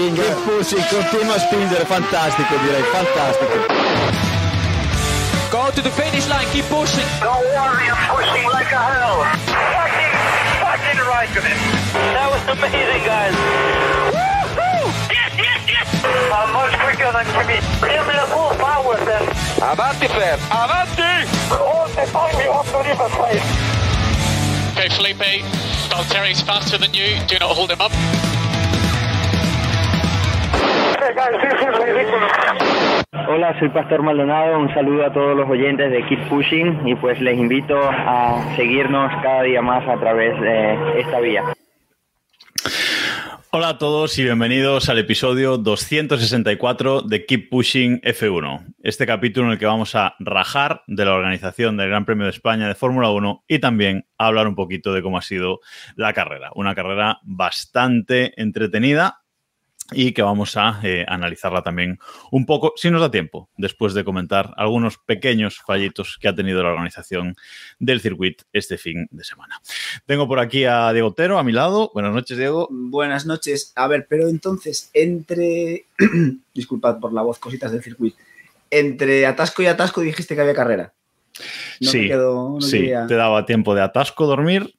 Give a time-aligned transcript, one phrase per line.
[0.00, 3.56] pushing, keep pushing, continua a spingere, fantastico direi, fantastico.
[5.50, 7.04] Go to the finish line, keep pushing.
[7.20, 9.24] Don't worry, I'm pushing like a hell.
[9.44, 10.14] Fucking,
[10.62, 11.58] fucking right of it.
[12.14, 13.34] That was amazing, guys.
[14.14, 14.88] Woo-hoo!
[15.12, 15.88] Yes, yes, yes!
[16.32, 17.58] I'm much quicker than Kimi.
[17.84, 19.24] Give me the full power then.
[19.60, 21.28] Avanti, Fer, avanti!
[21.52, 23.44] All the time you have to leave a place.
[24.72, 25.44] Okay, Felipe,
[25.90, 27.18] Valtteri's faster than you.
[27.26, 27.92] Do not hold him up.
[33.28, 34.58] Hola, soy Pastor Maldonado.
[34.58, 39.10] Un saludo a todos los oyentes de Keep Pushing y pues les invito a seguirnos
[39.22, 41.44] cada día más a través de esta vía.
[43.52, 48.74] Hola a todos y bienvenidos al episodio 264 de Keep Pushing F1.
[48.80, 52.30] Este capítulo en el que vamos a rajar de la organización del Gran Premio de
[52.30, 55.58] España de Fórmula 1 y también hablar un poquito de cómo ha sido
[55.96, 56.50] la carrera.
[56.54, 59.20] Una carrera bastante entretenida
[59.92, 61.98] y que vamos a eh, analizarla también
[62.30, 66.62] un poco, si nos da tiempo, después de comentar algunos pequeños fallitos que ha tenido
[66.62, 67.36] la organización
[67.78, 69.60] del circuito este fin de semana.
[70.06, 71.90] Tengo por aquí a Diego Otero a mi lado.
[71.94, 72.68] Buenas noches, Diego.
[72.70, 73.72] Buenas noches.
[73.76, 75.86] A ver, pero entonces, entre.
[76.54, 78.16] Disculpad por la voz, cositas del circuito.
[78.70, 80.92] Entre atasco y atasco dijiste que había carrera.
[81.80, 84.74] No sí, quedo- no sí, te daba tiempo de atasco, dormir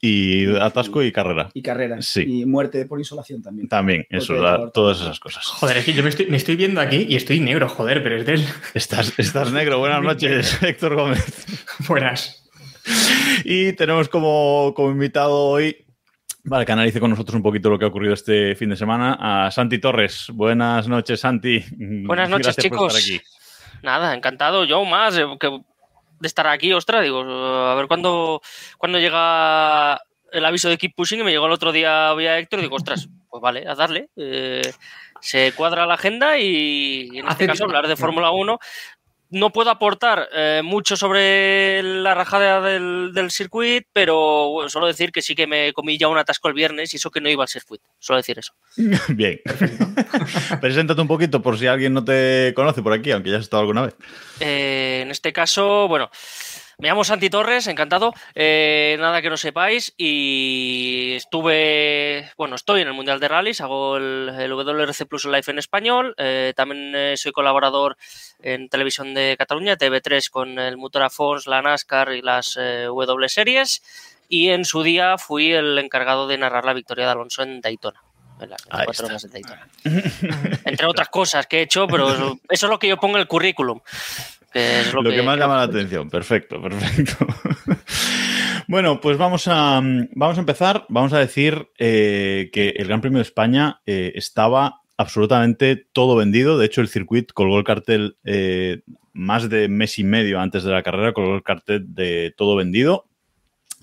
[0.00, 1.50] y atasco y carrera.
[1.52, 2.00] Y carrera.
[2.00, 2.24] Sí.
[2.40, 3.68] Y muerte por insolación también.
[3.68, 5.44] También, eso, la- todas esas cosas.
[5.46, 8.16] Joder, es que yo me estoy, me estoy viendo aquí y estoy negro, joder, pero
[8.16, 8.44] es del.
[8.74, 9.78] Estás, estás negro.
[9.78, 11.46] Buenas noches, Héctor Gómez.
[11.88, 12.48] Buenas.
[13.44, 15.76] Y tenemos como, como invitado hoy,
[16.44, 19.18] vale, que analice con nosotros un poquito lo que ha ocurrido este fin de semana,
[19.46, 20.28] a Santi Torres.
[20.32, 21.62] Buenas noches, Santi.
[22.06, 22.98] Buenas noches, Gracias por chicos.
[22.98, 23.24] estar aquí.
[23.82, 25.60] Nada, encantado, yo más eh, que
[26.20, 28.40] de estar aquí, ostras, digo, a ver cuándo,
[28.78, 30.00] cuándo llega
[30.32, 32.76] el aviso de Keep Pushing y me llegó el otro día vía Héctor y digo,
[32.76, 34.10] ostras, pues vale, a darle.
[34.16, 34.72] eh,
[35.20, 38.58] se cuadra la agenda y, en este caso hablar de Fórmula 1.
[39.30, 45.12] No puedo aportar eh, mucho sobre la rajada del, del circuit, pero bueno, solo decir
[45.12, 47.44] que sí que me comí ya un atasco el viernes y eso que no iba
[47.44, 47.80] al circuit.
[47.98, 48.52] Solo decir eso.
[49.08, 49.40] Bien.
[50.60, 53.60] Preséntate un poquito por si alguien no te conoce por aquí, aunque ya has estado
[53.60, 53.94] alguna vez.
[54.40, 56.10] Eh, en este caso, bueno,
[56.80, 58.14] me llamo Santi Torres, encantado.
[58.34, 59.92] Eh, nada que no sepáis.
[59.98, 65.44] Y estuve, bueno, estoy en el Mundial de Rallys, hago el, el WRC Plus Live
[65.48, 66.14] en español.
[66.16, 67.96] Eh, también eh, soy colaborador
[68.40, 72.84] en Televisión de Cataluña, TV3, con el Motor a Fons, la NASCAR y las eh,
[72.86, 73.82] W Series.
[74.28, 78.02] Y en su día fui el encargado de narrar la victoria de Alonso en Daytona.
[78.40, 79.04] En las Ahí 24 está.
[79.06, 79.68] horas de Daytona.
[80.64, 83.22] Entre otras cosas que he hecho, pero eso, eso es lo que yo pongo en
[83.22, 83.80] el currículum.
[84.52, 86.10] Que es Lo, lo, que, más llama la atención.
[86.10, 87.26] Perfecto, perfecto.
[88.68, 89.80] bueno, pues vamos a,
[90.14, 90.86] vamos a empezar.
[90.88, 96.58] Vamos a decir eh, que el Gran Premio de España eh, estaba absolutamente todo vendido.
[96.58, 100.72] De hecho, el circuito colgó el cartel eh, más de mes y medio antes de
[100.72, 103.06] la carrera, colgó el cartel de todo vendido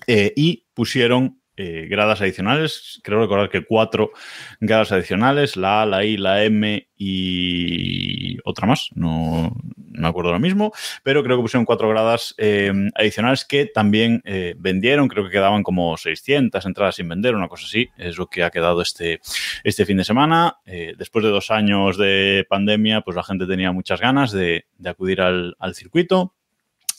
[0.06, 3.00] y pusieron eh, gradas adicionales.
[3.02, 4.12] Creo recordar que cuatro
[4.60, 10.30] gradas adicionales, la A, la I, la M y otra más, no, no me acuerdo
[10.30, 15.24] ahora mismo, pero creo que pusieron cuatro gradas eh, adicionales que también eh, vendieron, creo
[15.24, 18.80] que quedaban como 600 entradas sin vender, una cosa así, es lo que ha quedado
[18.80, 19.20] este,
[19.64, 20.58] este fin de semana.
[20.64, 25.20] Después de dos años de pandemia, pues la gente tenía muchas ganas de, de acudir
[25.20, 26.37] al, al circuito.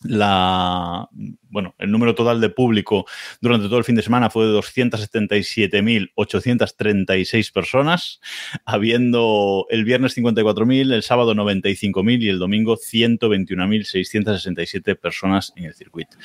[0.04, 1.10] La,
[1.50, 3.06] bueno, el número total de público
[3.42, 8.22] durante todo el fin de semana fue de 277.836 personas,
[8.64, 16.16] habiendo el viernes 54.000, el sábado 95.000 y el domingo 121.667 personas en el circuito.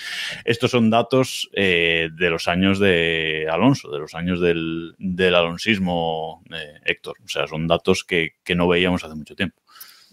[0.45, 6.45] Estos son datos eh, de los años de Alonso, de los años del, del alonsismo,
[6.53, 7.17] eh, Héctor.
[7.25, 9.64] O sea, son datos que, que no veíamos hace mucho tiempo.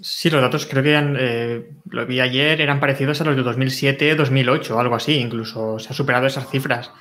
[0.01, 3.43] Sí, los datos creo que eran, eh, lo vi ayer, eran parecidos a los de
[3.43, 6.91] 2007, 2008 o algo así, incluso se ha superado esas cifras.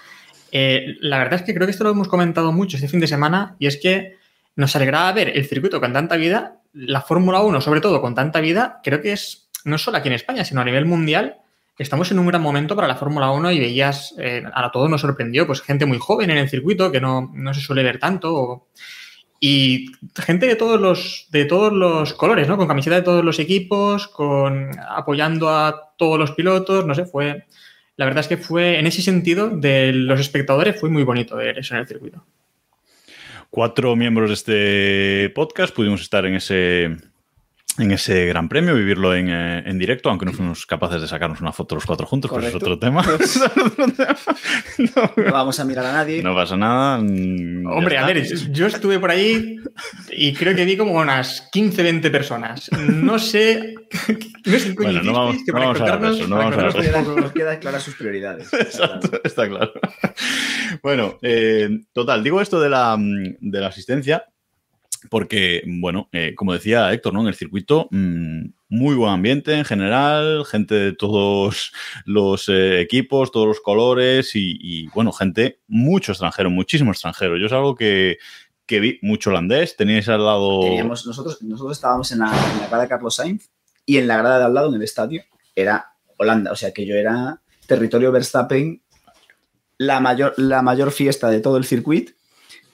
[0.52, 3.06] Eh, la verdad es que creo que esto lo hemos comentado mucho este fin de
[3.06, 4.16] semana y es que
[4.54, 8.40] nos alegraba ver el circuito con tanta vida, la Fórmula 1 sobre todo con tanta
[8.40, 11.36] vida, creo que es no solo aquí en España, sino a nivel mundial.
[11.78, 15.00] Estamos en un gran momento para la Fórmula 1 y veías, eh, a todos nos
[15.00, 18.66] sorprendió, pues gente muy joven en el circuito que no, no se suele ver tanto.
[19.40, 22.58] Y gente de todos los de todos los colores, ¿no?
[22.58, 27.46] Con camiseta de todos los equipos, con apoyando a todos los pilotos, no sé, fue
[27.96, 31.58] la verdad es que fue en ese sentido de los espectadores fue muy bonito ver
[31.58, 32.24] eso en el circuito.
[33.48, 36.96] Cuatro miembros de este podcast pudimos estar en ese
[37.80, 41.40] en ese gran premio, vivirlo en, eh, en, directo, aunque no fuimos capaces de sacarnos
[41.40, 43.04] una foto los cuatro juntos, pero es otro tema.
[44.78, 46.22] no, vamos a mirar a nadie.
[46.22, 46.98] No pasa nada.
[46.98, 48.22] Hombre, a ver,
[48.52, 49.56] yo estuve por ahí
[50.10, 52.70] y creo que vi como unas 15, 20 personas.
[52.72, 53.74] No sé.
[54.46, 56.28] No sé bueno, no vamos, que no vamos a de eso.
[56.28, 57.16] No vamos a de eso.
[57.16, 58.52] Nos quedan claras sus prioridades.
[58.52, 59.72] Exacto, está claro.
[60.82, 64.24] Bueno, eh, total, digo esto de la, de la asistencia
[65.08, 67.22] porque, bueno, eh, como decía Héctor, ¿no?
[67.22, 71.72] En el circuito, mmm, muy buen ambiente en general, gente de todos
[72.04, 77.38] los eh, equipos, todos los colores y, y, bueno, gente, mucho extranjero, muchísimo extranjero.
[77.38, 78.18] Yo es algo que,
[78.66, 80.60] que vi mucho holandés, teníais al lado...
[80.60, 83.48] Teníamos, nosotros, nosotros estábamos en la, en la grada de Carlos Sainz
[83.86, 85.22] y en la grada de al lado, en el estadio,
[85.54, 88.82] era Holanda, o sea que yo era territorio Verstappen,
[89.78, 92.12] la mayor, la mayor fiesta de todo el circuito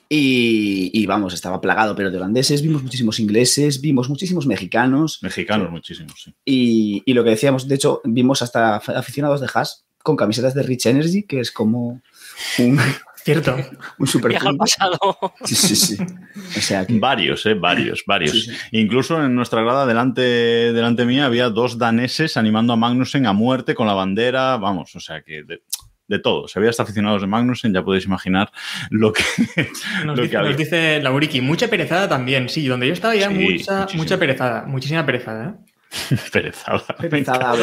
[0.08, 5.20] y, y, vamos, estaba plagado, pero de holandeses, vimos muchísimos ingleses, vimos muchísimos mexicanos.
[5.22, 6.34] Mexicanos, muchísimos, sí.
[6.44, 10.62] Y, y, lo que decíamos, de hecho, vimos hasta aficionados de Haas con camisetas de
[10.62, 12.00] Rich Energy, que es como
[12.58, 12.80] un.
[13.26, 13.56] Cierto.
[13.98, 14.96] Un super Viaja al pasado.
[15.44, 15.96] Sí, sí, sí.
[16.56, 16.96] O sea que...
[16.96, 17.54] Varios, ¿eh?
[17.54, 18.30] Varios, varios.
[18.30, 18.52] Sí, sí.
[18.70, 23.74] Incluso en nuestra grada, delante, delante mía, había dos daneses animando a Magnussen a muerte
[23.74, 24.58] con la bandera.
[24.58, 25.42] Vamos, o sea que.
[25.42, 25.60] De
[26.08, 26.48] de todo.
[26.48, 28.50] Si había hasta aficionados de Magnussen, ya podéis imaginar
[28.90, 29.22] lo que,
[30.04, 30.50] nos, lo dice, que había.
[30.50, 34.64] nos dice Lauriki, mucha perezada también, sí, donde yo estaba ya Sí, mucha, mucha perezada,
[34.66, 35.50] muchísima perezada.
[35.50, 36.16] ¿eh?
[36.32, 36.82] Perezada.
[36.98, 37.54] Perezada.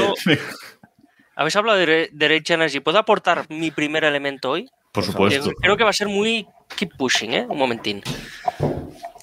[1.35, 2.79] Habéis hablado de, de Rage Energy.
[2.79, 4.69] ¿Puedo aportar mi primer elemento hoy?
[4.91, 5.51] Por supuesto.
[5.59, 6.45] Creo que va a ser muy
[6.75, 7.45] keep pushing, ¿eh?
[7.49, 8.01] Un momentín.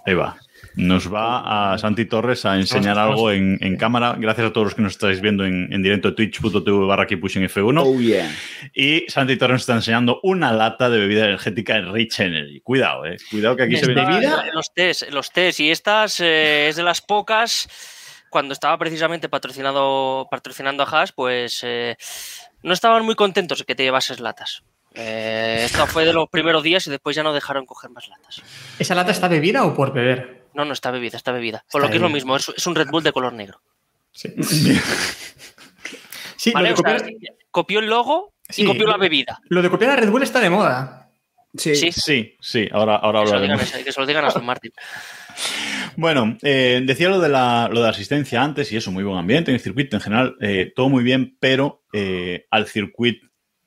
[0.04, 0.36] Ahí va.
[0.80, 4.16] Nos va a Santi Torres a enseñar Vamos, algo en, en cámara.
[4.18, 7.42] Gracias a todos los que nos estáis viendo en, en directo twitch.tv barra Keep Pushing
[7.44, 7.82] F1.
[7.84, 8.30] Oh, yeah.
[8.74, 12.60] Y Santi Torres nos está enseñando una lata de bebida energética Rich Energy.
[12.60, 13.16] Cuidado, eh.
[13.30, 13.94] Cuidado que aquí se ve.
[13.94, 14.46] ¿Bebida?
[14.54, 15.60] Los test, los test.
[15.60, 17.68] Y estas eh, es de las pocas.
[18.30, 21.96] Cuando estaba precisamente patrocinado, patrocinando a Haas, pues eh,
[22.62, 24.62] no estaban muy contentos de que te llevases latas.
[24.94, 28.42] Eh, esto fue de los primeros días y después ya no dejaron coger más latas.
[28.78, 30.39] ¿Esa lata está bebida o por beber?
[30.54, 31.64] No, no está bebida, está bebida.
[31.70, 33.60] Por Está lo que es lo mismo, es, es un Red Bull de color negro.
[34.12, 34.28] Sí.
[36.36, 36.54] Sí,
[37.50, 38.62] copió el logo Sí.
[38.62, 39.40] y copió la bebida.
[39.50, 41.10] lo de copiar a Red Bull está de moda.
[41.54, 41.74] Sí.
[41.76, 41.92] Sí.
[41.92, 43.84] Sí, sí, ahora, ahora Que se, lo digan, hablaremos.
[43.84, 44.72] que se lo digan a Aston Martin.
[45.96, 49.18] Bueno, eh, decía lo de, la, lo de la asistencia antes y eso, muy buen
[49.18, 53.26] ambiente en el circuito en general, eh, todo muy bien, pero eh, al circuito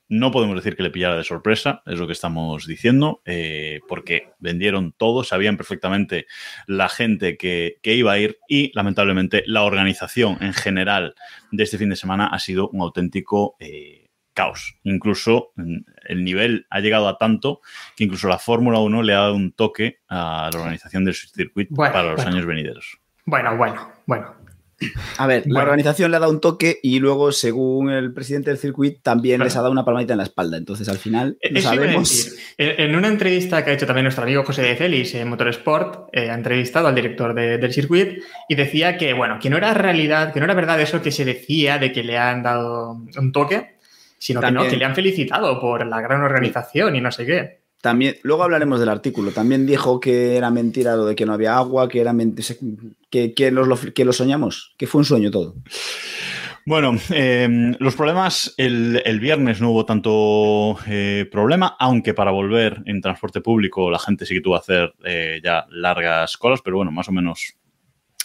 [0.09, 4.29] no podemos decir que le pillara de sorpresa, es lo que estamos diciendo, eh, porque
[4.39, 6.27] vendieron todo, sabían perfectamente
[6.67, 11.15] la gente que, que iba a ir y lamentablemente la organización en general
[11.51, 14.03] de este fin de semana ha sido un auténtico eh,
[14.33, 14.77] caos.
[14.83, 15.77] Incluso mm,
[16.07, 17.61] el nivel ha llegado a tanto
[17.95, 21.73] que incluso la Fórmula 1 le ha dado un toque a la organización del circuito
[21.75, 22.31] Bueno, para los bueno.
[22.31, 22.97] años venideros.
[23.25, 24.42] Bueno, bueno, bueno.
[25.17, 28.57] A ver, la organización le ha dado un toque y luego, según el presidente del
[28.59, 29.47] circuito, también Claro.
[29.47, 30.57] les ha dado una palmadita en la espalda.
[30.57, 32.35] Entonces, al final, no Eso iba a sabemos.
[32.57, 36.29] En una entrevista que ha hecho también nuestro amigo José de Celis en Motorsport, eh,
[36.29, 40.33] ha entrevistado al director de- del circuito y decía que, bueno, que no era realidad,
[40.33, 43.75] que no era verdad eso que se decía de que le han dado un toque,
[44.17, 47.62] sino que no, que le han felicitado por la gran organización y no sé qué.
[47.83, 49.31] También, luego hablaremos del artículo.
[49.31, 52.15] También dijo que era mentira lo de que no había agua, que era
[53.09, 55.55] que, que, lo, soñamos, que fue un sueño todo.
[56.65, 62.81] Bueno, eh, los problemas, el, el, viernes no hubo tanto eh, problema, aunque para volver
[62.85, 66.77] en transporte público la gente sí que tuvo que hacer eh, ya largas colas, pero
[66.77, 67.57] bueno, más o menos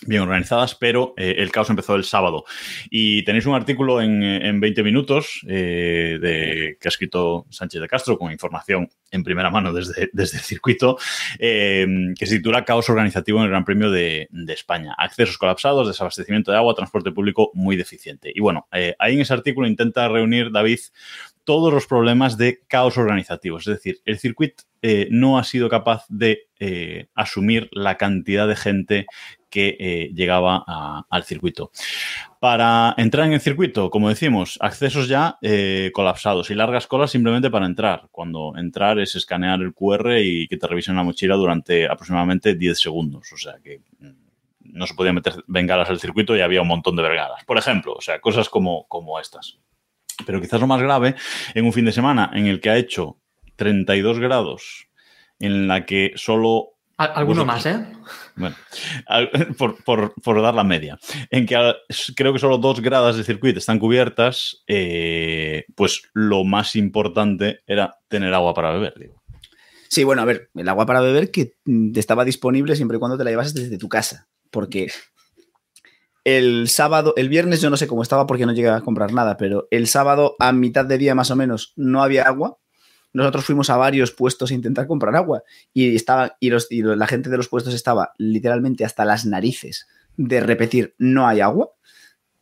[0.07, 2.45] bien organizadas, pero eh, el caos empezó el sábado.
[2.91, 7.89] Y tenéis un artículo en, en 20 minutos eh, de, que ha escrito Sánchez de
[7.89, 10.99] Castro con información en primera mano desde, desde el circuito,
[11.39, 14.95] eh, que se titula Caos organizativo en el Gran Premio de, España.
[14.97, 18.33] Accesos colapsados, desabastecimiento de agua, transporte público muy deficiente.
[18.35, 20.79] Y bueno, eh, ahí en ese artículo intenta reunir, David,
[21.45, 23.59] todos los problemas de caos organizativo.
[23.59, 24.65] Es decir, el circuito
[25.11, 26.47] no ha sido capaz de
[27.15, 29.07] asumir la cantidad de gente
[29.51, 30.65] que eh, llegaba
[31.09, 31.71] al circuito.
[32.41, 37.51] Para entrar en el circuito, como decimos, accesos ya eh, colapsados y largas colas simplemente
[37.51, 38.09] para entrar.
[38.13, 42.79] Cuando entrar es escanear el QR y que te revisen la mochila durante aproximadamente 10
[42.79, 43.33] segundos.
[43.33, 44.29] O sea que mm,
[44.73, 47.45] no se podían meter bengalas al circuito y había un montón de bengalas.
[47.45, 49.59] Por ejemplo, o sea, cosas como, como estas.
[50.25, 51.17] Pero quizás lo más grave,
[51.55, 53.19] en un fin de semana en el que ha hecho
[53.57, 54.89] 32 grados,
[55.41, 57.87] en la que solo Alguno más, ¿eh?
[58.35, 58.57] Bueno,
[59.57, 60.99] por, por, por, dar la media.
[61.31, 61.57] En que
[62.17, 67.99] creo que solo dos gradas de circuito están cubiertas, eh, pues lo más importante era
[68.09, 69.23] tener agua para beber, digo.
[69.89, 71.55] Sí, bueno, a ver, el agua para beber que
[71.95, 74.89] estaba disponible siempre y cuando te la llevases desde tu casa, porque
[76.25, 79.37] El sábado, el viernes yo no sé cómo estaba porque no llegué a comprar nada,
[79.37, 82.59] pero el sábado a mitad de día más o menos no había agua.
[83.13, 87.07] Nosotros fuimos a varios puestos a intentar comprar agua y, estaba, y, los, y la
[87.07, 89.87] gente de los puestos estaba literalmente hasta las narices
[90.19, 91.71] de repetir no hay agua.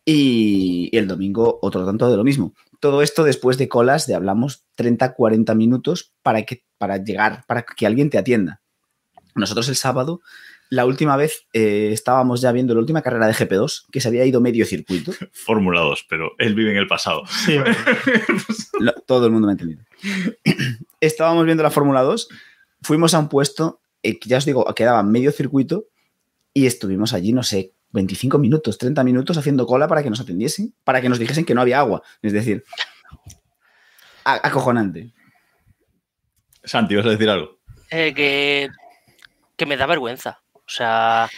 [0.05, 2.55] Y, el domingo otro tanto de lo mismo.
[2.81, 7.65] Todo esto después de colas de hablamos 30, 40 minutos para, que, para llegar, para
[7.65, 8.61] que alguien te atienda.
[9.35, 10.21] Nosotros el sábado,
[10.71, 14.25] la última vez eh, estábamos ya viendo la última carrera de GP2, que se había
[14.25, 15.13] ido medio circuito.
[15.33, 17.23] Fórmula 2, pero él vive en el pasado.
[17.27, 17.57] Sí,
[18.81, 19.85] Lo- todo el mundo me ha entendido.
[21.01, 22.29] Estábamos viendo la Fórmula 2,
[22.83, 25.87] fuimos a un puesto, eh, que ya os digo, quedaba medio circuito
[26.53, 30.75] y estuvimos allí, no sé, 25 minutos, 30 minutos haciendo cola para que nos atendiesen,
[30.85, 32.03] para que nos dijesen que no había agua.
[32.23, 32.65] Es decir,
[34.25, 35.13] acojonante.
[36.65, 37.59] Santi, ¿vas a decir algo?
[37.91, 38.69] Eh, que,
[39.57, 40.41] que me da vergüenza.
[40.67, 41.29] O sea,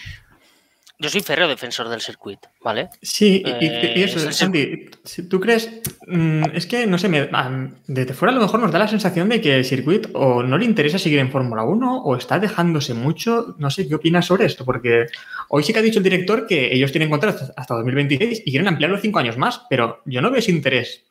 [0.98, 2.88] yo soy férreo defensor del circuito, ¿vale?
[3.02, 5.70] Sí, y, Eh, y eso, es Santi, si tú crees,
[6.08, 8.88] mm, es que no sé, me, ah, desde fuera a lo mejor nos da la
[8.88, 12.40] sensación de que el circuito o no le interesa seguir en Fórmula 1 o está
[12.40, 14.64] dejándose mucho, no sé, ¿qué opinas sobre esto?
[14.64, 15.06] Porque
[15.50, 18.50] hoy sí que ha dicho el director que ellos tienen contrato hasta- hasta 2026 y
[18.50, 21.04] quieren ampliarlo cinco años más, pero yo no veo ese interés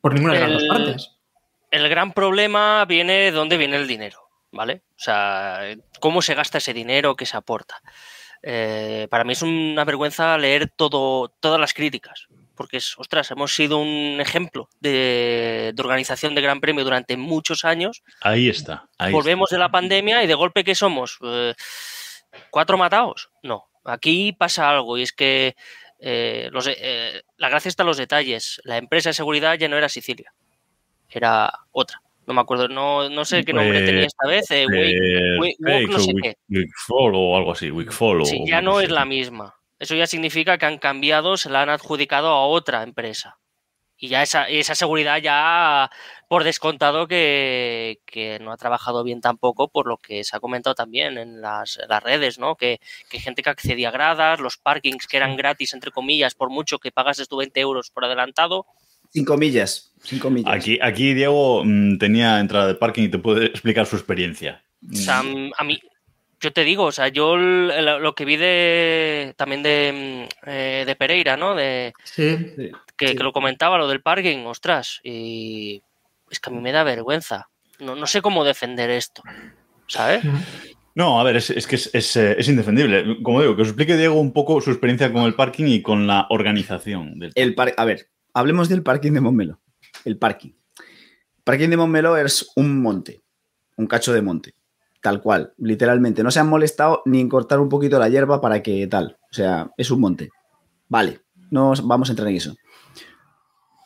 [0.00, 1.10] por ninguna de las dos partes.
[1.72, 4.21] El gran problema viene de dónde viene el dinero,
[4.52, 4.82] ¿vale?
[4.90, 5.62] O sea,
[6.00, 7.82] cómo se gasta ese dinero que se aporta.
[8.42, 13.54] Eh, para mí es una vergüenza leer todo, todas las críticas, porque es, ostras, hemos
[13.54, 18.02] sido un ejemplo de, de organización de Gran Premio durante muchos años.
[18.20, 18.88] Ahí está.
[18.98, 21.54] Ahí Volvemos de la pandemia y de golpe que somos Eh,
[22.50, 23.30] cuatro matados.
[23.42, 25.54] No, aquí pasa algo y es que
[26.00, 26.68] eh, los,
[27.36, 28.60] la gracia está en los detalles.
[28.64, 30.34] La empresa de seguridad ya no era Sicilia,
[31.08, 32.02] era otra.
[32.32, 34.50] No me acuerdo, no, no sé qué nombre Eh, tenía esta vez.
[34.50, 34.66] eh.
[34.66, 36.28] Wake- Eh, Wake- no sé o qué.
[36.28, 37.70] Algo así.
[38.22, 38.26] O...
[38.26, 39.54] Sí, ya no es la misma.
[39.78, 43.36] Eso ya significa que han cambiado, se la han adjudicado a otra empresa.
[43.98, 45.90] Y ya esa, esa seguridad ya
[46.28, 50.74] por descontado que, que no ha trabajado bien tampoco, por lo que se ha comentado
[50.74, 52.56] también en las, en las redes, ¿no?
[52.56, 56.48] Que, que gente que accedía a gradas, los parkings que eran gratis, entre comillas, por
[56.50, 58.66] mucho que pagases tú 20 euros por adelantado.
[59.12, 59.92] Cinco millas.
[60.02, 60.52] Cinco millas.
[60.54, 64.62] Aquí, aquí Diego mm, tenía entrada de parking y te puede explicar su experiencia.
[64.90, 65.80] O sea, a mí,
[66.40, 70.96] yo te digo, o sea, yo lo que vi de también de, mm, eh, de
[70.96, 71.54] Pereira, ¿no?
[71.54, 72.36] De, Sí,
[72.96, 73.16] que, Sí.
[73.16, 75.82] que lo comentaba, lo del parking, ostras, y
[76.30, 77.48] es que a mí me da vergüenza.
[77.78, 79.22] No, no sé cómo defender esto,
[79.86, 80.22] ¿sabes?
[80.94, 83.22] No, a ver, es, es que es, es, eh, es indefendible.
[83.22, 86.06] Como digo, que os explique Diego un poco su experiencia con el parking y con
[86.06, 89.60] la organización del El par- a ver, hablemos del parking de Montmeló.
[90.04, 90.50] El parking.
[90.50, 93.22] El parking de Montmeló es un monte,
[93.76, 94.54] un cacho de monte,
[95.00, 96.22] tal cual, literalmente.
[96.22, 99.18] No se han molestado ni en cortar un poquito la hierba para que tal.
[99.30, 100.30] O sea, es un monte.
[100.88, 101.20] Vale,
[101.50, 102.54] no os- vamos a entrar en eso.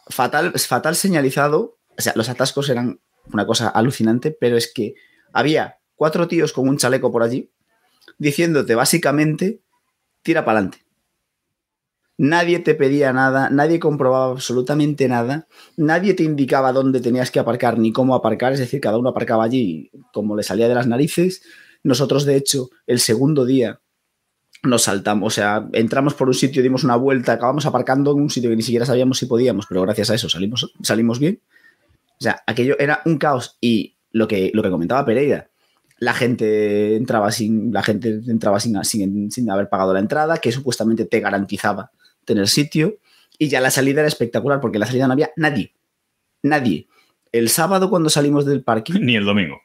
[0.09, 1.79] Fatal, fatal señalizado.
[1.99, 3.01] O sea, los atascos eran
[3.33, 4.95] una cosa alucinante, pero es que
[5.33, 7.51] había cuatro tíos con un chaleco por allí
[8.19, 9.63] diciéndote básicamente
[10.23, 10.86] tira para adelante.
[12.19, 17.79] Nadie te pedía nada, nadie comprobaba absolutamente nada, nadie te indicaba dónde tenías que aparcar
[17.79, 21.43] ni cómo aparcar, es decir, cada uno aparcaba allí como le salía de las narices.
[21.83, 23.81] Nosotros, de hecho, el segundo día
[24.63, 28.31] nos saltamos, o sea, entramos por un sitio, dimos una vuelta, acabamos aparcando en un
[28.31, 31.43] sitio que ni siquiera sabíamos si podíamos, pero gracias a eso salimos, salimos bien.
[32.19, 35.51] O sea, aquello era un caos y lo que, lo que comentaba Pereira,
[35.99, 40.51] la gente entraba sin, la gente entraba sin, sin, sin haber pagado la entrada, que
[40.51, 41.93] supuestamente te garantizaba
[42.27, 42.99] tener sitio,
[43.39, 45.75] y ya la salida era espectacular, porque en la salida no había nadie.
[46.43, 46.89] Nadie.
[47.33, 49.61] El sábado cuando salimos del parking, Ni el domingo.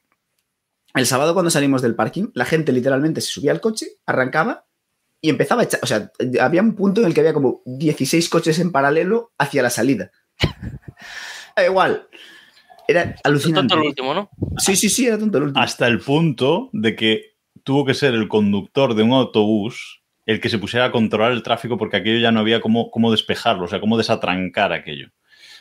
[0.96, 4.66] el sábado cuando salimos del parking, la gente literalmente se subía al coche, arrancaba
[5.22, 5.80] y empezaba a echar.
[5.84, 9.62] O sea, había un punto en el que había como 16 coches en paralelo hacia
[9.64, 10.12] la salida.
[11.56, 12.08] Da igual.
[12.88, 13.70] Era alucinante.
[13.74, 14.30] Tonto el último, ¿no?
[14.58, 15.64] Sí, sí, sí, era tonto el último.
[15.64, 20.01] Hasta el punto de que tuvo que ser el conductor de un autobús
[20.32, 23.12] el que se pusiera a controlar el tráfico porque aquello ya no había cómo, cómo
[23.12, 25.10] despejarlo, o sea, cómo desatrancar aquello.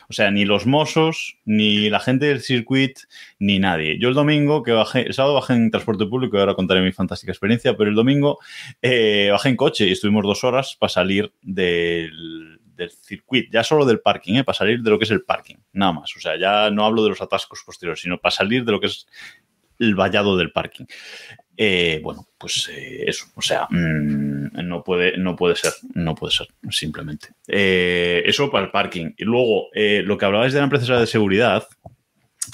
[0.09, 2.97] O sea, ni los mozos, ni la gente del circuit,
[3.39, 3.97] ni nadie.
[3.97, 6.91] Yo el domingo que bajé, el sábado bajé en transporte público, y ahora contaré mi
[6.91, 8.39] fantástica experiencia, pero el domingo
[8.81, 13.85] eh, bajé en coche y estuvimos dos horas para salir del, del circuit, ya solo
[13.85, 14.43] del parking, ¿eh?
[14.43, 16.13] para salir de lo que es el parking, nada más.
[16.17, 18.87] O sea, ya no hablo de los atascos posteriores, sino para salir de lo que
[18.87, 19.07] es
[19.79, 20.85] el vallado del parking.
[21.63, 26.33] Eh, bueno, pues eh, eso, o sea, mmm, no, puede, no puede ser, no puede
[26.33, 27.35] ser, simplemente.
[27.47, 29.11] Eh, eso para el parking.
[29.15, 31.67] Y luego, lo que hablabais de la empresa de seguridad,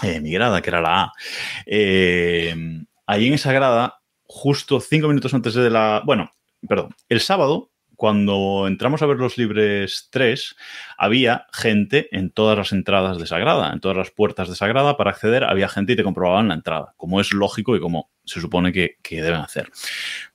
[0.04, 1.14] eh, mi grada, que era la A,
[3.06, 6.02] ahí en esa grada, justo cinco minutos antes de la...
[6.06, 6.30] Bueno,
[6.68, 10.56] perdón, el sábado cuando entramos a ver los libres 3,
[10.98, 15.10] había gente en todas las entradas de Sagrada, en todas las puertas de Sagrada, para
[15.12, 18.72] acceder había gente y te comprobaban la entrada, como es lógico y como se supone
[18.72, 19.70] que, que deben hacer.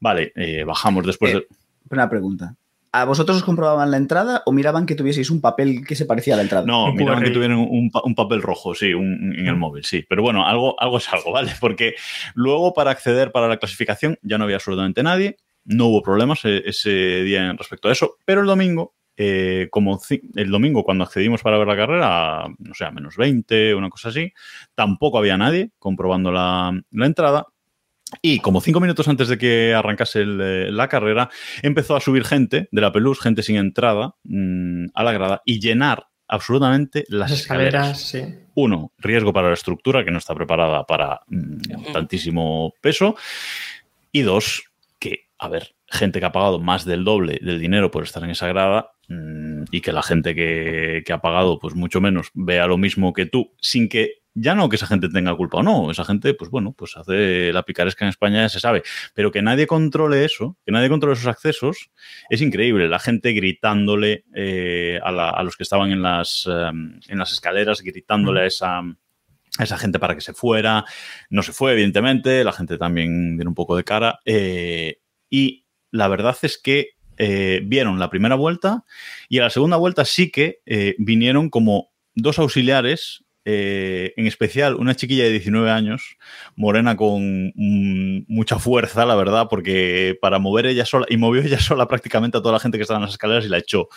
[0.00, 1.46] Vale, eh, bajamos después Eh, de...
[1.90, 2.56] Una pregunta.
[2.94, 6.34] ¿A vosotros os comprobaban la entrada o miraban que tuvieseis un papel que se parecía
[6.34, 6.66] a la entrada?
[6.66, 10.04] No, miraban que tuvieran un, pa- un papel rojo, sí, un- en el móvil, sí.
[10.06, 11.52] Pero bueno, algo, algo es algo, ¿vale?
[11.60, 11.94] Porque
[12.34, 16.62] luego para acceder para la clasificación ya no había absolutamente nadie, no hubo problemas e-
[16.66, 16.90] ese
[17.22, 20.00] día en respecto a eso, pero el domingo, eh, como
[20.34, 24.08] el domingo cuando accedimos para ver la carrera, no sé, a menos 20, una cosa
[24.08, 24.32] así,
[24.74, 27.46] tampoco había nadie comprobando la, la entrada.
[28.20, 31.30] Y como cinco minutos antes de que arrancase el, eh, la carrera,
[31.62, 35.60] empezó a subir gente de la Pelús, gente sin entrada, mm, a la grada y
[35.60, 38.02] llenar absolutamente las, Las escaleras.
[38.02, 38.46] escaleras, sí.
[38.54, 43.16] Uno, riesgo para la estructura que no está preparada para mm, tantísimo peso.
[44.12, 44.64] Y dos,
[45.44, 48.46] a ver, gente que ha pagado más del doble del dinero por estar en esa
[48.48, 52.78] grada mm, y que la gente que, que ha pagado pues mucho menos vea lo
[52.78, 56.04] mismo que tú, sin que ya no que esa gente tenga culpa o no, esa
[56.04, 58.82] gente pues bueno, pues hace la picaresca en España ya se sabe,
[59.14, 61.90] pero que nadie controle eso, que nadie controle esos accesos,
[62.30, 62.88] es increíble.
[62.88, 66.70] La gente gritándole eh, a, la- a los que estaban en las, eh,
[67.08, 70.84] en las escaleras, gritándole a esa, a esa gente para que se fuera.
[71.28, 72.42] No se fue, evidentemente.
[72.42, 74.18] La gente también dio un poco de cara.
[74.24, 74.96] eh,
[75.32, 78.84] y la verdad es que eh, vieron la primera vuelta
[79.30, 83.24] y a la segunda vuelta sí que eh, vinieron como dos auxiliares.
[83.44, 86.16] eh, en especial una chiquilla de 19 años,
[86.54, 91.58] morena con mm, mucha fuerza, la verdad, porque para mover ella sola, y movió ella
[91.58, 93.88] sola prácticamente a toda la gente que estaba en las escaleras y la echó.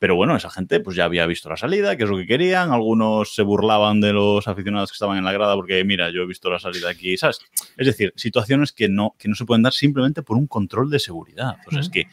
[0.00, 2.72] Pero bueno, esa gente pues ya había visto la salida, que es lo que querían.
[2.72, 6.26] Algunos se burlaban de los aficionados que estaban en la grada porque, mira, yo he
[6.26, 7.40] visto la salida aquí, ¿sabes?
[7.76, 10.98] Es decir, situaciones que no, que no se pueden dar simplemente por un control de
[11.00, 11.58] seguridad.
[11.66, 12.06] O sea, es que,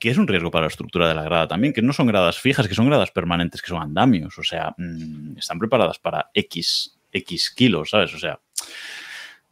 [0.00, 2.40] que es un riesgo para la estructura de la grada también, que no son gradas
[2.40, 4.36] fijas, que son gradas permanentes, que son andamios.
[4.36, 8.12] O sea, mm, están preparadas para X, X kilos, ¿sabes?
[8.14, 8.40] O sea,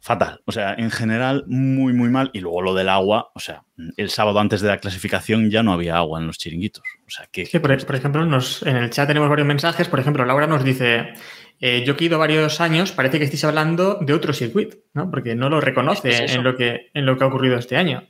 [0.04, 0.42] fatal.
[0.44, 2.28] O sea, en general, muy, muy mal.
[2.34, 3.64] Y luego lo del agua, o sea,
[3.96, 6.82] el sábado antes de la clasificación ya no había agua en los chiringuitos.
[7.06, 7.42] O sea, que...
[7.42, 9.88] Es que, por, por ejemplo, nos, en el chat tenemos varios mensajes.
[9.88, 11.14] Por ejemplo, Laura nos dice,
[11.58, 15.10] eh, yo que he ido varios años, parece que estáis hablando de otro circuito, ¿no?
[15.10, 18.06] Porque no lo reconoce Es en, lo que, en lo que ha ocurrido este año.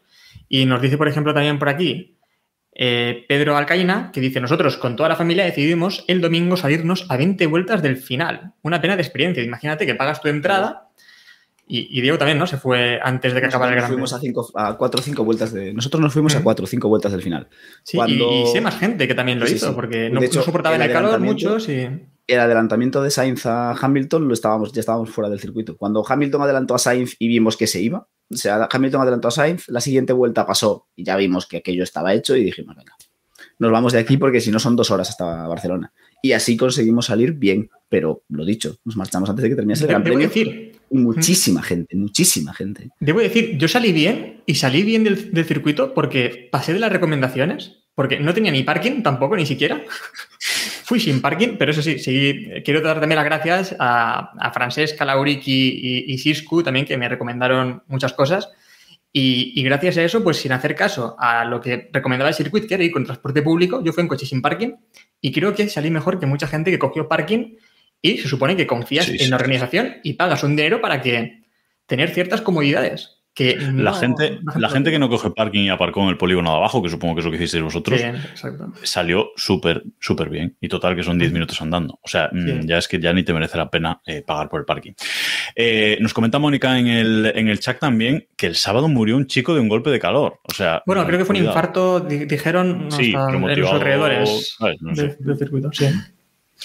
[0.49, 2.19] Y nos dice, por ejemplo, también por aquí
[2.75, 7.17] eh, Pedro Alcaina, que dice, nosotros con toda la familia decidimos el domingo salirnos a
[7.17, 8.55] 20 vueltas del final.
[8.63, 9.45] Una pena de experiencia.
[9.45, 10.84] Imagínate que pagas tu entrada
[11.67, 12.47] y, y Diego también, ¿no?
[12.47, 14.43] Se fue antes de que acabara el Gran fuimos a, Premio.
[14.45, 15.73] cinco, a cuatro o cinco vueltas de.
[15.73, 16.43] Nosotros nos fuimos a Mm.
[16.43, 17.49] cuatro o cinco vueltas del final.
[17.83, 19.73] Sí, y- Cuando- y, sé más gente que también lo Sí, hizo, sí.
[19.75, 21.89] porque no, hecho, no soportaban el el calor muchos y...
[22.27, 25.77] El adelantamiento de Sainz a Hamilton lo estábamos, ya estábamos fuera del circuito.
[25.77, 29.31] Cuando Hamilton adelantó a Sainz y vimos que se iba, o sea, Hamilton adelantó a
[29.31, 32.95] Sainz, la siguiente vuelta pasó y ya vimos que aquello estaba hecho y dijimos, venga,
[33.59, 35.93] nos vamos de aquí porque si no son dos horas hasta Barcelona.
[36.23, 39.89] Y así conseguimos salir bien, pero lo dicho, nos marchamos antes de que terminase el
[39.91, 40.27] Gran Premio.
[40.27, 42.91] decir, Y muchísima gente, muchísima gente.
[43.01, 46.93] debo decir, yo salí bien y salí bien del, del circuito porque pasé de las
[46.93, 49.83] recomendaciones, porque no tenía ni parking tampoco, ni siquiera.
[50.85, 55.05] Fui sin parking, pero eso sí, sí quiero dar también las gracias a, a Francesca,
[55.05, 58.51] Lauriki y, y Siscu también, que me recomendaron muchas cosas.
[59.11, 62.67] Y, y gracias a eso, pues sin hacer caso a lo que recomendaba el circuito,
[62.67, 64.73] que era ir con transporte público, yo fui en coche sin parking
[65.21, 67.57] y creo que salí mejor que mucha gente que cogió parking
[68.05, 71.43] y se supone que confías Sí, en la organización y pagas un dinero para que
[71.87, 73.11] tener ciertas comodidades.
[73.37, 76.53] Que La, gente, no la gente que no coge parking y aparcó en el polígono
[76.53, 78.73] de abajo, que supongo que es lo que hicisteis vosotros, exacto.
[78.85, 80.57] salió súper, súper bien.
[80.61, 81.99] Y total, que son 10 minutos andando.
[82.01, 82.61] O sea, mm, Sí.
[82.69, 84.93] ya es que ya ni te merece la pena eh, pagar por el parking.
[85.57, 89.27] Eh, nos comenta Mónica en el, en el chat también que el sábado murió un
[89.27, 90.39] chico de un golpe de calor.
[90.45, 94.57] O sea, Bueno, creo que fue un infarto, di- dijeron Sí, hasta en los alrededores
[94.95, 95.73] del circuito.
[95.73, 95.87] Sí.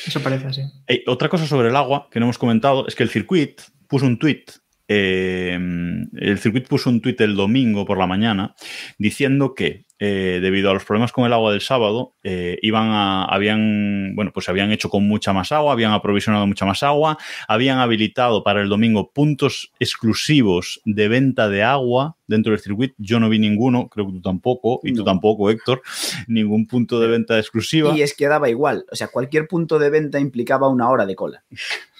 [0.06, 0.62] Eso parece así.
[0.88, 4.06] Eh, otra cosa sobre el agua que no hemos comentado es que el circuit puso
[4.06, 4.46] un tweet.
[4.90, 8.56] El circuit puso un tuit el domingo por la mañana
[8.98, 13.26] diciendo que eh, debido a los problemas con el agua del sábado eh, iban a,
[13.26, 17.18] habían bueno pues se habían hecho con mucha más agua habían aprovisionado mucha más agua
[17.48, 23.20] habían habilitado para el domingo puntos exclusivos de venta de agua dentro del circuito yo
[23.20, 25.82] no vi ninguno creo que tú tampoco y tú tampoco Héctor
[26.28, 28.86] ningún punto de venta exclusiva Y es que daba igual.
[28.92, 31.44] O sea, cualquier punto de venta implicaba una hora de cola.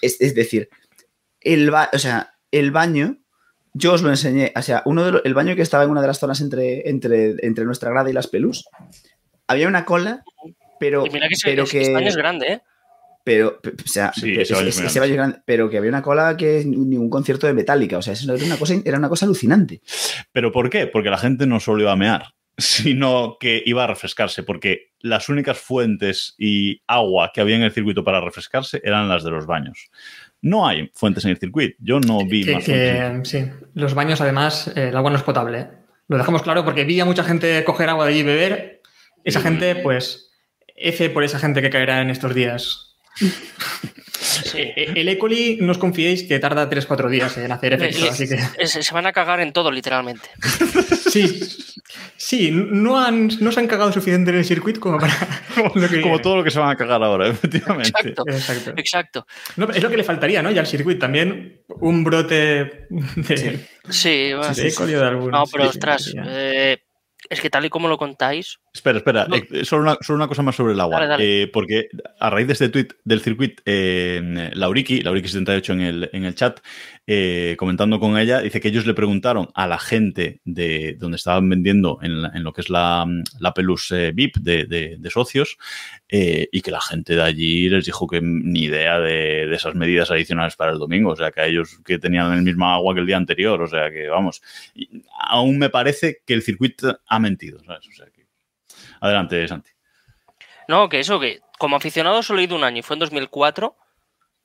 [0.00, 0.68] Es, es decir,
[1.40, 3.16] el, o sea, el baño,
[3.74, 4.52] yo os lo enseñé.
[4.56, 6.88] O sea, uno de lo- el baño que estaba en una de las zonas entre,
[6.88, 8.64] entre, entre nuestra grada y las pelús,
[9.46, 10.22] había una cola,
[10.78, 11.92] pero, Y mira que, ese, pero ese que.
[11.92, 12.60] baño es grande, ¿eh?
[13.22, 16.02] Pero, pe- o sea, Sí, ese es grande, baño es grande, pero que había una
[16.02, 17.98] cola que ningún concierto de Metallica.
[17.98, 19.82] O sea, eso era una cosa, era una cosa alucinante.
[20.32, 20.86] ¿Pero por qué?
[20.86, 25.28] Porque la gente no solo iba a mear, sino que iba a refrescarse, porque las
[25.28, 29.46] únicas fuentes y agua que había en el circuito para refrescarse eran las de los
[29.46, 29.90] baños.
[30.42, 31.76] No hay fuentes en el circuito.
[31.80, 33.28] Yo no vi Que, más que, fuentes.
[33.28, 35.60] sí, los baños además, eh, el agua no es potable.
[35.60, 35.68] ¿eh?
[36.08, 38.82] Lo dejamos claro porque vi a mucha gente coger agua de allí y beber.
[39.22, 40.30] Esa gente, pues,
[40.76, 42.96] F por esa gente que caerá en estos días.
[44.54, 45.18] Eh, eh, El E.
[45.18, 48.38] coli, no os confiéis que tarda 3-4 días en hacer efecto, así que...
[48.58, 50.28] Es- se van a cagar en todo, literalmente.
[51.10, 51.26] Sí,
[52.16, 55.12] sí, no, han, no se han cagado suficiente en el circuito como para
[55.90, 57.88] que Como todo lo que se van a cagar ahora, efectivamente.
[57.88, 58.24] Exacto.
[58.28, 58.72] Exacto.
[58.76, 59.26] Exacto.
[59.56, 60.52] No, es lo que le faltaría, ¿no?
[60.52, 64.54] Ya al circuito también un brote de, Sí, bueno.
[64.54, 64.72] de E.
[64.74, 65.30] coli o de algún...
[65.32, 66.78] No, pero sí, ostras, eh,
[67.28, 69.34] es que tal y como lo contáis, Espera, espera, No.
[69.34, 70.96] eh, solo, una, solo una cosa más sobre el agua.
[71.00, 71.42] Dale, dale.
[71.42, 71.88] Eh, porque
[72.20, 76.60] a raíz de este tweet del circuito, eh, Lauriki, Lauriki78 en el, en el chat,
[77.04, 81.48] eh, comentando con ella, dice que ellos le preguntaron a la gente de donde estaban
[81.48, 83.04] vendiendo en, la- en lo que es la,
[83.40, 85.58] la Pelus eh, VIP de, de- de socios
[86.08, 89.74] eh, y que la gente de allí les dijo que ni idea de, de esas
[89.74, 91.10] medidas adicionales para el domingo.
[91.10, 93.60] O sea, que a ellos que tenían el mismo agua que el día anterior.
[93.60, 94.40] O sea, que vamos.
[95.28, 97.58] aún me parece que el circuito ha mentido.
[97.66, 97.88] ¿sabes?
[97.88, 98.19] O sea, que...
[99.00, 99.70] Adelante, Santi.
[100.68, 103.76] No, que eso, que como aficionado solo he ido un año y fue en 2004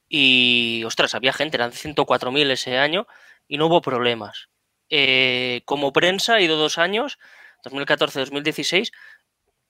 [0.10, 3.08] y, ostras, había gente, eran 104.000 ese año
[3.48, 4.50] y no hubo problemas.
[4.90, 7.20] Eh, como prensa he ido dos años,
[7.64, 8.92] 2014-2016,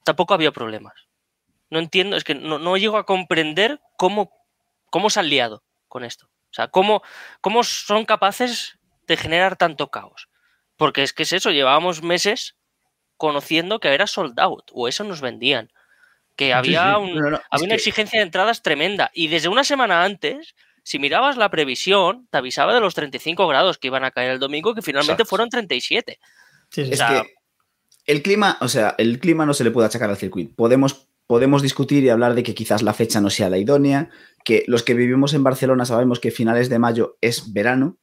[0.03, 1.07] tampoco había problemas.
[1.69, 4.31] No entiendo, es que no, no llego a comprender cómo,
[4.89, 6.27] cómo se han liado con esto.
[6.27, 7.01] O sea, cómo,
[7.41, 10.29] cómo son capaces de generar tanto caos.
[10.77, 12.55] Porque es que es eso, llevábamos meses
[13.17, 15.69] conociendo que era sold out, o eso nos vendían
[16.35, 17.01] que había, sí.
[17.01, 19.09] un- No, no, es había una que- exigencia de entradas tremenda.
[19.13, 23.77] Y desde una semana antes, si mirabas la previsión, te avisaba de los 35 grados
[23.77, 25.29] que iban a caer el domingo, que finalmente Exacto.
[25.29, 26.19] fueron 37.
[26.71, 26.91] Sí, sí.
[26.91, 27.33] Es sea- que
[28.05, 30.53] el clima, o sea, el clima no se le puede achacar al circuito.
[30.55, 34.09] Podemos, podemos discutir y hablar de que quizás la fecha no sea la idónea,
[34.43, 37.97] que los que vivimos en Barcelona sabemos que finales de mayo es verano,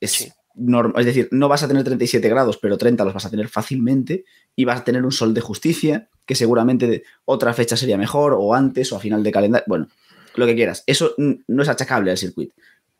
[0.00, 0.32] es, Sí.
[0.56, 3.48] Norm- es decir, no vas a tener 37 grados, pero 30 los vas a tener
[3.48, 4.24] fácilmente
[4.56, 8.34] y vas a tener un sol de justicia, que seguramente de- otra fecha sería mejor,
[8.38, 9.88] o antes, o a final de calendario, bueno,
[10.36, 10.84] lo que quieras.
[10.86, 12.54] Eso no es achacable al circuito.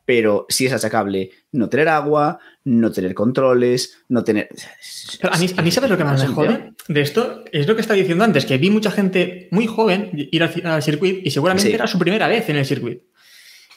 [0.05, 4.49] Pero sí es achacable no tener agua, no tener controles, no tener.
[5.21, 7.45] Pero a mí, a mí ¿sabes lo que más me jode de esto?
[7.53, 10.83] Es lo que estaba diciendo antes, que vi mucha gente muy joven ir al, al
[10.83, 11.73] circuito y seguramente Sí.
[11.73, 13.05] era su primera vez en el circuito.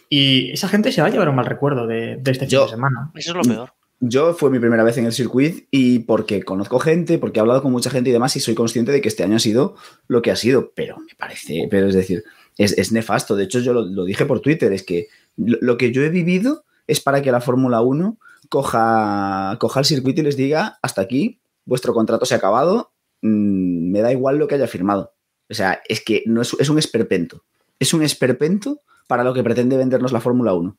[0.09, 2.65] Y esa gente se va a llevar un mal recuerdo de, de este fin Yo-
[2.65, 3.11] de semana.
[3.15, 3.73] Eso es lo peor.
[3.99, 7.63] Yo fue mi primera vez en el circuito y porque conozco gente, porque he hablado
[7.63, 9.75] con mucha gente y demás, y soy consciente de que este año ha sido
[10.07, 12.23] lo que ha sido, pero me parece, pero es decir,
[12.59, 13.37] es, es nefasto.
[13.37, 15.07] De hecho, yo lo, lo dije por Twitter, es que
[15.39, 18.19] lo, lo que yo he vivido es para que la Fórmula 1
[18.51, 22.93] coja, coja el circuito y les diga, hasta aquí, vuestro contrato se ha acabado,
[23.23, 25.15] mm, me da igual lo que haya firmado.
[25.49, 27.45] O sea, es que no es, es un esperpento.
[27.79, 30.77] Es un esperpento para lo que pretende vendernos la Fórmula 1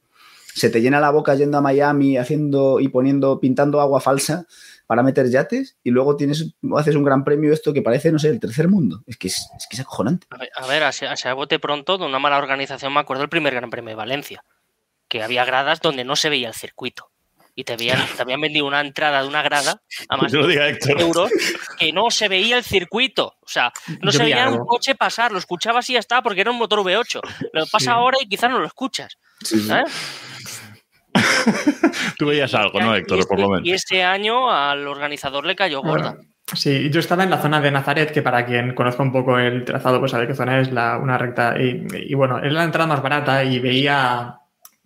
[0.57, 4.47] se te llena la boca yendo a Miami haciendo y poniendo, pintando agua falsa
[4.87, 8.29] para meter yates y luego tienes, haces un gran premio esto que parece, no sé,
[8.29, 9.03] el tercer mundo.
[9.05, 10.25] Es que es, es, que es acojonante.
[10.31, 10.49] A ver,
[10.83, 13.95] a, ver, bote pronto, de una mala organización, me acuerdo el primer Gran Premio de
[13.95, 14.43] Valencia,
[15.07, 17.11] que había gradas donde no se veía el circuito.
[17.59, 20.45] Y te, habían, te habían vendido una entrada de una grada a más Te lo
[20.45, 21.31] de euros
[21.79, 23.33] que no se veía el circuito.
[23.41, 26.41] O sea, no Yo se veía un coche pasar, lo escuchabas y ya está, porque
[26.41, 27.19] era un motor V8.
[27.53, 27.89] Lo pasa Sí.
[27.89, 29.17] ahora y quizás no lo escuchas.
[29.41, 29.91] ¿sabes?
[32.19, 33.19] Tú veías algo, ¿no, Y Héctor?
[33.19, 33.69] este- Por lo Y menos.
[33.81, 36.11] este año al organizador le cayó gorda.
[36.11, 39.39] Bueno, sí, yo estaba en la zona de Nazaret, que para quien conozca un poco
[39.39, 41.55] el trazado, pues sabe qué zona es la, una recta.
[41.59, 44.35] Y, y bueno, es la entrada más barata y veía,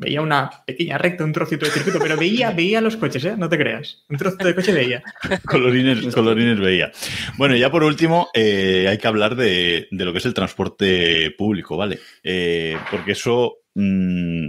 [0.02, 3.36] veía una pequeña recta, un trocito de circuito, pero veía, veía los coches, ¿eh?
[3.38, 4.04] No te creas.
[4.10, 5.04] Un trocito de coche veía.
[5.46, 6.92] Colorines, colorines veía.
[7.38, 11.30] Bueno, ya por último, eh, hay que hablar de, de lo que es el transporte
[11.38, 12.00] público, ¿vale?
[12.24, 14.48] Eh, porque eso, mm,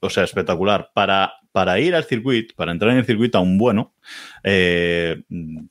[0.00, 0.90] o sea, espectacular.
[0.92, 3.94] Para, para ir al circuito, para entrar en el circuito a un bueno,
[4.44, 5.22] eh,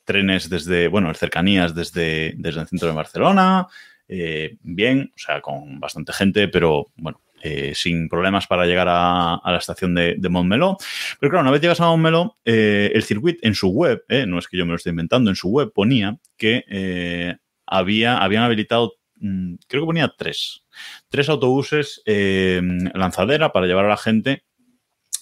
[0.03, 3.67] trenes desde, bueno, cercanías desde, desde el centro de Barcelona,
[4.07, 9.57] bien, o sea, con bastante gente, pero bueno, eh, sin problemas para llegar a, la
[9.57, 10.77] estación de, de Montmeló.
[11.19, 14.39] Pero claro, una vez llegas a Montmeló, eh, el circuito en su web, eh, no
[14.39, 18.93] es que yo me lo esté inventando, en su web ponía que había, habían habilitado,
[19.17, 20.65] mm, creo que ponía tres,
[21.09, 24.44] tres autobuses lanzadera para llevar a la gente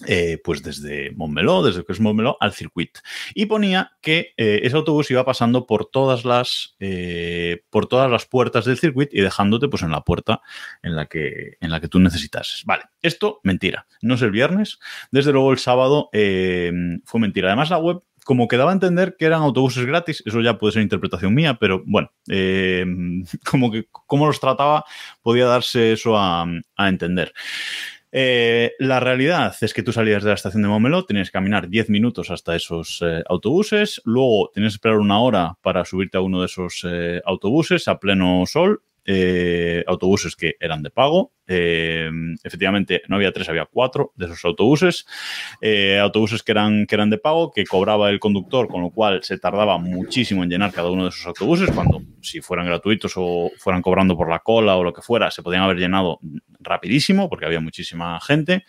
[0.06, 3.00] eh, pues desde Montmeló, desde que es Montmeló, al circuito.
[3.34, 8.26] Y ponía que eh, ese autobús iba pasando por todas las eh, por todas las
[8.26, 10.40] puertas del circuito y dejándote pues en la puerta
[10.82, 12.64] en la que en la que tú necesitases.
[12.64, 13.86] Vale, esto mentira.
[14.02, 14.78] No es el viernes.
[15.10, 17.48] Desde luego el sábado fue mentira.
[17.48, 20.72] Además la web como que daba a entender que eran autobuses gratis, eso ya puede
[20.72, 22.10] ser interpretación mía, pero bueno,
[23.44, 24.84] como que cómo los trataba
[25.20, 26.46] podía darse eso a
[26.78, 27.34] entender.
[28.16, 31.68] Eh, la realidad es que tú salías de la estación de Momeló, tenías que caminar
[31.68, 36.20] 10 minutos hasta esos eh, autobuses, luego tenías que esperar una hora para subirte a
[36.20, 41.32] uno de esos eh, autobuses a pleno sol, eh, autobuses que eran de pago.
[41.46, 42.10] Eh,
[42.42, 45.06] efectivamente, no había tres, había cuatro de esos autobuses.
[45.60, 49.22] Eh, autobuses que eran, que eran de pago, que cobraba el conductor, con lo cual
[49.22, 53.50] se tardaba muchísimo en llenar cada uno de esos autobuses, cuando si fueran gratuitos o
[53.58, 56.18] fueran cobrando por la cola o lo que fuera, se podían haber llenado
[56.60, 58.64] rapidísimo porque había muchísima gente.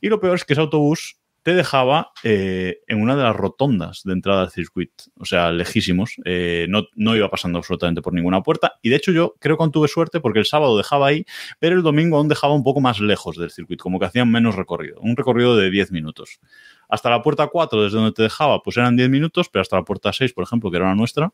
[0.00, 4.02] Y lo peor es que ese autobús te dejaba eh, en una de las rotondas
[4.02, 6.16] de entrada al circuito, o sea, lejísimos.
[6.24, 8.78] Eh, no, no, iba pasando absolutamente por ninguna puerta.
[8.80, 11.26] Y de hecho, yo creo que aún tuve suerte porque el sábado dejaba ahí,
[11.60, 14.56] pero el domingo aún dejaba un poco más lejos del circuito, como que hacían menos
[14.56, 16.40] recorrido, un recorrido de 10 minutos.
[16.88, 19.84] Hasta la puerta 4, desde donde te dejaba, pues eran 10 minutos, pero hasta la
[19.84, 21.30] puerta 6, por ejemplo, que era la nuestra,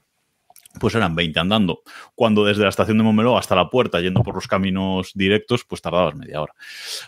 [0.78, 1.82] pues eran 20 andando.
[2.14, 5.82] Cuando desde la estación de Momeló hasta la puerta, yendo por los caminos directos, pues
[5.82, 6.54] tardabas media hora.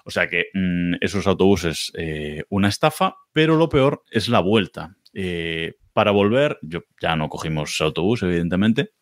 [0.04, 4.96] O sea que mmm, esos autobuses, eh, una estafa, pero lo peor es la vuelta.
[5.14, 8.92] Eh, para volver, yo ya no cogimos autobús, evidentemente.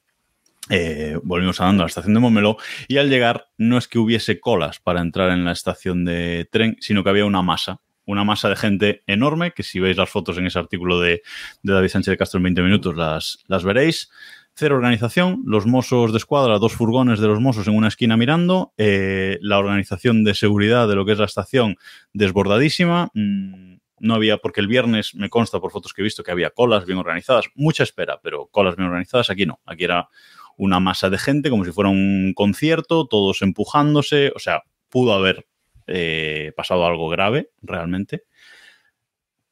[0.68, 4.40] Eh, volvimos andando a la estación de Momeló y al llegar no es que hubiese
[4.40, 8.48] colas para entrar en la estación de tren, sino que había una masa una masa
[8.48, 11.22] de gente enorme, que si veis las fotos en ese artículo de,
[11.62, 14.10] de David Sánchez de Castro en 20 minutos las, las veréis.
[14.54, 18.74] Cero organización, los mozos de escuadra, dos furgones de los mozos en una esquina mirando,
[18.76, 21.76] eh, la organización de seguridad de lo que es la estación
[22.12, 23.10] desbordadísima.
[23.14, 26.50] Mm, no había, porque el viernes me consta por fotos que he visto que había
[26.50, 30.08] colas bien organizadas, mucha espera, pero colas bien organizadas, aquí no, aquí era
[30.56, 35.46] una masa de gente como si fuera un concierto, todos empujándose, o sea, pudo haber
[35.86, 38.24] eh, pasado algo grave realmente.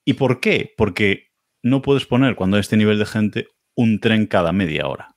[0.04, 0.72] ¿Y por qué?
[0.76, 1.30] Porque
[1.62, 5.14] no puedes poner cuando hay este nivel de gente un tren cada media hora.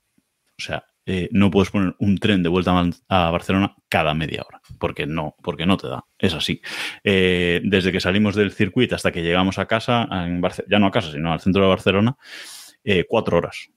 [0.56, 4.62] O sea, eh, no puedes poner un tren de vuelta a Barcelona cada media hora,
[4.78, 6.06] porque no, porque no te da.
[6.20, 6.62] Es así.
[7.04, 10.92] Eh, desde que salimos del circuito hasta que llegamos a casa, en ya no a
[10.92, 12.18] casa, sino al centro de Barcelona,
[12.84, 13.72] eh, cuatro horas.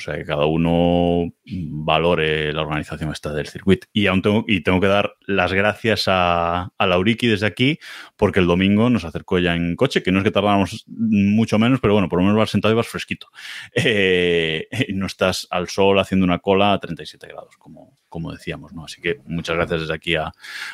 [0.00, 3.86] O sea, que cada uno valore la organización esta del circuito.
[3.92, 7.78] Y aún tengo, y tengo que dar las gracias a, a Lauriki desde aquí,
[8.16, 11.80] porque el domingo nos acercó ya en coche, que no es que tardáramos mucho menos,
[11.80, 13.28] pero bueno, por lo menos vas sentado y vas fresquito.
[13.74, 18.84] Eh, no estás al sol haciendo una cola a 37 grados, como, como decíamos, ¿no?
[18.84, 20.32] Así que muchas gracias desde aquí a,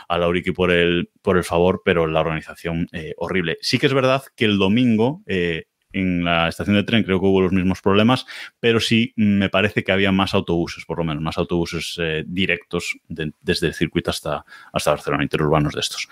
[0.08, 3.58] a Lauriki por el, por el favor, pero la organización eh, horrible.
[3.60, 7.26] Sí que es verdad que el domingo eh, en la estación de tren creo que
[7.26, 8.26] hubo los mismos problemas,
[8.60, 12.98] pero sí me parece que había más autobuses, por lo menos, más autobuses eh, directos
[13.08, 16.08] de, desde el circuito hasta, Barcelona, interurbanos de estos.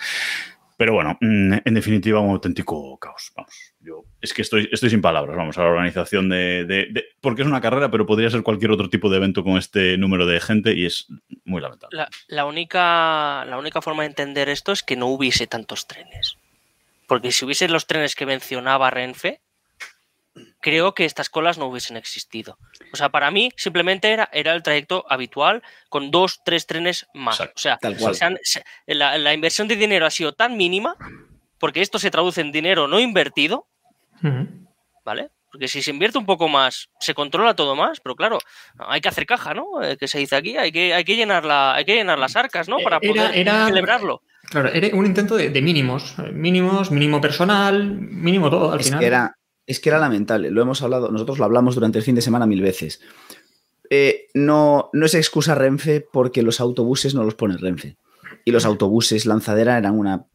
[0.76, 3.32] Pero bueno, mm, en definitiva, un auténtico caos.
[3.36, 7.48] Vamos, yo es que estoy, estoy sin palabras, vamos, a la organización de, Porque es
[7.48, 10.74] una carrera, pero podría ser cualquier otro tipo de evento con este número de gente
[10.74, 11.06] y es
[11.44, 11.96] muy lamentable.
[11.96, 16.38] La, la única, la única forma de entender esto es que no hubiese tantos trenes.
[17.06, 19.40] Porque si hubiese los trenes que mencionaba Renfe,
[20.60, 22.58] creo que estas colas no hubiesen existido.
[22.92, 27.36] O sea, para mí simplemente era, era el trayecto habitual con dos, tres trenes más.
[27.36, 28.14] Exacto, o sea, tal cual.
[28.14, 30.96] se han, se, la, la, inversión de dinero ha sido tan mínima,
[31.58, 33.66] porque esto se traduce en dinero no invertido,
[34.22, 34.66] uh -huh.
[35.04, 35.30] ¿vale?
[35.50, 38.38] Porque si se invierte un poco más, se controla todo más, pero claro,
[38.76, 39.80] hay que hacer caja, ¿no?
[39.84, 42.34] Eh, que se dice aquí, hay que, hay que, llenar, la, hay que llenar las
[42.34, 42.78] arcas, ¿no?
[42.78, 44.22] Para poder era, era, celebrarlo.
[44.50, 49.00] Claro, era un intento de, de, mínimos, mínimos, mínimo personal, mínimo todo al es final.
[49.00, 52.14] Que era, es que era lamentable, lo hemos hablado, nosotros lo hablamos durante el fin
[52.14, 53.00] de semana mil veces.
[53.90, 57.96] Eh, no, no es excusa Renfe porque los autobuses no los pone Renfe.
[58.44, 60.26] Y los autobuses lanzadera eran una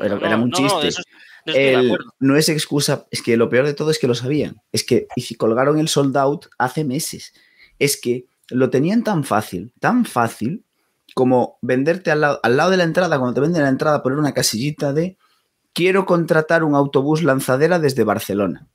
[0.00, 0.72] era, no, era un chiste.
[0.72, 1.02] No, eso,
[1.46, 4.60] eso el, no, es excusa, es que lo peor de todo es que lo sabían.
[4.72, 7.32] Es que y si colgaron el sold out hace meses.
[7.78, 10.64] Es que lo tenían tan fácil, tan fácil
[11.14, 14.18] como venderte al lado, al lado de la entrada, cuando te venden la entrada, poner
[14.18, 15.16] una casillita de
[15.72, 18.68] quiero contratar un autobús lanzadera desde Barcelona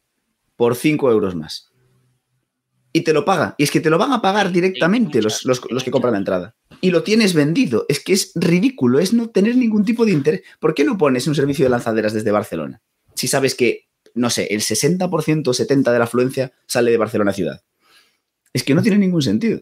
[0.56, 1.72] por 5 euros más.
[2.94, 3.56] Y te lo paga.
[3.58, 6.20] Y es que te lo van a pagar directamente los, los, los, que compran la
[6.20, 6.56] entrada.
[6.80, 7.86] Y lo tienes vendido.
[7.90, 10.44] Es que es ridículo, es no tener ningún tipo de interés.
[10.62, 12.82] ¿Por qué no pones un servicio de lanzaderas desde Barcelona?
[13.14, 17.34] Si sabes que, no sé, el 60% o 70% de la afluencia sale de Barcelona
[17.34, 17.64] ciudad.
[18.54, 19.60] Es que no tiene ningún sentido.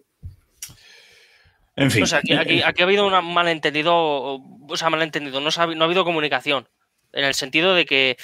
[1.75, 2.03] En fin.
[2.03, 5.81] O sea, aquí, aquí, aquí, ha habido un malentendido, o sea, malentendido, no, ha, no
[5.81, 6.67] ha habido comunicación
[7.13, 8.17] en el sentido de que,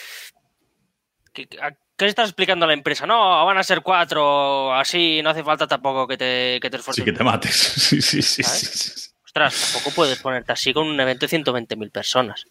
[1.33, 3.05] que ¿qué le estás explicando a la empresa?
[3.05, 7.03] No, van a ser cuatro, así, no hace falta tampoco que te, que te esfuerces.
[7.03, 7.55] Sí, que te mates.
[7.89, 12.45] Sí, sí, sí, sí, Ostras, tampoco puedes ponerte así con un evento de 120.000 personas.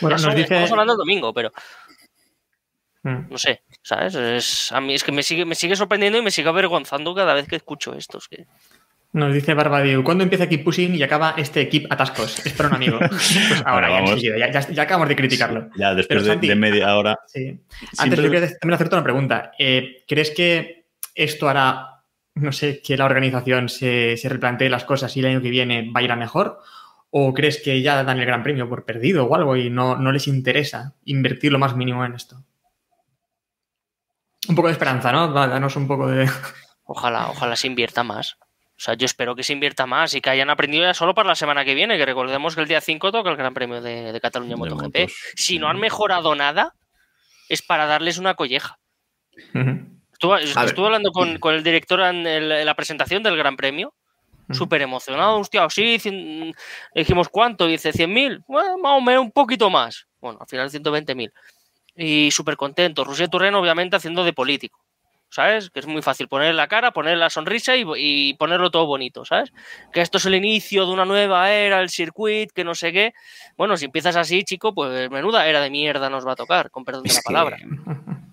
[0.00, 0.54] Bueno, son, nos dice...
[0.54, 1.52] Estamos hablando el domingo, pero...
[3.04, 3.30] Mm.
[3.30, 4.14] No sé, ¿sabes?
[4.16, 7.34] Es, a mí es que me sigue, me sigue sorprendiendo y me sigue avergonzando cada
[7.34, 8.18] vez que escucho esto.
[8.18, 8.46] es que-
[9.16, 12.44] Nos dice Barbadiu, ¿cuándo empieza Keep Pushing y acaba este Keep Atascos?
[12.44, 12.98] Es para un amigo.
[13.08, 14.22] Pues ahora, Bueno, ya, vamos.
[14.22, 15.70] ya, ya- ya acabamos de criticarlo.
[15.74, 17.18] Ya después Pero, de, Santi, de media hora.
[17.26, 17.48] Sí.
[17.48, 19.52] Antes Siempre- yo quería también hacerte una pregunta.
[19.58, 22.02] Eh, ¿Crees que esto hará,
[22.34, 25.90] no sé, que la organización se, se replantee las cosas y el año que viene
[25.90, 26.58] va a ir a mejor?
[27.08, 30.12] ¿O crees que ya dan el gran premio por perdido o algo y no, no
[30.12, 32.44] les interesa invertir lo más mínimo en esto?
[34.46, 35.32] Un poco de esperanza, ¿no?
[35.32, 36.28] Va, danos un poco de...
[36.84, 38.36] Ojalá, ojalá se invierta más.
[38.76, 41.28] O sea, yo espero que se invierta más y que hayan aprendido ya solo para
[41.30, 44.12] la semana que viene, que recordemos que el día 5 toca el Gran Premio de,
[44.12, 44.82] de Cataluña De MotoGP.
[44.98, 45.12] motos.
[45.34, 46.74] Si no han mejorado nada,
[47.48, 48.78] es para darles una colleja.
[50.12, 53.94] Estuve, hablando con, con el director en, el- en la presentación del Gran Premio,
[54.48, 54.54] Ujú.
[54.58, 56.54] súper emocionado, hostia, sí, cien-
[56.94, 60.06] dijimos cuánto, y dice 100.000, bueno, más o menos un poquito más.
[60.20, 61.32] Bueno, al final 120.000.
[61.96, 63.04] Y súper contento.
[63.04, 64.84] Rusia Turreno, obviamente, haciendo de político.
[65.36, 65.68] ¿Sabes?
[65.68, 69.26] Que es muy fácil poner la cara, poner la sonrisa y, y ponerlo todo bonito,
[69.26, 69.52] ¿sabes?
[69.92, 73.12] Que esto es el inicio de una nueva era, el circuit, que no sé qué.
[73.54, 76.86] Bueno, si empiezas así, chico, pues menuda era de mierda nos va a tocar, con
[76.86, 77.58] perdón de la palabra.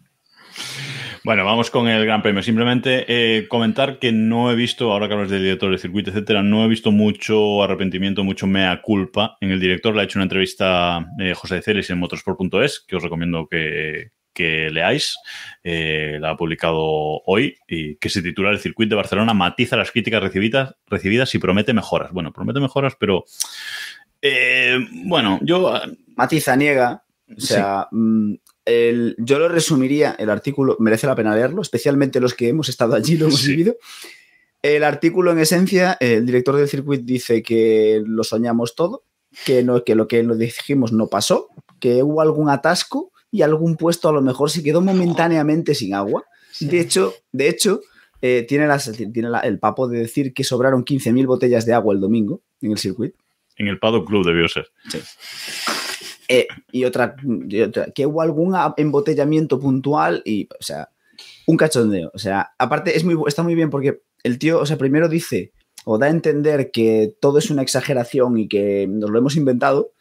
[1.26, 2.44] Bueno, vamos con el Gran Premio.
[2.44, 6.44] Simplemente eh, comentar que no he visto, ahora que hablas del director del circuito, etcétera,
[6.44, 9.96] no he visto mucho arrepentimiento, mucho mea culpa en el director.
[9.96, 14.10] Le ha hecho una entrevista eh, José de Celis en motorsport.es, que os recomiendo que,
[14.34, 15.16] que leáis.
[15.64, 16.78] Eh, la ha publicado
[17.26, 21.40] hoy y que se titula El circuito de Barcelona matiza las críticas recibidas, recibidas y
[21.40, 22.12] promete mejoras.
[22.12, 23.26] Bueno, promete mejoras, pero
[24.22, 25.74] eh, bueno, yo
[26.16, 27.04] Matiza, niega.
[27.36, 28.34] O sea, mm,
[28.66, 32.94] el- yo lo resumiría, el artículo merece la pena leerlo, especialmente los que hemos estado
[32.96, 33.50] allí, lo hemos Sí.
[33.52, 33.76] vivido.
[34.62, 39.04] El artículo, en esencia, el director del circuito dice que lo soñamos todo,
[39.46, 43.76] que, no, que lo que nos dijimos no pasó, que hubo algún atasco y algún
[43.78, 46.24] puesto a lo mejor se quedó momentáneamente sin agua.
[46.60, 47.82] De hecho, de hecho
[48.22, 51.94] eh, tiene, las- tiene la- el papo de decir que sobraron 15.000 botellas de agua
[51.96, 53.18] el domingo en el circuito.
[53.58, 54.68] en el Paddock Club debió ser.
[56.30, 57.16] Eh, y, otra,
[57.50, 60.90] y otra, que hubo algún embotellamiento puntual y, o sea,
[61.48, 62.12] un cachondeo.
[62.14, 65.52] O sea, aparte es muy, está muy bien porque el tío, o sea, primero dice
[65.86, 69.92] o da a entender que todo es una exageración y que nos lo hemos inventado.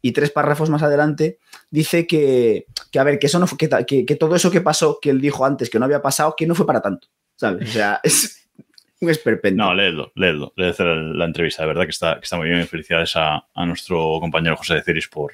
[0.00, 1.38] Y tres párrafos más adelante
[1.72, 4.98] dice que, que a ver, que, eso no fue, que, que, todo eso que pasó,
[5.00, 7.08] que él dijo antes que no había pasado, que no fue para tanto.
[7.34, 7.70] ¿Sabes?
[7.70, 8.46] O sea, es
[9.00, 9.64] un esperpento.
[9.64, 12.68] No, leedlo, leedlo, leed la, entrevista, de verdad que está, que está muy bien.
[12.68, 15.32] Felicidades a, a nuestro compañero José de Ceris por,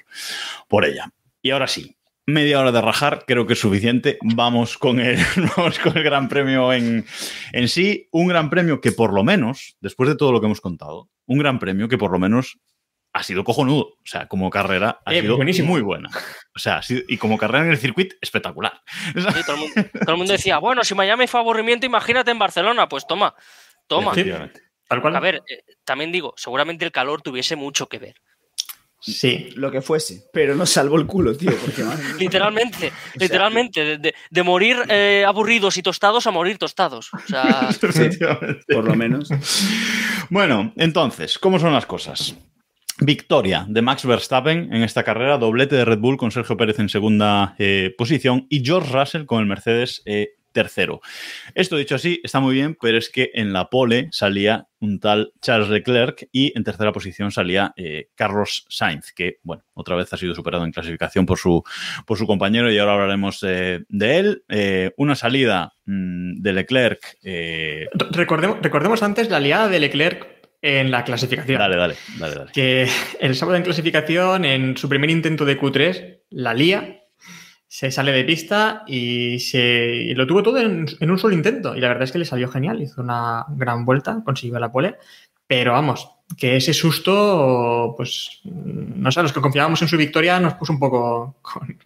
[0.69, 1.13] por ella.
[1.43, 4.17] Y ahora sí, media hora de rajar, creo que es suficiente.
[4.23, 5.19] Vamos con el,
[5.57, 7.05] vamos con el Gran Premio en,
[7.53, 8.09] en sí.
[8.13, 11.39] Un Gran Premio que por lo menos, después de todo lo que hemos contado, un
[11.39, 12.59] Gran Premio que por lo menos
[13.19, 13.81] ha sido cojonudo.
[13.85, 15.69] O sea, como carrera ha Eh, sido buenísimo.
[15.69, 16.09] muy buena.
[16.55, 18.81] O sea, ha sido- y como carrera en el circuito, espectacular.
[19.15, 22.39] Sí, todo, el mundo, todo el mundo decía, bueno, si Miami fue aburrimiento, imagínate en
[22.39, 22.89] Barcelona.
[22.89, 23.35] Pues toma,
[23.87, 24.13] toma.
[24.89, 25.17] Tal cual.
[25.17, 28.15] A ver, eh, también digo, seguramente el calor tuviese mucho que ver.
[29.01, 29.51] Sí.
[29.55, 31.53] Lo que fuese, pero no salvó el culo, tío.
[31.57, 31.85] Porque.
[32.19, 37.11] Literalmente, literalmente, de, de- de morir eh, aburridos y tostados a morir tostados.
[37.15, 38.65] O sea, Efectivamente.
[38.75, 39.29] por lo menos.
[40.31, 42.35] Bueno, entonces, ¿cómo son las cosas?
[43.01, 46.89] Victoria de Max Verstappen en esta carrera, doblete de Red Bull con Sergio Pérez en
[46.89, 51.01] segunda eh, posición y George Russell con el Mercedes eh, tercero.
[51.55, 55.33] Esto dicho así está muy bien, pero es que en la pole salía un tal
[55.41, 60.17] Charles Leclerc y en tercera posición salía eh, Carlos Sainz, que bueno, otra vez ha
[60.17, 61.63] sido superado en clasificación por su,
[62.05, 64.43] por su compañero y ahora hablaremos de él.
[64.97, 67.19] Una salida mm, de Leclerc.
[68.11, 71.59] Recordemos, recordemos antes la liada de Leclerc en la clasificación.
[71.59, 72.53] dale, dale, dale, dale.
[72.53, 72.89] que
[73.21, 77.03] el sábado en clasificación, en su primer intento de Q3, la lía,
[77.67, 81.77] se sale de pista y, se, y lo tuvo todo en, en un solo intento.
[81.77, 84.97] Y la verdad es que le salió genial, hizo una gran vuelta, consiguió la pole.
[85.47, 90.55] Pero vamos, que ese susto, pues, no sé, los que confiábamos en su victoria nos
[90.55, 91.79] puso un poco con,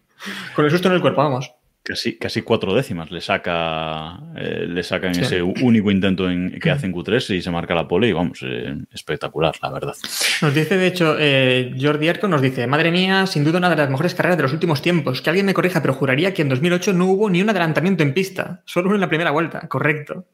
[0.55, 1.51] con el susto en el cuerpo, vamos.
[1.85, 5.21] Casi, casi cuatro décimas le saca, eh, le saca en Sí.
[5.21, 8.39] ese único intento en, que hace en Q3 y se marca la pole y vamos,
[8.41, 9.93] eh, espectacular, la verdad.
[10.41, 13.75] Nos dice, de hecho, eh, Jordi Erco nos dice, madre mía, sin duda una de
[13.75, 15.21] las mejores carreras de los últimos tiempos.
[15.21, 18.13] Que alguien me corrija, pero juraría que en 2008 no hubo ni un adelantamiento en
[18.13, 20.25] pista, solo uno en la primera vuelta, correcto.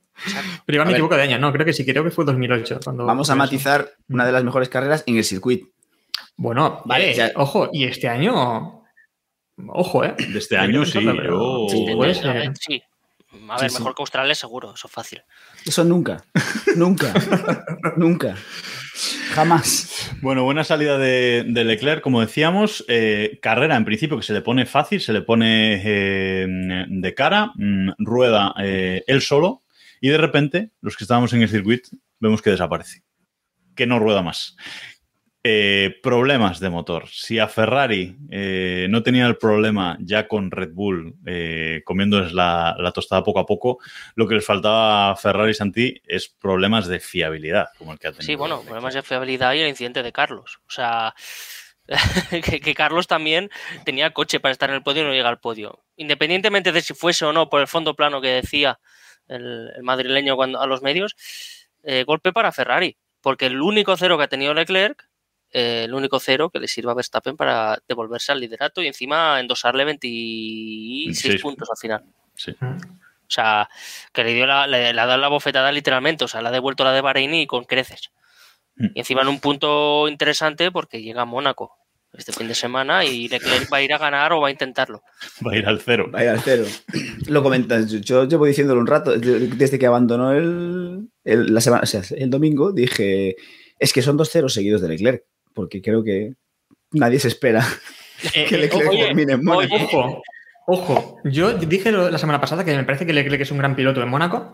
[0.67, 2.81] Pero igual me equivoco de año, no, creo que sí, creo que fue 2008.
[2.83, 3.37] Cuando Vamos a eso.
[3.39, 5.65] matizar una de las mejores carreras en el circuito.
[6.37, 8.78] Bueno, Vale, vale, ya- ojo, y este año,
[9.67, 10.15] ojo, ¿eh?
[10.17, 11.67] De este año sí, yo...
[11.69, 12.81] Sí, a ver, sí.
[13.47, 13.77] A ver, sí.
[13.77, 15.21] mejor que Australia seguro, eso es fácil.
[15.65, 16.23] Eso nunca.
[16.75, 17.13] nunca.
[17.97, 18.35] nunca.
[19.33, 20.11] Jamás.
[20.21, 22.83] Bueno, buena salida de, de Leclerc, como decíamos.
[22.87, 26.47] Eh, carrera, en principio, que se le pone fácil, se le pone eh,
[26.89, 29.63] de cara, mm, rueda eh, él solo,
[30.01, 31.89] y de repente, los que estábamos en el circuito,
[32.19, 33.03] vemos que desaparece.
[33.75, 34.57] Que no rueda más.
[35.51, 37.07] Eh, problemas de motor.
[37.09, 42.75] Si a Ferrari eh, no tenía el problema ya con Red Bull eh, comiéndoles la,
[42.77, 43.79] la tostada poco a poco,
[44.13, 48.11] lo que les faltaba a Ferrari Santi es problemas de fiabilidad, como el que ha
[48.11, 48.27] tenido.
[48.27, 50.59] Sí, bueno, problemas de fiabilidad y el incidente de Carlos.
[50.67, 51.15] O sea,
[52.29, 53.49] que, que Carlos también
[53.85, 55.83] tenía coche para estar en el podio y no llega al podio.
[55.95, 58.79] Independientemente de si fuese o no por el fondo plano que decía
[59.27, 61.15] el, el madrileño cuando, a los medios,
[61.81, 62.97] eh, golpe para Ferrari.
[63.21, 65.08] Porque el único cero que ha tenido Leclerc
[65.51, 69.39] eh, el único cero que le sirva a Verstappen para devolverse al liderato y encima
[69.39, 71.41] endosarle 26 26.
[71.41, 72.03] puntos al final.
[72.35, 72.51] Sí.
[72.61, 73.69] O sea,
[74.11, 76.51] que le dio la, le, le ha dado la bofetada literalmente, o sea, le ha
[76.51, 78.11] devuelto la de Bahrein y con creces.
[78.75, 78.85] Mm.
[78.95, 81.75] Y encima en un punto interesante porque llega a Mónaco
[82.13, 85.03] este fin de semana y Leclerc va a ir a ganar o va a intentarlo.
[85.45, 86.07] Va a ir al cero.
[86.09, 86.65] Vaya al cero.
[87.27, 87.87] Lo comentas.
[87.91, 89.15] Yo, yo llevo diciéndolo un rato.
[89.15, 93.35] de- Desde que abandonó el, el- la semana, o sea, el domingo, dije:
[93.77, 95.23] es que son dos ceros seguidos de Leclerc.
[95.53, 96.33] Porque creo que
[96.91, 97.63] nadie se espera
[98.33, 99.73] Eh, que eh, Leclerc oye, termine en Mónaco.
[99.75, 100.21] oye, Ojo,
[100.67, 101.17] ojo.
[101.23, 104.09] Yo dije la semana pasada que me parece que Leclerc es un gran piloto en
[104.09, 104.53] Mónaco.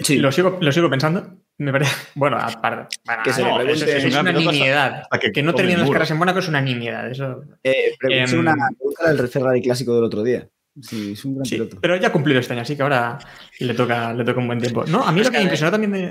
[0.00, 0.18] Sí.
[0.18, 1.36] Lo sigo, lo sigo pensando.
[1.58, 1.94] Me parece.
[2.16, 2.96] Bueno, aparte.
[3.04, 5.04] bueno, Que se le no, eso es, una nimiedad.
[5.20, 7.08] que Que no terminen las carreras en Mónaco es una nimiedad.
[7.10, 7.42] Eso.
[7.62, 10.48] Eh, Em, una pregunta del Ferrari clásico del otro día.
[10.82, 11.78] Sí, es un gran Sí, piloto.
[11.80, 13.18] pero ya ha cumplido este año, así que ahora
[13.60, 14.84] le toca, le toca un buen tiempo.
[14.86, 16.10] No, a mí Es lo que que- me impresionó también de.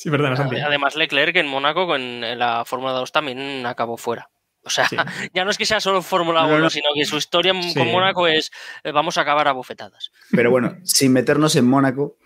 [0.00, 0.56] Sí, perdona, Santi.
[0.56, 4.30] Además, Leclerc en Mónaco con en la Fórmula 2 también acabó fuera.
[4.64, 4.96] O sea, Sí.
[5.34, 6.70] ya no es que sea solo Fórmula No, 1, no.
[6.70, 7.74] sino que su historia Sí.
[7.74, 8.50] con Mónaco es
[8.82, 10.10] eh, vamos a acabar a bofetadas.
[10.30, 12.16] Pero bueno, sin meternos en Mónaco,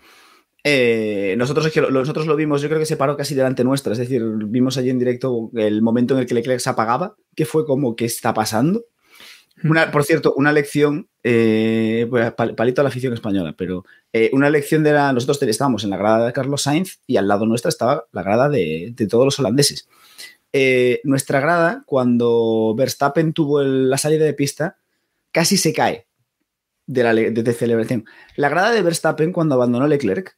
[0.63, 3.65] eh, nosotros, es que lo, nosotros lo vimos, yo creo que se paró casi delante
[3.65, 3.91] nuestra.
[3.91, 7.45] Es decir, vimos allí en directo el momento en el que Leclerc se apagaba, que
[7.45, 8.85] fue como, ¿qué está pasando?
[9.91, 14.49] Por cierto, una lección, eh, pues, pal- palito a la afición española, pero eh, una
[14.49, 15.11] lección de la.
[15.13, 18.49] Nosotros estábamos en la grada de Carlos Sainz y al lado nuestra estaba la grada
[18.49, 19.87] de, todos los holandeses.
[20.53, 24.77] Eh, nuestra grada, cuando Verstappen tuvo la salida de pista,
[25.31, 26.07] casi se cae
[26.85, 28.05] de la de- de celebración.
[28.35, 30.37] La grada de Verstappen, cuando abandonó Leclerc,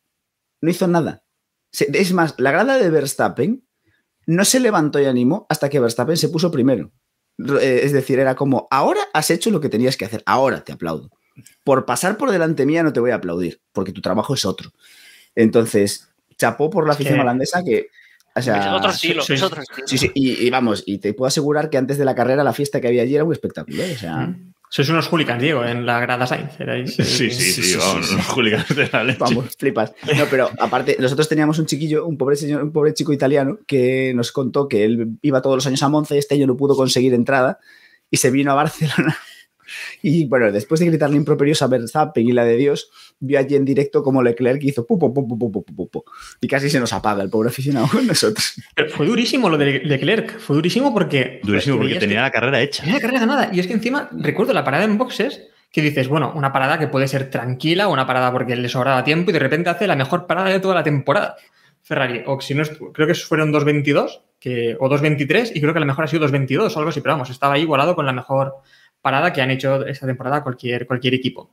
[0.62, 1.24] no hizo nada.
[1.72, 3.64] Se- Es más, la grada de Verstappen
[4.26, 6.92] no se levantó y animó hasta que Verstappen se puso primero.
[7.38, 10.72] Eh, Es decir, era como, ahora has hecho lo que tenías que hacer, ahora te
[10.74, 11.10] aplaudo.
[11.64, 14.72] Por pasar por delante mía no te voy a aplaudir, porque tu trabajo es otro.
[15.36, 17.90] Entonces, chapó por la afición holandesa que...
[18.36, 19.88] O sea, es otro estilo, sí, es otro estilo.
[19.88, 22.54] Sí, sí, y, y vamos, y te puedo asegurar que antes de la carrera la
[22.54, 23.82] fiesta que había allí era un espectáculo.
[23.82, 23.94] ¿eh?
[23.96, 24.54] O sea, Mm.
[24.70, 26.60] Sois unos hooligans, Diego, en la grada Sainz.
[26.60, 29.20] Erais, eh, Sí, sí, sí, vamos, los hooligans de la leche.
[29.20, 29.94] Vamos, flipas.
[30.18, 34.14] No, pero aparte, nosotros teníamos un chiquillo, un pobre señor, un pobre chico italiano, que
[34.14, 36.76] nos contó que él iba todos los años a Monza y este año no pudo
[36.76, 37.60] conseguir entrada
[38.12, 39.18] y se vino a Barcelona.
[40.02, 42.90] Y bueno, después de gritarle improperios a Verstappen y la de Dios,
[43.20, 46.04] vio allí en directo como Leclerc hizo pu, pu, pu, pu, pu, pu, pu, pu.
[46.42, 48.54] y casi se nos apaga el pobre aficionado con nosotros.
[48.76, 50.40] Pero fue durísimo lo de Leclerc.
[50.40, 51.40] Fue durísimo porque.
[51.44, 52.84] Durísimo porque tenía que la carrera hecha.
[52.84, 53.50] tenía la carrera ganada.
[53.54, 55.42] Y es que encima, recuerdo la parada en boxes,
[55.72, 59.32] que dices, bueno, una parada que puede ser tranquila, una parada porque le sobraba tiempo
[59.32, 61.36] y de repente hace la mejor parada de toda la temporada.
[61.84, 65.80] Ferrari, o si no, es- creo que fueron 2.22 que, o 2.23 y creo que
[65.80, 68.12] la mejor ha sido 2.22 o algo así, pero vamos, estaba ahí igualado con la
[68.14, 68.56] mejor
[69.02, 71.52] parada que han hecho esta temporada cualquier, cualquier equipo.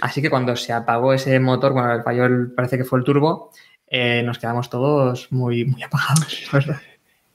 [0.00, 3.50] Así que cuando se apagó ese motor, bueno, falló el, parece que fue el turbo,
[3.86, 6.80] eh, nos quedamos todos muy, muy apagados, verdad.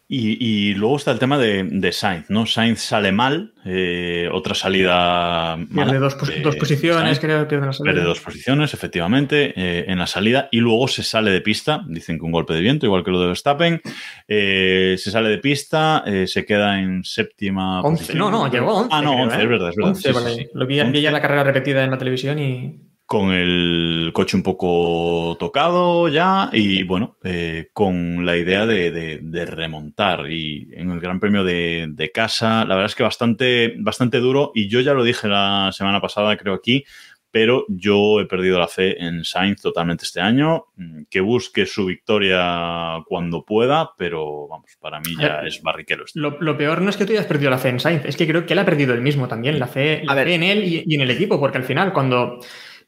[0.08, 2.46] Y, y luego está el tema de, de Sainz, ¿no?
[2.46, 5.92] Sainz sale mal, eh, otra salida mala.
[5.92, 7.20] Pierde dos, pos- de dos posiciones, Sainz.
[7.20, 7.94] creo que pierde la salida.
[7.94, 11.84] Pierde dos posiciones, efectivamente, eh, en la salida y luego se sale de pista.
[11.88, 13.82] Dicen que un golpe de viento, igual que lo de Verstappen.
[14.28, 17.82] Eh, se sale de pista, eh, se queda en séptima.
[17.82, 18.20] Once, posición.
[18.20, 18.90] no, no, llegó a 11.
[18.92, 19.42] Ah, no, creo, 11, ¿eh?
[19.42, 19.90] es verdad, es verdad.
[19.92, 20.36] 11 Sí, por sí, ahí.
[20.36, 20.46] sí.
[20.54, 21.12] Lo vi, vi ya 11.
[21.12, 22.80] la carrera repetida en la televisión y.
[23.08, 29.20] Con el coche un poco tocado ya y bueno, eh, con la idea de, de-
[29.22, 30.32] de remontar.
[30.32, 34.52] Y en el Gran Premio de, de casa, la verdad es que bastante, bastante duro.
[34.56, 36.84] Y yo ya lo dije la semana pasada, creo aquí,
[37.30, 40.66] pero yo he perdido la fe en Sainz totalmente este año.
[40.78, 46.06] Mm, Que busque su victoria cuando pueda, pero vamos, para mí ya ver, es barriquero.
[46.06, 46.20] esto.
[46.20, 48.26] Lo, lo peor no es que tú hayas perdido la fe en Sainz, es que
[48.28, 50.28] creo que él ha perdido él mismo también, la fe, la A ver.
[50.28, 52.40] fe en él y, y en el equipo, porque al final, cuando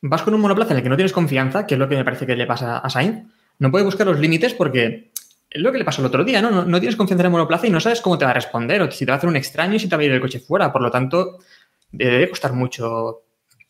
[0.01, 2.03] vas con un monoplaza en el que no tienes confianza, que es lo que me
[2.03, 3.25] parece que le pasa a Sainz,
[3.59, 5.11] no puede buscar los límites porque
[5.49, 6.51] es lo que le pasó el otro día, ¿no?
[6.51, 8.81] No, no tienes confianza en el monoplaza y no sabes cómo te va a responder,
[8.81, 10.21] o si te va a hacer un extraño y si te va a ir el
[10.21, 10.71] coche fuera.
[10.71, 11.39] Por lo tanto,
[11.91, 13.23] debe costar mucho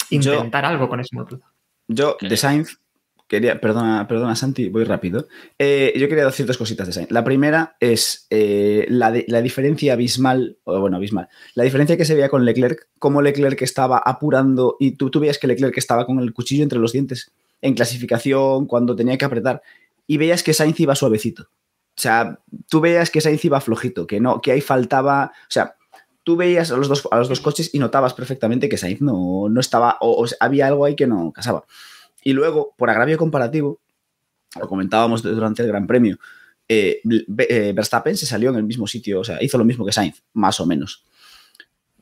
[0.09, 1.45] intentar algo con ese monoplaza.
[1.87, 2.79] Yo, de Sainz,
[3.27, 5.27] quería, perdona, perdona Santi, voy rápido.
[5.59, 7.11] Eh, yo quería decir dos cositas de Sainz.
[7.11, 12.15] La primera es eh, la, la diferencia abismal, o bueno, abismal, la diferencia que se
[12.15, 16.19] veía con Leclerc, cómo Leclerc estaba apurando y tú, tú veías que Leclerc estaba con
[16.19, 19.61] el cuchillo entre los dientes en clasificación, cuando tenía que apretar,
[20.05, 21.43] y veías que Sainz iba suavecito.
[21.43, 25.75] O sea, tú veías que Sainz iba flojito, que no, que ahí faltaba, o sea,
[26.23, 29.49] tú veías a los dos, a los dos coches y notabas perfectamente que Sainz no,
[29.49, 31.65] no estaba, o, había algo ahí que no casaba.
[32.23, 33.79] Y luego, por agravio comparativo,
[34.59, 36.17] lo comentábamos durante el Gran Premio,
[36.69, 37.01] eh,
[37.37, 40.23] eh, Verstappen se salió en el mismo sitio, o sea, hizo lo mismo que Sainz,
[40.33, 41.05] más o menos.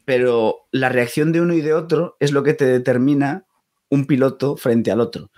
[0.06, 3.46] Pero la reacción de uno y de otro es lo que te determina
[3.90, 5.32] un piloto frente al otro.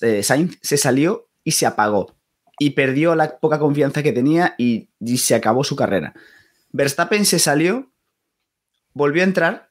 [0.00, 2.14] Eh, Sainz se salió y se apagó.
[2.58, 6.14] Y perdió la poca confianza que tenía y, y se acabó su carrera.
[6.70, 7.90] Verstappen se salió,
[8.92, 9.70] volvió a entrar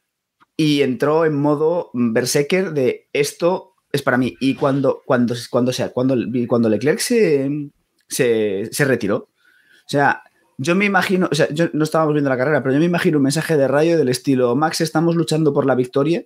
[0.57, 4.35] y entró en modo berserker de esto es para mí.
[4.41, 6.17] Y cuando, cuando, cuando, sea, cuando,
[6.47, 7.69] cuando Leclerc se,
[8.09, 10.23] se, retiró, o sea,
[10.57, 13.17] yo me imagino, o sea, yo no estábamos viendo la carrera, pero yo me imagino
[13.17, 16.25] un mensaje de rayo del estilo, Max, estamos luchando por la victoria.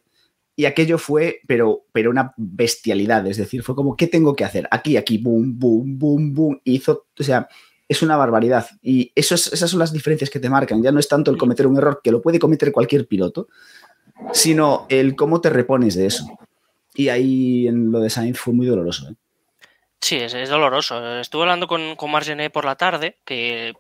[0.60, 4.68] Y aquello fue, pero, pero una bestialidad, es decir, fue como, ¿qué tengo que hacer?
[4.72, 6.62] Aquí, aquí, boom, boom, boom, boom.
[6.64, 7.48] Hizo, o sea,
[7.88, 8.66] es una barbaridad.
[8.82, 10.82] Y eso es- esas son las diferencias que te marcan.
[10.82, 13.50] Ya no es tanto el cometer un error, que lo puede cometer cualquier piloto,
[14.34, 16.26] sino el cómo te repones de eso.
[16.98, 19.08] Y ahí en lo de Sainz fue muy doloroso.
[19.08, 19.16] ¿eh?
[20.02, 21.20] Sí, es, es doloroso.
[21.20, 23.76] Estuve hablando con, con Margené por la tarde, que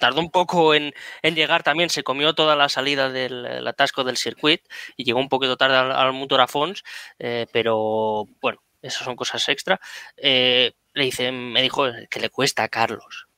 [0.00, 0.92] tardó un poco en,
[1.22, 4.60] en llegar también, se comió toda la salida del el atasco del circuit
[4.98, 6.84] y llegó un poquito tarde al, al motor a Fons,
[7.18, 9.80] eh, pero bueno, esas son cosas extra.
[10.18, 13.28] Eh, le dice, me dijo que le cuesta a Carlos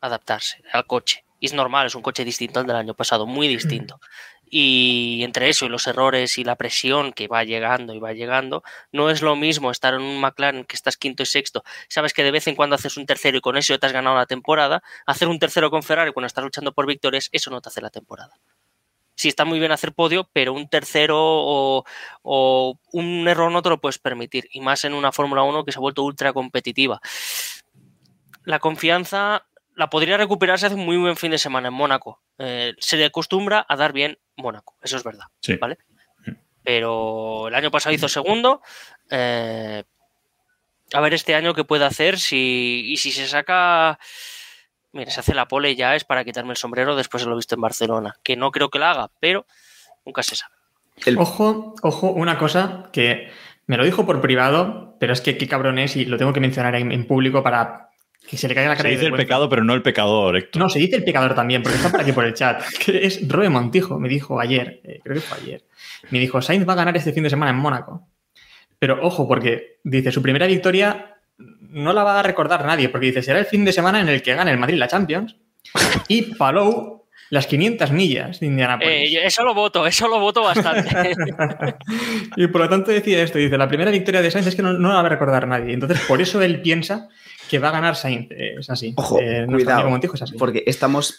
[0.00, 1.24] adaptarse al coche.
[1.40, 4.00] Y es normal, es un coche distinto al del año pasado, muy distinto.
[4.56, 8.62] Y entre eso y los errores y la presión que va llegando y va llegando,
[8.92, 12.22] no es lo mismo estar en un McLaren que estás quinto y sexto, sabes que
[12.22, 14.84] de vez en cuando haces un tercero y con eso te has ganado la temporada,
[15.06, 17.90] hacer un tercero con Ferrari cuando estás luchando por victorias, eso no te hace la
[17.90, 18.38] temporada.
[19.16, 21.84] Sí, está muy bien hacer podio, pero un tercero o,
[22.92, 25.80] un error no te lo puedes permitir, y más en una Fórmula 1 que se
[25.80, 27.00] ha vuelto ultra competitiva.
[28.44, 32.22] La confianza la podría recuperar si hace un muy buen fin de semana en Mónaco.
[32.38, 35.26] Eh, se le acostumbra a dar bien Mónaco, eso es verdad.
[35.40, 35.56] Sí.
[35.56, 35.78] ¿vale?
[36.62, 38.62] Pero el año pasado hizo segundo.
[39.10, 39.84] eh,
[40.92, 42.18] a ver este año qué puede hacer.
[42.18, 43.98] Si, y si se saca.
[44.92, 47.54] Mira, se hace la pole ya es para quitarme el sombrero después de lo visto
[47.56, 48.16] en Barcelona.
[48.22, 49.44] Que no creo que la haga, pero
[50.06, 50.54] nunca se sabe.
[51.04, 53.28] El- Ojo, ojo, una cosa que
[53.66, 56.40] me lo dijo por privado, pero es que qué cabrón es y lo tengo que
[56.40, 57.90] mencionar en, en público para
[58.26, 60.36] que se le caiga la Se cara de dice el pecado, pero no el pecador,
[60.36, 60.62] Héctor.
[60.62, 62.62] No, se dice el pecador también, porque está por aquí por el chat.
[62.84, 65.64] Que es Robe Montijo, me dijo ayer, eh, creo que fue ayer.
[66.10, 68.08] Me dijo, Sainz va a ganar este fin de semana en Mónaco.
[68.78, 73.22] Pero ojo, porque dice, su primera victoria no la va a recordar nadie, porque dice,
[73.22, 75.36] será el fin de semana en el que gane el Madrid la Champions
[76.08, 77.03] y Palou
[77.34, 79.12] las 500 millas de Indianapolis.
[79.12, 81.14] Eh, eso lo voto, eso lo voto bastante.
[82.36, 84.72] Y por lo tanto decía esto, dice, la primera victoria de Sainz es que no,
[84.72, 85.72] no la va a recordar nadie.
[85.72, 87.08] Entonces, por eso él piensa
[87.50, 88.30] que va a ganar Sainz.
[88.30, 88.94] Eh, es así.
[88.96, 90.36] Ojo, Eh, cuidado, amigo Montijo es así.
[90.38, 91.18] porque estamos,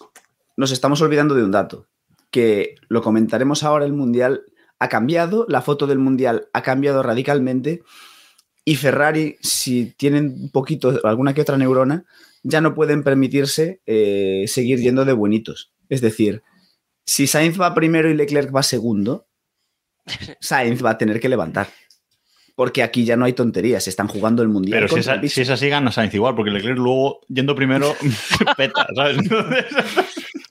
[0.56, 1.88] nos estamos olvidando de un dato,
[2.32, 4.44] que lo comentaremos ahora, el Mundial
[4.80, 7.82] ha cambiado, la foto del Mundial ha cambiado radicalmente
[8.64, 12.06] y Ferrari, si tienen un poquito, alguna que otra neurona,
[12.42, 15.72] ya no pueden permitirse eh, seguir yendo de buenitos.
[15.90, 16.42] Es decir,
[17.06, 19.28] si Sainz va primero y Leclerc va segundo,
[20.40, 21.68] Sainz va a tener que levantar.
[22.56, 24.78] Porque aquí ya no hay tonterías, se están jugando el Mundial.
[24.78, 25.36] Pero si contra es, el bicho.
[25.36, 27.94] si es así, gana Sainz igual, porque Leclerc luego, yendo primero,
[28.58, 29.18] peta, ¿sabes?
[29.18, 29.66] Entonces-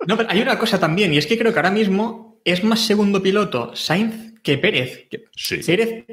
[0.06, 2.80] No, pero hay una cosa también, y es que creo que ahora mismo es más
[2.80, 5.08] segundo piloto Sainz que Pérez.
[5.10, 5.60] Que Sí.
[5.66, 6.04] Pérez,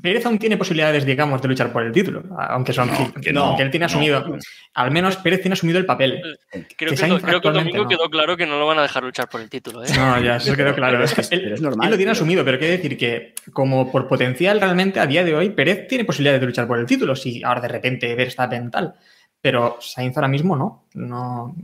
[0.00, 2.88] Pérez aún tiene posibilidades, digamos, de luchar por el título, aunque son
[3.20, 3.86] que no, que él tiene no.
[3.88, 4.38] asumido,
[4.74, 6.22] al menos Pérez tiene asumido el papel.
[6.50, 7.88] Creo Que que, Sainz creo que el domingo no.
[7.88, 9.82] quedó claro que no lo van a dejar luchar por el título.
[9.82, 9.88] ¿eh?
[9.96, 10.92] No, ya, eso quedó claro.
[10.92, 13.34] Pero Es que es- él, es normal, él lo tiene asumido, pero quiere decir que,
[13.52, 16.86] como por potencial, realmente a día de hoy, Pérez tiene posibilidades de luchar por el
[16.86, 17.16] título.
[17.16, 18.94] Si ahora de repente Verstappen tal.
[19.42, 20.84] Pero Sainz ahora mismo no.
[20.94, 21.56] No.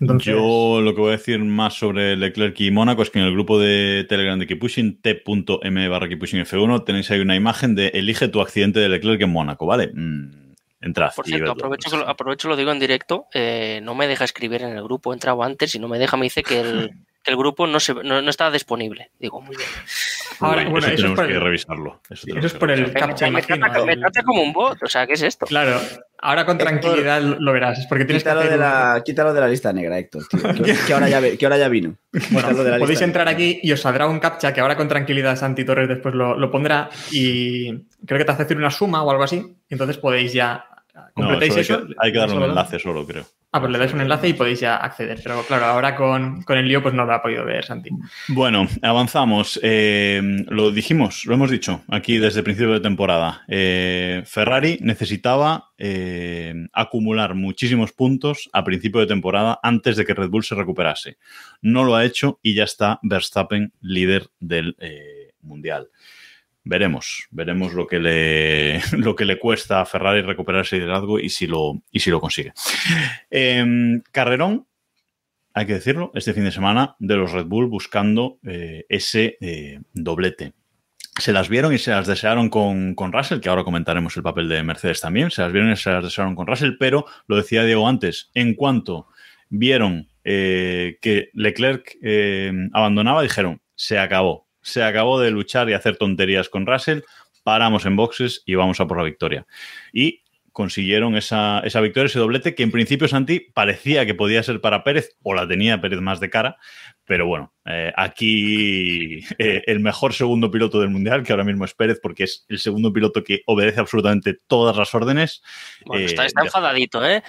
[0.00, 3.24] Entonces, Yo lo que voy a decir más sobre Leclerc y Mónaco es que en
[3.24, 7.88] el grupo de Telegram de Keeppushing, t.m barra Keeppushing F1, tenéis ahí una imagen de
[7.88, 9.90] elige tu accidente de Leclerc en Mónaco, ¿vale?
[9.94, 11.10] Mm, entrad.
[11.14, 13.26] Por y cierto, aprovecho, que lo, aprovecho lo digo en directo.
[13.32, 15.12] eh, no me deja escribir en el grupo.
[15.12, 16.16] He entrado antes y no me deja.
[16.16, 16.90] Me dice que el,
[17.26, 19.10] que el grupo no, se, no, no está disponible.
[19.18, 19.68] Digo, muy bien.
[20.40, 22.00] Ahora, Uy, bueno, eso eso es tenemos por que el- revisarlo.
[22.08, 25.06] Eso, es por el captcha, me, trata, me el- trata como un bot, o sea,
[25.06, 25.44] ¿qué es esto?
[25.46, 25.80] Claro,
[26.18, 27.78] ahora con Héctor, tranquilidad lo verás.
[27.80, 30.22] Es porque tienes que Quítalo hacer de, un- la, quítalo de la lista negra, Héctor,
[30.28, 31.96] tío, que, que ahora ya, que ahora ya vino.
[32.12, 33.36] Bueno, Quítalo de la podéis lista entrar negra.
[33.36, 36.50] aquí y os saldrá un captcha que ahora con tranquilidad Santi Torres después lo, lo
[36.50, 37.72] pondrá y
[38.06, 39.36] creo que te hace hacer una suma o algo así.
[39.68, 40.66] y entonces podéis ya
[40.96, 43.26] No, completáis eso hay, que, hay que darle un enlace solo, creo.
[43.52, 45.20] Ah, pues le dais un enlace y podéis ya acceder.
[45.22, 47.90] Pero claro, ahora con, con el lío pues no lo ha podido ver Santi.
[48.28, 49.60] Bueno, avanzamos.
[49.62, 53.44] Eh, lo dijimos, lo hemos dicho aquí desde el principio de temporada.
[53.48, 60.28] Eh, Ferrari necesitaba eh, acumular muchísimos puntos a principio de temporada antes de que Red
[60.28, 61.18] Bull se recuperase.
[61.62, 64.76] No lo ha hecho y ya está Verstappen líder del
[65.40, 65.88] Mundial.
[66.68, 71.28] Veremos, veremos lo que le, lo que le cuesta a Ferrari recuperar ese liderazgo y
[71.28, 72.52] si lo, y si lo consigue.
[73.30, 74.66] Em, Carrerón,
[75.54, 79.78] hay que decirlo, este fin de semana de los Red Bull buscando eh, ese eh,
[79.92, 80.54] doblete.
[81.20, 84.48] Se las vieron y se las desearon con, con Russell, que ahora comentaremos el papel
[84.48, 85.30] de Mercedes también.
[85.30, 88.54] Se las vieron y se las desearon con Russell, pero lo decía Diego antes, en
[88.54, 89.06] cuanto
[89.48, 95.96] vieron eh, que Leclerc eh, abandonaba, dijeron, se acabó, se acabó de luchar y hacer
[95.96, 97.00] tonterías con Russell,
[97.44, 99.46] paramos en boxes y vamos a por la victoria.
[99.92, 100.22] Y
[100.56, 104.82] consiguieron esa, esa victoria, ese doblete, que en principio Santi parecía que podía ser para
[104.84, 106.56] Pérez, o la tenía Pérez más de cara,
[107.04, 111.74] pero bueno, eh, aquí eh, el mejor segundo piloto del Mundial, que ahora mismo es
[111.74, 115.42] Pérez, porque es el segundo piloto que obedece absolutamente todas las órdenes.
[115.84, 117.22] Bueno, eh, está, enfadadito, ¿eh?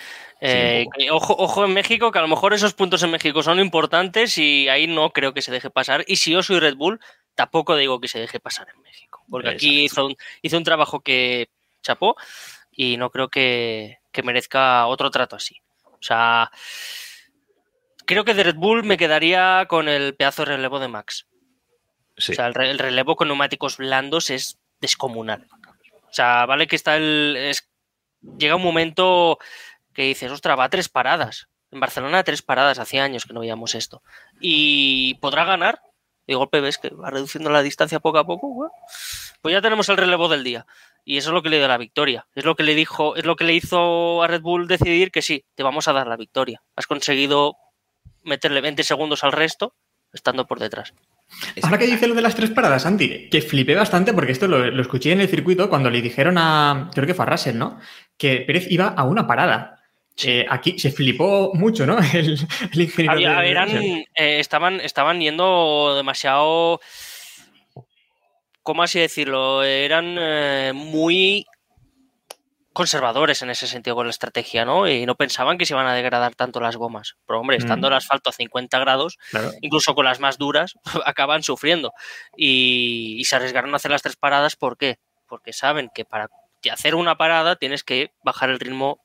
[1.12, 4.70] Ojo, ojo en México, que a lo mejor esos puntos en México son importantes y
[4.70, 6.06] ahí no creo que se deje pasar.
[6.08, 7.00] Y si yo soy Red Bull,
[7.38, 9.24] tampoco digo que se deje pasar en México.
[9.30, 11.50] Porque aquí hizo un, hizo un trabajo que
[11.82, 12.18] chapó
[12.72, 15.62] y no creo que, que merezca otro trato así.
[15.86, 16.52] O sea,
[18.06, 21.28] creo que de Red Bull me quedaría con el pedazo de relevo de Max.
[22.18, 22.32] Sí.
[22.32, 25.48] O sea, el, re- el relevo con neumáticos blandos es descomunal.
[26.10, 27.36] O sea, vale que está el.
[27.38, 27.70] es-
[28.38, 29.38] llega un momento
[29.94, 31.48] que dices, ostras, va a tres paradas.
[31.70, 34.02] En Barcelona, tres paradas, hacía años que no veíamos esto.
[34.40, 35.82] Y podrá ganar.
[36.28, 38.72] De golpe ves que va reduciendo la distancia poco a poco.
[39.42, 40.66] pues ya tenemos el relevo del día.
[41.06, 42.28] Y eso es lo que le dio la victoria.
[42.36, 45.22] Es lo que le dijo, es lo que le hizo a Red Bull decidir que
[45.22, 46.62] sí, te vamos a dar la victoria.
[46.76, 47.56] Has conseguido
[48.24, 49.74] meterle 20 segundos al resto,
[50.12, 50.94] estando por detrás.
[51.62, 54.70] Ahora que dice lo de las tres paradas, Santi, que flipé bastante porque esto lo,
[54.70, 57.80] lo escuché en el circuito cuando le dijeron a, creo que fue a Russell, ¿no?
[58.18, 59.77] Que Pérez iba a una parada.
[60.24, 61.98] Eh, aquí se flipó mucho, ¿no?
[62.14, 62.38] El,
[62.74, 63.12] el ingeniero.
[63.14, 64.06] Había- de- eran, eh,
[64.40, 66.80] estaban, estaban yendo demasiado.
[68.64, 69.64] ¿Cómo así decirlo?
[69.64, 71.46] Eran eh, muy
[72.74, 74.88] conservadores en ese sentido con la estrategia, ¿no?
[74.88, 77.16] Y no pensaban que se iban a degradar tanto las gomas.
[77.26, 77.92] Pero, hombre, estando Mm.
[77.92, 79.52] el asfalto a 50 grados, Claro.
[79.62, 80.74] incluso con las más duras,
[81.06, 81.94] acaban sufriendo.
[82.36, 85.00] Y, y se arriesgaron a hacer las tres paradas, ¿por qué?
[85.28, 86.30] Porque saben que para
[86.72, 89.00] hacer una parada tienes que bajar el ritmo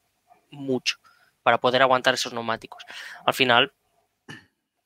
[0.50, 0.96] mucho
[1.42, 2.84] para poder aguantar esos neumáticos.
[3.24, 3.72] Al final,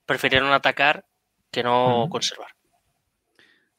[0.07, 1.05] prefirieron atacar
[1.51, 2.49] que no conservar.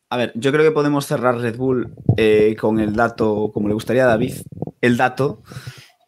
[0.10, 3.74] A ver, yo creo que podemos cerrar Red Bull eh, con el dato, como le
[3.74, 4.36] gustaría a David,
[4.82, 5.44] el dato.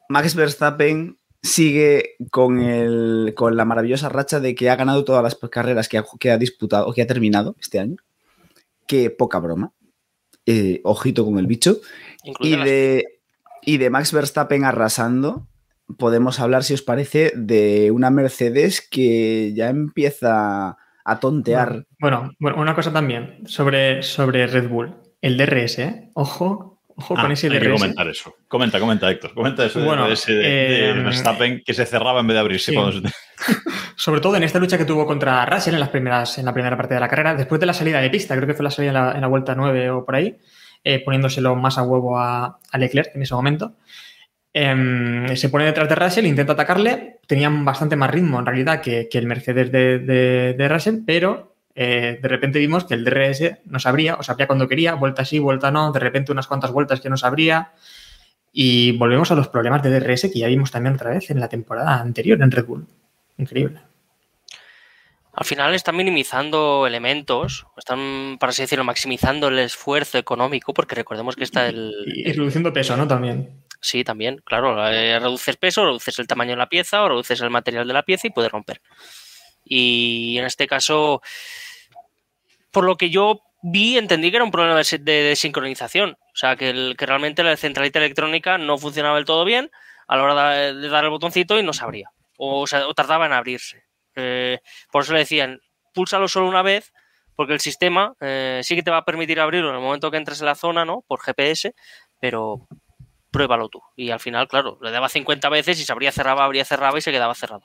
[0.08, 5.36] Max Verstappen sigue con, el, con la maravillosa racha de que ha ganado todas las
[5.50, 7.98] carreras que ha, que ha disputado, que ha terminado este año.
[8.88, 9.74] Que poca broma.
[10.46, 11.80] Eh, ojito con el bicho.
[12.40, 13.20] Y de,
[13.62, 15.46] y de Max Verstappen arrasando,
[15.98, 21.86] podemos hablar, si os parece, de una Mercedes que ya empieza a tontear.
[22.00, 24.94] Bueno, bueno, una cosa también sobre, sobre Red Bull.
[25.22, 26.10] El DRS, ¿eh?
[26.14, 27.74] Ojo, ojo Ah, con ese hay que DRS.
[27.82, 28.36] comentar eso.
[28.48, 29.34] Comenta, comenta, Héctor.
[29.34, 32.36] Comenta eso de- Bueno, de, ese de, de eh, Verstappen que se cerraba en vez
[32.36, 32.76] de abrirse sí.
[32.78, 33.14] cuando se-
[33.96, 36.78] Sobre todo en esta lucha que tuvo contra Russell en, las primeras, en la primera
[36.78, 38.90] parte de la carrera, después de la salida de pista, creo que fue la salida
[38.92, 40.38] en la, en la vuelta 9 o por ahí,
[40.84, 43.76] eh, poniéndoselo más a huevo a, a Leclerc en ese momento.
[44.54, 49.08] Em, se pone detrás de Russell, intenta atacarle, tenían bastante más ritmo en realidad que,
[49.10, 53.60] que el Mercedes de, de- de Russell, pero eh, de repente vimos que el DRS
[53.66, 57.00] no sabría, o sabría cuando quería, vuelta sí, vuelta no, de repente unas cuantas vueltas
[57.00, 57.72] que no sabría.
[58.52, 61.48] Y volvemos a los problemas de DRS que ya vimos también otra vez en la
[61.48, 62.88] temporada anterior en Red Bull.
[63.38, 63.80] Increíble.
[65.34, 71.36] Al final están minimizando elementos, están, para así decirlo, maximizando el esfuerzo económico, porque recordemos
[71.36, 73.08] que está el, y reduciendo peso, ¿no?
[73.08, 73.50] También.
[73.82, 74.88] Sí, también, claro.
[74.90, 78.04] eh, reduces peso, reduces el tamaño de la pieza o reduces el material de la
[78.04, 78.82] pieza y puede romper.
[79.64, 81.22] Y en este caso,
[82.72, 86.12] por lo que yo vi, entendí que era un problema de, sincronización.
[86.12, 89.72] O sea, que, el- que realmente la centralita electrónica no funcionaba del todo bien
[90.08, 92.12] a la hora de, dar el botoncito y no se abría.
[92.38, 93.84] O, sea, tardaba en abrirse.
[94.16, 94.60] Eh,
[94.92, 95.60] por eso le decían,
[95.94, 96.94] púlsalo solo una vez,
[97.36, 100.18] porque el sistema eh, sí que te va a permitir abrirlo en el momento que
[100.18, 101.04] entres en la zona, ¿no?
[101.08, 101.74] Por GPS,
[102.20, 102.68] pero
[103.32, 103.82] pruébalo tú.
[103.96, 107.02] Y al final, claro, le daba 50 veces y se abría, cerraba, abría, cerraba y
[107.02, 107.64] se quedaba cerrado.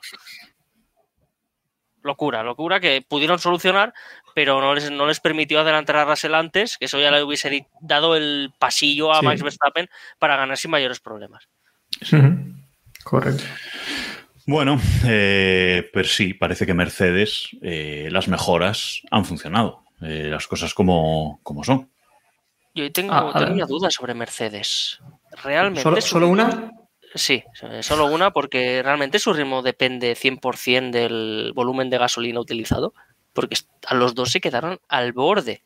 [2.03, 3.91] Locura, locura que pudieron solucionar,
[4.35, 7.67] pero no les, no les permitió adelantar a Russell antes, que eso ya le hubiese
[7.81, 9.25] dado el pasillo a Sí.
[9.25, 9.89] Max Verstappen
[10.19, 11.47] para ganar sin mayores problemas.
[13.03, 13.43] Correcto.
[14.45, 19.83] Bueno, eh, pues sí, parece que Mercedes, eh, las mejoras han funcionado.
[20.01, 21.89] Eh, las cosas como, como son.
[22.75, 24.99] Yo tengo, Ah, tengo una duda sobre Mercedes.
[25.43, 26.71] ¿Realmente ¿Solo, solo una?
[27.13, 32.93] Sí, eh, solo una, porque realmente su ritmo depende 100% del volumen de gasolina utilizado,
[33.33, 33.55] porque
[33.87, 35.63] a los dos se quedaron al borde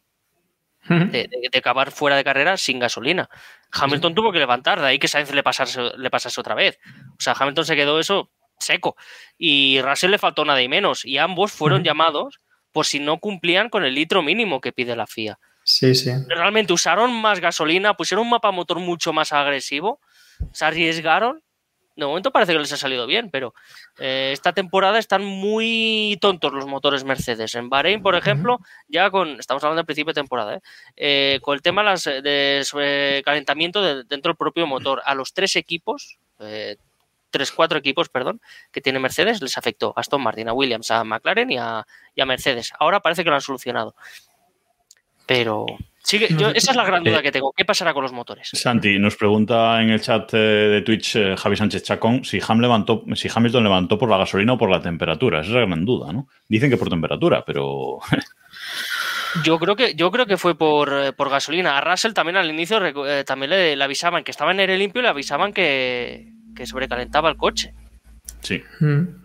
[1.12, 3.30] de, de- de acabar fuera de carrera sin gasolina.
[3.72, 6.80] Hamilton tuvo que levantar, de ahí que Sainz le pasase, le pasase otra vez.
[7.12, 8.96] O sea, Hamilton se quedó eso seco.
[9.38, 11.04] Y Russell le faltó nada y menos.
[11.06, 12.40] Y ambos fueron llamados
[12.72, 15.38] por si no cumplían con el litro mínimo que pide la FIA.
[15.70, 16.10] Sí, sí.
[16.28, 20.00] Realmente usaron más gasolina, pusieron un mapa motor mucho más agresivo,
[20.52, 21.44] se arriesgaron.
[21.96, 23.54] De momento parece que les ha salido bien, pero
[24.00, 27.54] eh, esta temporada están muy tontos los motores Mercedes.
[27.54, 28.58] En Bahrein, por ejemplo,
[28.88, 30.62] ya con, estamos hablando del principio de temporada, ¿eh?
[30.96, 35.34] Eh, con el tema las, de sobre calentamiento de- dentro del propio motor, a los
[35.34, 36.78] tres equipos, eh,
[37.30, 38.42] tres, cuatro equipos, perdón,
[38.72, 42.22] que tiene Mercedes, les afectó a Aston Martin, a Williams, a McLaren y a, y
[42.22, 42.72] a Mercedes.
[42.80, 43.94] Ahora parece que lo han solucionado.
[45.30, 45.66] Pero
[46.04, 47.54] sigue, yo- esa es la gran duda Eh, que tengo.
[47.56, 48.50] ¿Qué pasará con los motores?
[48.52, 52.60] Santi, nos pregunta en el chat eh, de Twitch eh, Javi Sánchez Chacón si, Ham
[52.60, 55.42] levantó, si Hamilton levantó por la gasolina o por la temperatura.
[55.42, 56.28] Esa es la gran duda, ¿no?
[56.48, 58.00] Dicen que por temperatura, pero
[59.44, 61.78] Yo creo que, yo creo que fue por, eh, por gasolina.
[61.78, 65.02] A Russell también al inicio eh, también le, le avisaban que estaba en aire limpio
[65.02, 67.74] y le avisaban que, que sobrecalentaba el coche.
[68.42, 68.64] sí.
[68.80, 69.20] Mm.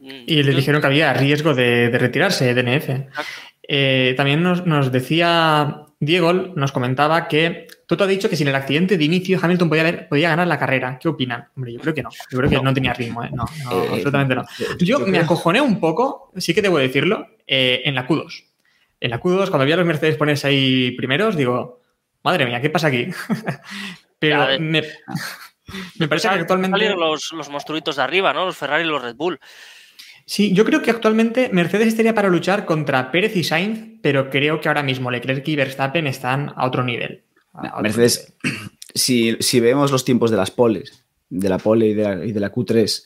[0.00, 2.88] Mm, Y le yo- dijeron que había riesgo de, de retirarse DNF.
[3.66, 8.54] Eh, también nos, nos decía Diego, nos comentaba que Toto ha dicho que sin el
[8.54, 10.98] accidente de inicio Hamilton podía, haber- podía ganar la carrera.
[11.00, 11.48] ¿Qué opinan?
[11.56, 12.10] Hombre, yo creo que no.
[12.30, 13.24] Yo creo que no, tenía ritmo.
[13.24, 13.30] ¿eh?
[13.32, 14.44] No, no, Eh, absolutamente no.
[14.78, 18.44] Yo me creo- acojoné un poco, sí que debo decirlo, eh, en la Q2.
[19.00, 21.80] En la Q2, cuando vi a los Mercedes ponerse ahí primeros, digo,
[22.22, 23.08] madre mía, ¿qué pasa aquí?
[24.18, 24.82] Pero me,
[25.98, 26.74] me parece que actualmente...
[26.78, 28.46] salieron los, los monstruitos de arriba, ¿no?
[28.46, 29.38] Los Ferrari y los Red Bull.
[30.26, 34.60] Sí, yo creo que actualmente Mercedes estaría para luchar contra Pérez y Sainz, pero creo
[34.60, 37.24] que ahora mismo Leclerc y Verstappen están a otro nivel.
[37.52, 38.34] A otro Mercedes,
[38.94, 42.32] si, si vemos los tiempos de las poles, de la pole y de la, y
[42.32, 43.04] de la Q3,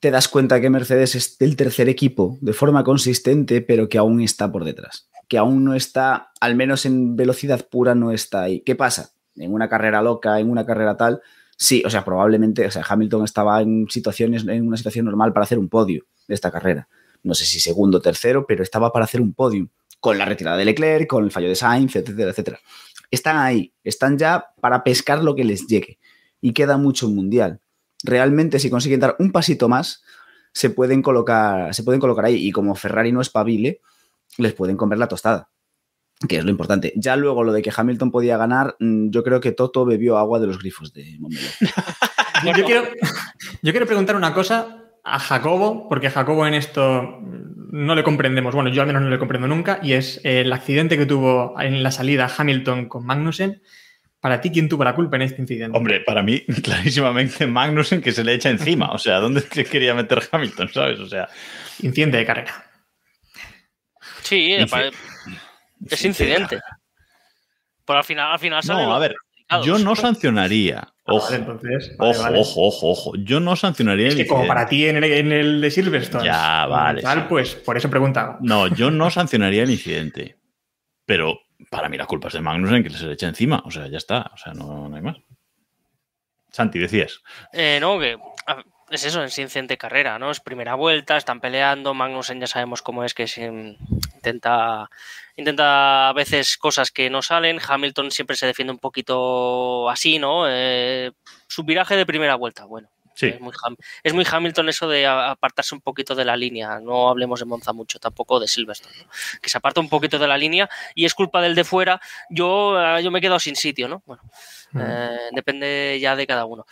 [0.00, 4.20] te das cuenta que Mercedes es el tercer equipo de forma consistente, pero que aún
[4.20, 5.08] está por detrás.
[5.28, 8.62] Que aún no está, al menos en velocidad pura, no está ahí.
[8.62, 9.12] ¿Qué pasa?
[9.36, 11.20] En una carrera loca, en una carrera tal,
[11.60, 15.44] sí, o sea, probablemente, o sea, Hamilton estaba en situaciones, en una situación normal para
[15.44, 16.88] hacer un podio de esta carrera.
[17.22, 19.68] No sé si segundo o tercero, pero estaba para hacer un podium.
[20.00, 22.60] Con la retirada de Leclerc, con el fallo de Sainz, etcétera, etcétera
[23.10, 25.98] están ahí, están ya para pescar lo que les llegue.
[26.40, 27.60] Y queda mucho mundial.
[28.02, 30.02] Realmente, si consiguen dar un pasito más,
[30.52, 32.46] se pueden colocar, se pueden colocar ahí.
[32.46, 33.80] Y como Ferrari no espabile,
[34.38, 35.50] les pueden comer la tostada.
[36.28, 36.92] Que es lo importante.
[36.96, 40.38] Ya luego lo de que Hamilton podía ganar, mm, yo creo que Toto bebió agua
[40.38, 41.48] de los grifos de Montmeló.
[42.56, 42.84] Yo quiero,
[43.62, 48.70] yo quiero preguntar una cosa a Jacobo, porque Jacobo en esto no le comprendemos, bueno,
[48.70, 51.82] yo al menos no le comprendo nunca, y es eh, el accidente que tuvo en
[51.82, 53.60] la salida Hamilton con Magnussen.
[54.20, 55.76] Para ti, ¿quién tuvo la culpa en este incidente?
[55.76, 58.90] Hombre, para mí, clarísimamente Magnussen que se le echa encima.
[58.92, 60.98] O sea, ¿dónde quería meter Hamilton, sabes?
[60.98, 61.28] O sea,
[61.82, 62.64] Incidente de carrera.
[64.22, 64.90] Sí, Inci- pare-
[65.88, 66.60] es incidente.
[67.84, 69.14] Pero al final, al final salen no, a ver,
[69.64, 70.86] yo no sancionaría.
[71.04, 72.38] Ojo, Vale, entonces, vale, ojo, vale.
[72.38, 73.12] ojo, ojo, ojo.
[73.16, 74.54] Yo no sancionaría Es el que como incidente.
[74.60, 76.24] para ti en el, en el de Silverstone.
[76.24, 77.24] Ya, vale, Tal, sí.
[77.28, 78.38] pues por eso preguntaba.
[78.40, 80.36] No, yo no sancionaría el incidente.
[81.04, 83.60] Pero para mí la culpa es de Magnussen que se le echa encima.
[83.64, 84.30] O sea, ya está.
[84.32, 85.16] O sea, no, no hay más.
[86.52, 87.20] Santi, decías.
[87.52, 88.16] Eh, no, que
[88.90, 90.30] es eso, es incidente de carrera, ¿no?
[90.30, 94.90] Es primera vuelta, están peleando, Magnussen ya sabemos cómo es que se intenta,
[95.36, 100.44] intenta a veces cosas que no salen, Hamilton siempre se defiende un poquito así, ¿no?
[100.48, 101.12] Eh,
[101.46, 102.88] su viraje de primera vuelta, bueno.
[103.14, 103.26] Sí.
[103.26, 103.52] Es muy,
[104.02, 106.80] es muy Hamilton eso de apartarse un poquito de la línea.
[106.80, 108.94] No hablemos de Monza mucho, tampoco de Silverstone.
[108.98, 109.10] ¿no?
[109.42, 112.00] Que se aparta un poquito de la línea y es culpa del de fuera.
[112.30, 114.02] Yo, eh, yo me he quedado sin sitio, ¿no?
[114.06, 114.22] Bueno,
[114.78, 116.64] eh, depende ya de cada uno.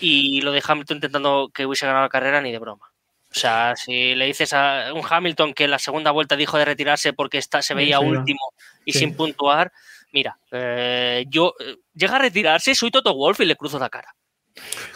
[0.00, 2.90] Y lo de Hamilton intentando que hubiese ganado la carrera, ni de broma.
[3.30, 6.64] O sea, si le dices a un Hamilton que en la segunda vuelta dijo de
[6.66, 8.04] retirarse porque está, se veía sí.
[8.04, 8.40] último
[8.84, 9.00] y Sí.
[9.00, 9.72] sin puntuar,
[10.12, 14.14] mira, eh, yo eh, llega a retirarse, soy Toto Wolf y le cruzo la cara.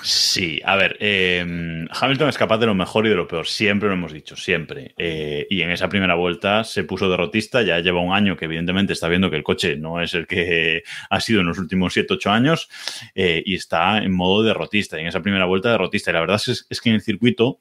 [0.02, 1.44] Sí, a ver, eh,
[1.90, 4.94] Hamilton es capaz de lo mejor y de lo peor, siempre lo hemos dicho, siempre.
[4.96, 8.92] Eh, y en esa primera vuelta se puso derrotista, ya lleva un año que evidentemente
[8.92, 12.30] está viendo que el coche no es el que ha sido en los últimos 7-8
[12.30, 12.68] años
[13.14, 14.96] eh, y está en modo derrotista.
[14.96, 16.10] Y en esa primera vuelta derrotista.
[16.10, 17.60] Y la verdad es, es que en el circuito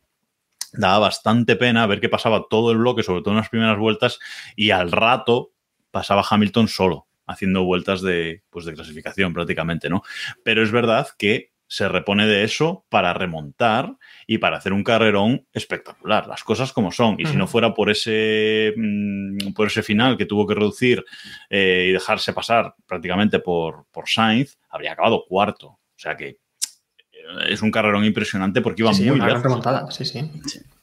[0.74, 4.20] daba bastante pena ver que pasaba todo el bloque, sobre todo en las primeras vueltas,
[4.56, 5.52] y al rato
[5.90, 10.04] pasaba Hamilton solo, haciendo vueltas de, pues de clasificación prácticamente, ¿no?
[10.44, 15.46] Pero es verdad que se repone de eso para remontar y para hacer un carrerón
[15.54, 17.16] espectacular, las cosas como son.
[17.20, 21.04] Y si no fuera por ese, mm, por ese final que tuvo que reducir
[21.50, 25.68] eh, y dejarse pasar prácticamente por, por Sainz, habría acabado cuarto.
[25.68, 26.38] O sea que eh,
[27.50, 30.32] es un carrerón impresionante porque iba Sí, muy una gran remontada, sí, sí.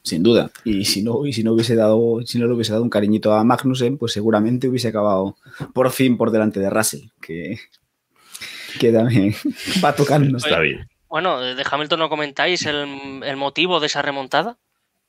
[0.03, 0.51] Sin duda.
[0.63, 3.33] Y si no, y si no hubiese dado, si no le hubiese dado un cariñito
[3.33, 5.35] a Magnussen, pues seguramente hubiese acabado
[5.73, 7.57] por fin por delante de Russell, que,
[8.79, 9.35] que también
[9.83, 10.37] va tocando.
[10.37, 10.87] Está bien.
[11.07, 14.57] Bueno, de Hamilton no comentáis el, el motivo de esa remontada.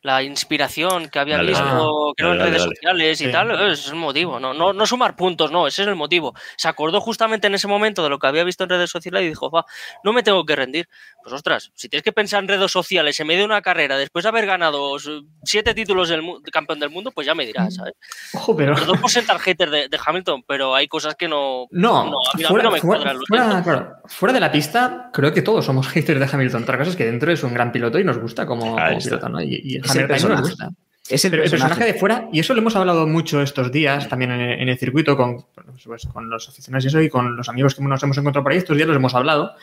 [0.07, 2.12] La inspiración que había Dale, visto, dale.
[2.16, 2.74] creo, en redes dale.
[2.76, 3.32] sociales y Sí.
[3.32, 4.38] tal, es el motivo.
[4.38, 6.32] No, no, no sumar puntos, no, ese es el motivo.
[6.57, 9.28] Se acordó justamente en ese momento de lo que había visto en redes sociales y
[9.28, 9.64] dijo, va,
[10.04, 10.88] no me tengo que rendir.
[11.24, 14.22] Pues ostras, si tienes que pensar en redes sociales en medio de una carrera, después
[14.22, 14.96] de haber ganado
[15.42, 17.94] siete títulos del campeón del mundo, pues ya me dirás, ¿sabes?
[18.34, 18.76] Ojo, pero.
[18.76, 21.66] Perdón por ser tarjeter de, de Hamilton, pero hay cosas que no.
[21.72, 23.22] No, a mí, a mí fuera, no me fuera- cuadran.
[23.26, 26.62] fuera- claro, fuera de la pista, creo que todos somos haters de Hamilton.
[26.62, 29.40] Otra cosa es que dentro es un gran piloto y nos gusta como, piloto, ¿no?
[29.42, 30.42] Y, y el Es el personaje.
[30.42, 30.68] gusta.
[31.09, 31.84] Es el Pero el personaje.
[31.84, 35.16] de fuera, y eso lo hemos hablado mucho estos días también en, en el circuito
[35.16, 35.47] con,
[35.84, 38.51] pues, con los aficionados y eso, y con los amigos que nos hemos encontrado por
[38.51, 39.55] ahí, estos días los hemos hablado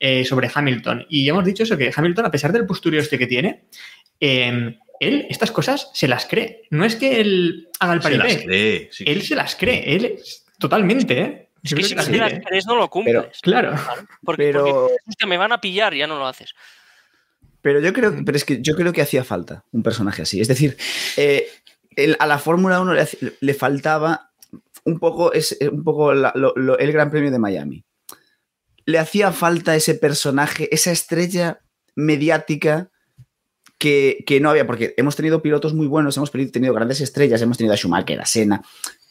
[0.00, 1.04] eh, sobre Hamilton.
[1.10, 3.64] Y hemos dicho eso, que Hamilton, a pesar del posturio este que tiene,
[4.20, 6.62] eh, él estas cosas se las cree.
[6.70, 9.04] No es que él haga el Se las paripé, cree, sí.
[9.06, 11.48] él se las cree, él es- totalmente, ¿eh?
[11.62, 13.14] Es que si que no las crees, no lo cumples.
[13.16, 13.74] Pero- Claro.
[14.24, 16.54] Porque, Pero- porque dices, "Hostia, me van a pillar y ya no lo haces.
[17.66, 20.40] Pero yo creo, pero es que yo creo que hacía falta un personaje así.
[20.40, 20.76] Es decir,
[21.16, 21.48] eh,
[21.96, 23.04] el- a la Fórmula 1 le,
[23.40, 24.30] le faltaba
[24.84, 27.84] un poco, es, un poco la- lo- lo- el Gran Premio de Miami.
[28.84, 31.58] Le hacía falta ese personaje, esa estrella
[31.96, 32.88] mediática
[33.78, 37.58] que, que no había, porque hemos tenido pilotos muy buenos, hemos tenido grandes estrellas, hemos
[37.58, 38.62] tenido a Schumacher, a Senna,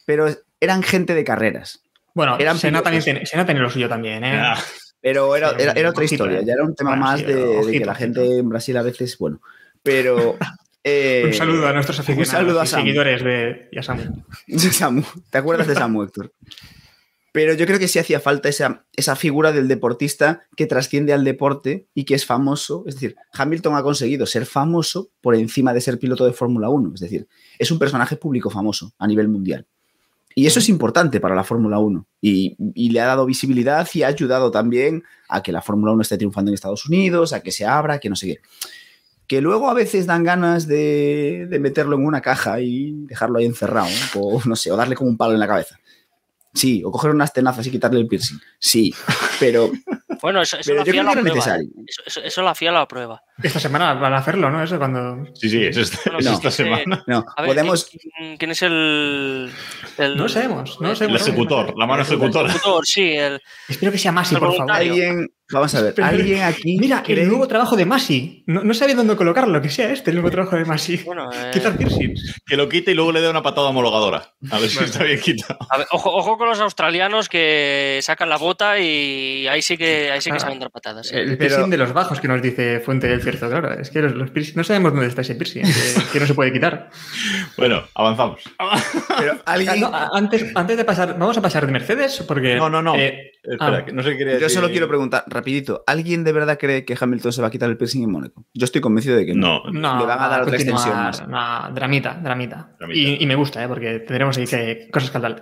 [0.06, 1.82] pero eran gente de carreras.
[2.14, 2.84] Bueno, Eran Senna, pilotos.
[2.84, 4.32] también tiene, Senna lo suyo también, ¿eh?
[4.34, 4.58] Ah,
[5.06, 6.44] Pero era, era, era otra historia, eh.
[6.44, 9.40] ya era un tema más de, que la gente en Brasil a veces, bueno,
[9.80, 10.36] pero...
[10.82, 12.82] eh, un saludo a nuestros aficionados un saludo a y Samu.
[12.82, 14.24] seguidores de y a Samu.
[14.58, 15.02] Samu.
[15.30, 16.32] ¿Te acuerdas de Samu, Héctor?
[17.30, 21.22] Pero yo creo que sí hacía falta esa, esa figura del deportista que trasciende al
[21.22, 22.82] deporte y que es famoso.
[22.88, 26.94] Es decir, Hamilton ha conseguido ser famoso por encima de ser piloto de Fórmula 1.
[26.94, 27.28] Es decir,
[27.60, 29.68] es un personaje público famoso a nivel mundial.
[30.38, 32.06] Y eso es importante para la Fórmula 1.
[32.20, 36.02] Y, y le ha dado visibilidad y ha ayudado también a que la Fórmula 1
[36.02, 38.38] esté triunfando en Estados Unidos, a que se abra, que no sé qué.
[39.26, 43.46] Que luego a veces dan ganas de, de meterlo en una caja y dejarlo ahí
[43.46, 44.20] encerrado, ¿no?
[44.20, 45.80] o no sé, o darle como un palo en la cabeza.
[46.52, 48.38] Sí, o coger unas tenazas y quitarle el piercing.
[48.58, 48.94] Sí,
[49.40, 49.70] pero,
[50.22, 51.68] Bueno, eso, eso la yo FIA creo lo que necesario.
[51.68, 51.84] ¿eh?
[51.86, 53.20] Eso, eso- eso la FIA lo aprueba.
[53.42, 54.62] Esta semana van a hacerlo, ¿no?
[54.62, 55.26] Eso cuando.
[55.34, 57.04] sí, sí, es, esta- Bueno, es no, esta semana.
[57.06, 57.84] No, A ver, podemos.
[57.86, 59.50] ¿quién, quién es el,
[59.98, 61.22] el- No sabemos, no El sabemos.
[61.26, 62.48] ejecutor, la mano ejecutora.
[62.48, 62.86] ejecutor?
[62.86, 64.72] Sí, el, Espero que sea Masi, El por favor.
[64.72, 66.76] Alguien, vamos a ver, Pero- alguien aquí.
[66.78, 68.42] Mira, cree- el nuevo trabajo de Masi.
[68.46, 70.96] No, no sabía dónde colocarlo, que sea este el nuevo trabajo de Masi.
[71.04, 72.40] bueno, eh, Quitar piercings.
[72.46, 74.32] Que lo quite y luego le dé una patada homologadora.
[74.50, 75.58] A ver si está bien quitado.
[75.70, 80.10] a ver, ojo, ojo con los australianos que sacan la bota y ahí sí que,
[80.10, 80.40] ahí sí que Ah.
[80.40, 81.06] saben dar patadas.
[81.08, 81.14] sí.
[81.16, 83.72] El Pero- piercing de los bajos que nos dice Fuente del Cierto, claro.
[83.80, 86.34] Es que los, los piercing- no sabemos dónde está ese piercing, que, que no se
[86.34, 86.90] puede quitar.
[87.56, 88.40] Bueno, avanzamos.
[89.18, 89.80] pero alguien.
[89.80, 92.56] no, antes, antes de pasar, vamos a pasar de Mercedes, porque.
[92.56, 92.94] No, no, no.
[92.96, 93.84] eh, Espera, ah.
[93.84, 94.56] que no sé qué quería Yo decir.
[94.58, 97.76] solo quiero preguntar, rapidito, ¿alguien de verdad cree que Hamilton se va a quitar el
[97.76, 98.44] piercing en Mónaco?
[98.54, 99.62] Yo estoy convencido de que no.
[99.64, 101.26] No, No, Le van a dar otra extensión más.
[101.26, 102.70] no, dramita, dramita.
[102.78, 102.98] Dramita.
[102.98, 103.68] Y, y me gusta, ¿eh?
[103.68, 105.40] porque tendremos ahí que, cosas que de las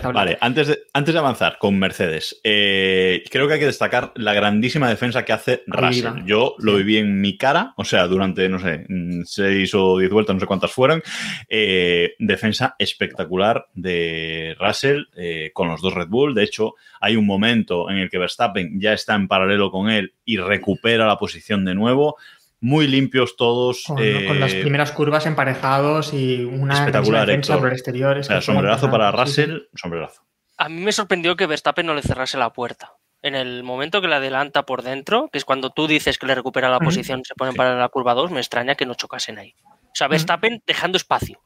[0.00, 0.12] que hablar.
[0.14, 4.34] Vale, antes de, antes de avanzar con Mercedes, eh, creo que hay que destacar la
[4.34, 6.24] grandísima defensa que hace Russell.
[6.24, 8.86] Yo lo viví en mi cara, o sea, durante, no sé,
[9.24, 11.02] seis o diez vueltas, no sé cuántas fueron.
[11.48, 16.34] eh, defensa espectacular de Russell eh, con los dos Red Bull.
[16.34, 20.14] De hecho, hay un momento en el que Verstappen ya está en paralelo con él
[20.24, 22.16] y recupera la posición de nuevo.
[22.60, 23.84] Muy limpios todos.
[23.86, 27.60] Con, eh, con las primeras curvas emparejados y una espectacular, defensa Héctor.
[27.60, 28.16] por el exterior.
[28.16, 29.52] o es sea, que fue sombrerazo para impresionante, sí, sí.
[29.52, 30.22] Russell, sombrerazo.
[30.58, 32.92] A mí me sorprendió que Verstappen no le cerrase la puerta.
[33.22, 36.34] En el momento que le adelanta por dentro, que es cuando tú dices que le
[36.34, 36.86] recupera la Ujú.
[36.86, 39.54] posición, se ponen para la curva 2, me extraña que no chocasen ahí.
[39.64, 41.40] O sea, Verstappen dejando espacio.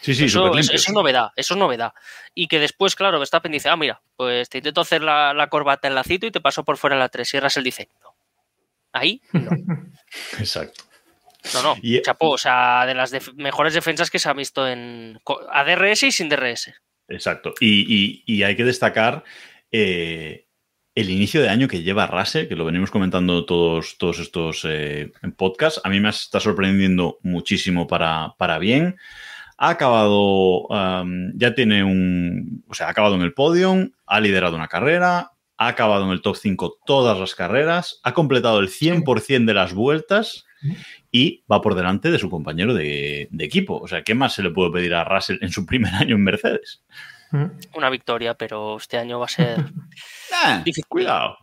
[0.00, 1.92] Sí, sí, eso, eso es novedad, eso es novedad.
[2.34, 5.88] Y que después, claro, Verstappen dice, ah, mira, pues te intento hacer la, la corbata
[5.88, 7.34] en lacito y te paso por fuera la 3.
[7.34, 8.14] Y Russell dice, no.
[8.92, 9.50] Ahí, no.
[10.38, 10.84] Exacto.
[11.54, 14.66] No, no, Y- chapó, o sea, de las def- mejores defensas que se ha visto
[14.66, 16.72] en co- a DRS y sin DRS.
[17.08, 17.54] Exacto.
[17.60, 19.22] Y, y- y hay que destacar
[19.70, 20.46] eh,
[20.96, 25.12] el inicio de año que lleva Russell, que lo venimos comentando todos, todos estos eh,
[25.36, 25.80] podcasts.
[25.84, 28.96] A mí me está sorprendiendo muchísimo para, para bien.
[29.58, 34.54] Ha acabado, um, ya tiene un, o sea, ha acabado en el podium, ha liderado
[34.56, 39.46] una carrera, ha acabado en el top 5 todas las carreras, ha completado el 100%
[39.46, 40.44] de las vueltas
[41.10, 43.78] y va por delante de su compañero de, de equipo.
[43.78, 46.24] O sea, ¿qué más se le puede pedir a Russell en su primer año en
[46.24, 46.82] Mercedes?
[47.74, 49.56] Una victoria, pero este año va a ser
[50.64, 50.84] difícil.
[50.86, 51.38] Cuidado.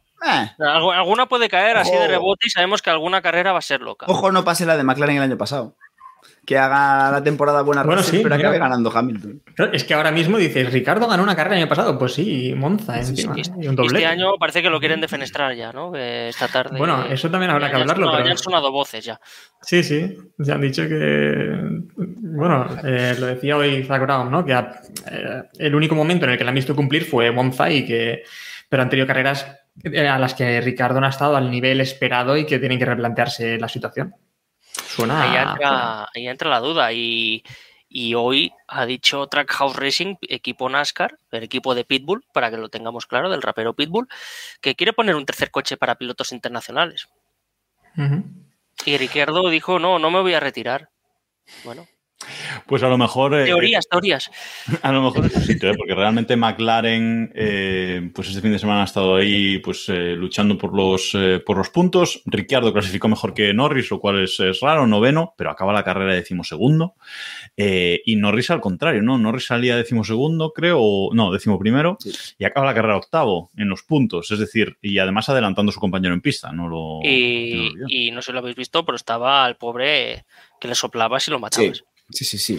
[0.58, 3.82] Algu- Alguna puede caer así de rebote y sabemos que alguna carrera va a ser
[3.82, 4.06] loca.
[4.08, 5.76] Ojo, no pase la de McLaren el año pasado.
[6.46, 9.42] Que haga la temporada buena Bueno, Russell, sí, pero acabe ganando Hamilton.
[9.72, 11.98] Es que ahora mismo dices, Ricardo ganó una carrera el año pasado.
[11.98, 13.34] Pues sí, Monza encima.
[13.38, 15.96] Este- Y un este año parece que lo quieren defenestrar ya, ¿no?
[15.96, 16.78] Esta tarde.
[16.78, 19.06] Bueno, eso también habrá ya- que ya han hablarlo, sonado- pero- Ya han sonado voces
[19.06, 19.22] ya.
[19.62, 20.18] Sí, sí.
[20.42, 21.82] Se han dicho que.
[21.96, 24.44] Bueno, eh, lo decía hoy Zach Brown, ¿no?
[24.44, 27.70] Que ha- eh, el único momento en el que la han visto cumplir fue Monza
[27.72, 28.24] y que.
[28.68, 29.48] Pero han tenido carreras
[29.84, 32.86] eh, a las que Ricardo no ha estado al nivel esperado y que tienen que
[32.86, 34.14] replantearse la situación.
[34.88, 35.22] Suena.
[35.22, 36.92] ahí, entra, ahí entra la duda.
[36.94, 37.44] Y,
[37.90, 42.70] y hoy ha dicho Trackhouse Racing, equipo NASCAR, el equipo de Pitbull, para que lo
[42.70, 44.08] tengamos claro, del rapero Pitbull,
[44.62, 47.08] que quiere poner un tercer coche para pilotos internacionales.
[48.86, 50.90] Y Ricciardo dijo: No, no me voy a retirar.
[51.64, 51.88] Bueno,
[52.66, 53.36] Pues a lo mejor.
[53.36, 54.32] eh, teorías, teorías.
[54.82, 55.76] A lo mejor es un sitio, ¿eh?
[55.78, 60.58] porque realmente McLaren, eh, pues este fin de semana ha estado ahí pues eh, luchando
[60.58, 62.22] por los, eh, por los puntos.
[62.26, 66.14] Ricciardo clasificó mejor que Norris, lo cual es, es raro, noveno, pero acaba la carrera
[66.14, 66.96] decimosegundo.
[67.56, 69.18] Eh, y Norris al contrario, ¿no?
[69.18, 71.98] Norris salía decimosegundo, creo, o no, decimoprimero,
[72.38, 74.32] y acaba la carrera octavo en los puntos.
[74.32, 77.00] Es decir, y además adelantando a su compañero en pista, no lo.
[77.04, 80.26] que no lo Y, no sé si lo habéis visto, pero estaba el pobre
[80.60, 81.78] que le soplabas y lo matabas.
[81.78, 82.58] Sí, sí, sí.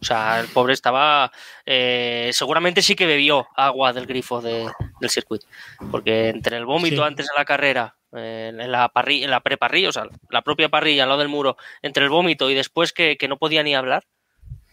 [0.00, 1.30] O sea, el pobre estaba.
[1.66, 4.70] eh, seguramente sí que bebió agua del grifo de-
[5.00, 5.46] del circuito.
[5.90, 7.02] Porque entre el vómito Sí.
[7.02, 10.68] antes de la carrera, eh, en la parrilla, en la preparrilla, o sea, la propia
[10.70, 13.74] parrilla al lado del muro, entre el vómito y después que, que no podía ni
[13.74, 14.04] hablar.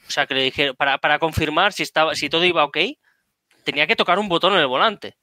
[0.08, 2.78] O sea, que le dijeron, para, para confirmar si estaba, si todo iba ok,
[3.66, 5.18] tenía que tocar un botón en el volante.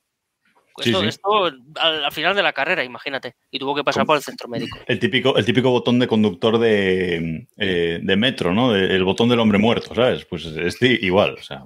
[0.80, 1.06] Sí, Esto, sí.
[1.08, 3.36] esto al, al final de la carrera, imagínate.
[3.50, 4.76] Y tuvo que pasar por el centro médico.
[4.86, 8.72] El típico, el típico botón de conductor de, eh, de metro, ¿no?
[8.72, 10.24] De- el botón del hombre muerto, ¿sabes?
[10.24, 11.36] Pues es igual.
[11.38, 11.62] O sea,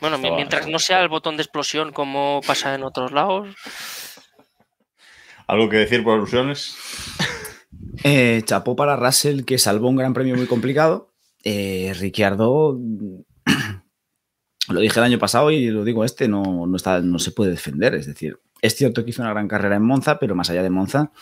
[0.00, 3.54] Bueno, Estaba- mientras no sea el botón de explosión como pasa en otros lados.
[5.46, 6.74] ¿Algo que decir por alusiones?
[8.02, 11.12] Eh, chapó para Russell, que salvó un gran premio muy complicado.
[11.44, 12.78] Eh, Ricciardo,
[14.70, 17.50] lo dije el año pasado y lo digo este, no, no, está, no se puede
[17.50, 17.94] defender.
[17.94, 20.70] Es decir, es cierto que hizo una gran carrera en Monza, pero más allá de
[20.70, 21.12] Monza,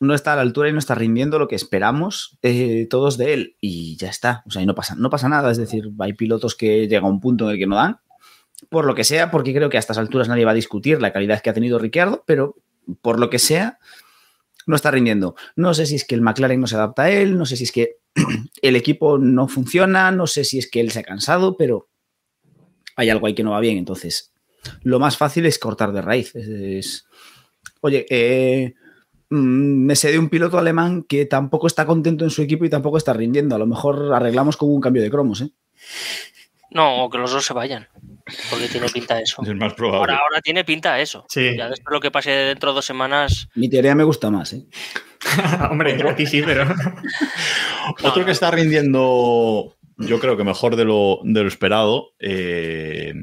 [0.00, 3.34] no está a la altura y no está rindiendo lo que esperamos eh, todos de
[3.34, 3.56] él.
[3.60, 4.42] Y ya está.
[4.46, 5.50] O sea, no pasa, no pasa nada.
[5.50, 7.98] Es decir, hay pilotos que llega a un punto en el que no dan.
[8.70, 11.12] Por lo que sea, porque creo que a estas alturas nadie va a discutir la
[11.12, 12.56] calidad que ha tenido Ricciardo, pero
[13.02, 13.78] por lo que sea,
[14.66, 15.36] no está rindiendo.
[15.56, 17.64] No sé si es que el McLaren no se adapta a él, no sé si
[17.64, 17.96] es que
[18.62, 21.88] el equipo no funciona, no sé si es que él se ha cansado, pero
[22.98, 23.78] hay algo ahí que no va bien.
[23.78, 24.32] Entonces,
[24.82, 26.34] lo más fácil es cortar de raíz.
[26.34, 27.06] Es, es-
[27.80, 28.74] oye, eh,
[29.30, 32.70] mm, me sé de un piloto alemán que tampoco está contento en su equipo y
[32.70, 33.54] tampoco está rindiendo.
[33.54, 35.50] A lo mejor arreglamos con un cambio de cromos, ¿eh?
[36.70, 37.88] No, o que los dos se vayan.
[38.50, 39.40] Porque tiene pinta eso.
[39.42, 40.00] Es más probable.
[40.12, 41.24] Ahora, ahora tiene pinta eso.
[41.30, 41.56] Sí.
[41.56, 43.48] Ya después lo que pase dentro de dos semanas.
[43.54, 44.66] Mi teoría me gusta más, ¿eh?
[45.70, 46.66] Hombre, a ti sí, pero.
[48.04, 53.14] Otro que está rindiendo, yo creo que mejor de lo, de lo esperado, eh,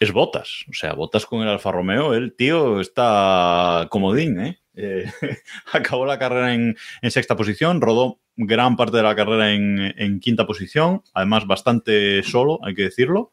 [0.00, 0.64] es Botas.
[0.68, 4.60] O sea, Botas con el Alfa Romeo, el tío está comodín, ¿eh?
[4.74, 5.10] Eh,
[5.72, 10.20] acabó la carrera en, en sexta posición, rodó gran parte de la carrera en, en
[10.20, 13.32] quinta posición, además bastante solo, hay que decirlo.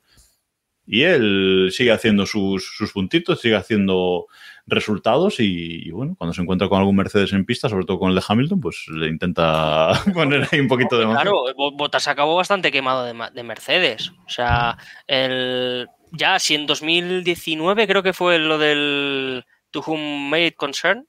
[0.85, 4.27] Y él sigue haciendo sus, sus puntitos, sigue haciendo
[4.65, 8.09] resultados y, y, bueno, cuando se encuentra con algún Mercedes en pista, sobre todo con
[8.09, 11.21] el de Hamilton, pues le intenta poner ahí un poquito de emoción.
[11.23, 14.11] Claro, Bo- Bottas acabó bastante quemado de, Mercedes.
[14.25, 20.45] O sea, el, ya si en 2019 creo que fue lo del To Whom May
[20.47, 21.07] It Concern,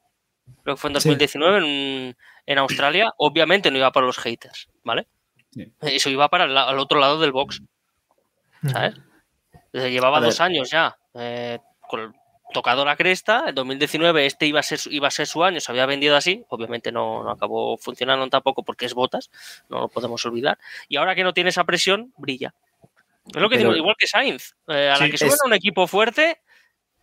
[0.65, 1.09] creo que fue en Sí.
[1.11, 5.07] 2019 en, en Australia, obviamente no iba para los haters, ¿vale?
[5.53, 5.73] Sí.
[5.83, 7.63] Eso iba para el al otro lado del box,
[8.67, 8.95] ¿sabes?
[9.73, 12.15] Llevaba dos años ya eh, con-
[12.55, 13.45] tocado la cresta.
[13.49, 16.17] En 2019 este iba a ser su, iba a ser su año, se había vendido
[16.17, 16.43] así.
[16.49, 19.31] Obviamente no, no acabó funcionando tampoco porque es botas,
[19.69, 20.59] no lo podemos olvidar.
[20.89, 22.55] Y ahora que no tiene esa presión, brilla.
[23.35, 24.55] Es lo que Pero- digo, igual que Sainz.
[24.69, 26.39] Eh, a la que suben es- a un equipo fuerte,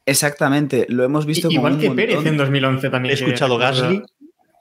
[0.06, 2.06] Exactamente, lo hemos visto como Igual un que montón.
[2.08, 3.12] Pérez en 2011 también.
[3.12, 4.02] He escuchado Gasly.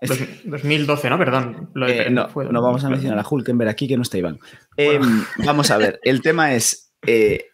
[0.03, 1.19] Dos- 2012, ¿no?
[1.19, 1.71] Perdón.
[1.75, 2.91] Lo de Eh, Pérez no, fue no vamos a 2012.
[2.91, 4.39] mencionar a Hulkenberg aquí, que no está Iván.
[4.77, 5.01] Eh,
[5.39, 7.47] vamos a ver, el tema es, eh,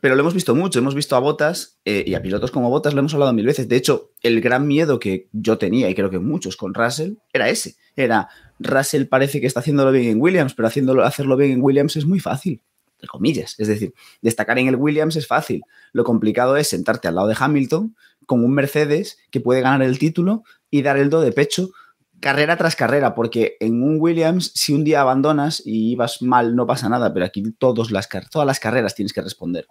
[0.00, 3.00] Pero lo hemos visto mucho, hemos visto a Botas y a pilotos como Botas, lo
[3.00, 3.68] hemos hablado mil veces.
[3.68, 7.48] De hecho, el gran miedo que yo tenía, y creo que muchos con Russell, era
[7.48, 7.74] ese.
[7.96, 8.28] Era,
[8.60, 12.20] Russell parece que está haciéndolo bien en Williams, pero hacerlo bien en Williams es muy
[12.20, 12.62] fácil,
[12.94, 13.56] entre comillas.
[13.58, 15.62] Es decir, destacar en el Williams es fácil.
[15.92, 19.98] Lo complicado es sentarte al lado de Hamilton con un Mercedes que puede ganar el
[19.98, 21.70] título y dar el do de pecho
[22.22, 26.66] carrera tras carrera, porque en un Williams, si un día abandonas y vas mal, no
[26.66, 29.66] pasa nada, pero aquí todos las, todas las carreras tienes que responder.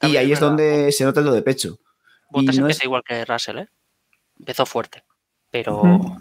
[0.00, 1.78] Y ahí es donde se nota el do de pecho.
[2.30, 3.68] Bottas no empieza es- igual que Russell, ¿eh?
[4.38, 5.02] Empezó fuerte.
[5.50, 6.16] Pero.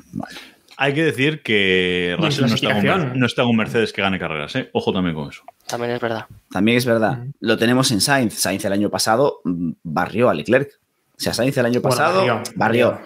[0.78, 4.02] Hay que decir que Russell no está, en un, no está en un Mercedes que
[4.02, 4.70] gane carreras, ¿eh?
[4.74, 5.44] Ojo también con eso.
[5.68, 6.26] También es verdad.
[6.52, 7.24] También es verdad.
[7.40, 8.34] Lo tenemos en Sainz.
[8.34, 10.70] Sainz el año pasado mm, barrió a Leclerc.
[11.18, 12.44] O sea, Sainz el año Bueno, pasado barrió.
[12.56, 13.02] barrió.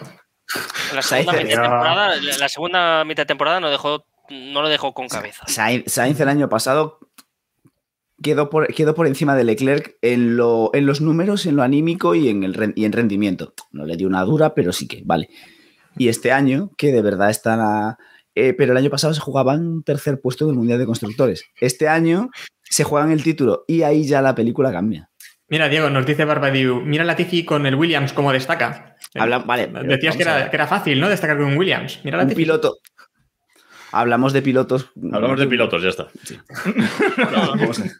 [0.93, 4.69] La Sainz segunda, mitad temporada, la la segunda mitad de temporada no, dejó, no lo
[4.69, 5.43] dejó con cabeza.
[5.47, 6.99] Sainz, Sainz el año pasado
[8.21, 12.15] quedó por, quedó por encima de Leclerc en, lo, en los números, en lo anímico
[12.15, 13.53] y en, el, y en rendimiento.
[13.71, 15.29] No le dio una dura, pero sí que, vale.
[15.97, 17.55] Y este año, que de verdad está...
[17.55, 17.97] la-
[18.35, 21.43] eh, pero el año pasado se jugaba en un tercer puesto del Mundial de Constructores.
[21.59, 22.29] Este año
[22.63, 25.08] se juegan el título y ahí ya la película cambia.
[25.49, 28.95] Mira, Diego, nos dice Barbadiu, mira Latifi con el Williams cómo destaca.
[29.15, 31.09] Habla- vale, pero Decías que era, que era fácil, ¿no?
[31.09, 31.99] Destacar con un Williams.
[32.03, 32.43] Mira Un Latifi.
[32.43, 32.77] piloto...
[33.91, 34.91] Hablamos de pilotos...
[35.11, 36.07] Hablamos de pilotos, ya está.
[37.33, 37.91] Vamos a ver.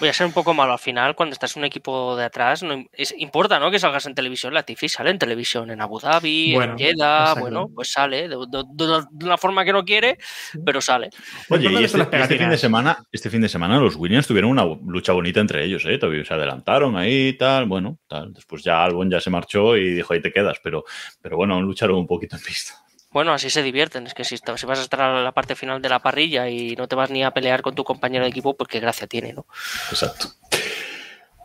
[0.00, 2.62] Voy a ser un poco malo al final, cuando estás en un equipo de atrás,
[2.62, 3.70] no, es, importa, ¿no?
[3.70, 4.52] Que salgas en televisión.
[4.52, 8.36] La Tifi sale en televisión en Abu Dhabi, Bueno, en Jeddah, bueno, pues sale de,
[8.36, 10.18] de- de una- de una forma que no quiere,
[10.64, 11.10] pero sale.
[11.50, 14.50] Oye, ¿Dónde y este, este fin de semana, este fin de semana los Williams tuvieron
[14.50, 15.98] una lucha bonita entre ellos, ¿eh?
[15.98, 18.32] Todavía se adelantaron ahí, tal, bueno, tal.
[18.32, 20.84] Después ya Albon ya se marchó y dijo, ahí te quedas, pero,
[21.22, 22.74] pero bueno, lucharon un poquito en pista.
[23.10, 24.06] Bueno, así se divierten.
[24.06, 26.86] Es que si, vas a estar a la parte final de la parrilla y no
[26.86, 29.46] te vas ni a pelear con tu compañero de equipo, pues qué gracia tiene, ¿no?
[29.90, 30.28] Exacto.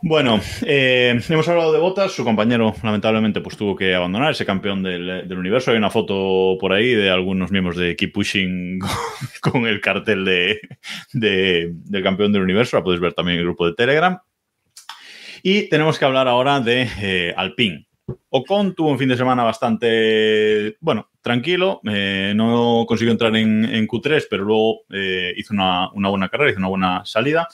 [0.02, 4.82] Bueno, eh, hemos hablado de Botas, su compañero lamentablemente pues tuvo que abandonar ese campeón
[4.82, 5.70] del, universo.
[5.70, 8.78] Hay una foto por ahí de algunos miembros de Keep Pushing
[9.40, 10.60] con, el cartel de,
[11.12, 14.20] de- del campeón del universo, la puedes ver también en el grupo de Telegram.
[15.42, 17.86] Y tenemos que hablar ahora de eh, Alpine.
[18.30, 21.80] Ocon tuvo un fin de semana bastante, bueno, tranquilo.
[21.88, 26.60] eh, no consiguió entrar en, en Q3, pero luego eh, hizo una, buena carrera, hizo
[26.60, 27.48] una buena salida.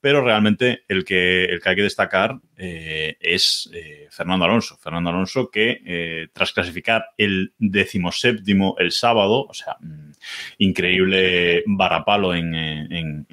[0.00, 3.68] Pero realmente el que, hay que destacar eh, es
[4.10, 4.76] Fernando Alonso.
[4.78, 10.12] Fernando Alonso que tras clasificar el decimoséptimo el sábado, o sea, mm,
[10.58, 13.26] increíble varapalo en, en-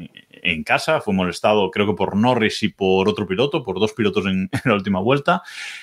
[0.45, 4.25] en casa, fue molestado creo que por Norris y por otro piloto, por dos pilotos
[4.25, 5.41] en, la última vuelta.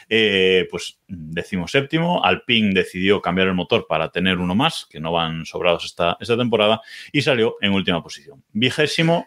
[0.08, 5.44] Eh, pues decimoséptimo, Alpine decidió cambiar el motor para tener uno más, que no van
[5.44, 6.80] sobrados esta, esta temporada,
[7.12, 8.42] y salió en última posición.
[8.52, 9.26] Vigésimo,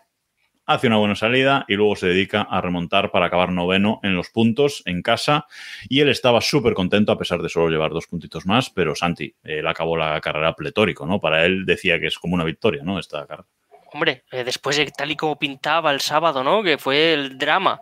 [0.66, 4.30] hace una buena salida y luego se dedica a remontar para acabar noveno en los
[4.30, 5.46] puntos en casa.
[5.90, 9.34] Y él estaba súper contento a pesar de solo llevar dos puntitos más, pero Santi,
[9.44, 11.20] él acabó la carrera pletórico, ¿no?
[11.20, 13.00] Para él decía que es como una victoria, ¿no?
[13.00, 13.48] Esta carrera.
[13.94, 16.64] Hombre, eh, después de tal y como pintaba el sábado, ¿no?
[16.64, 17.82] Que fue el drama.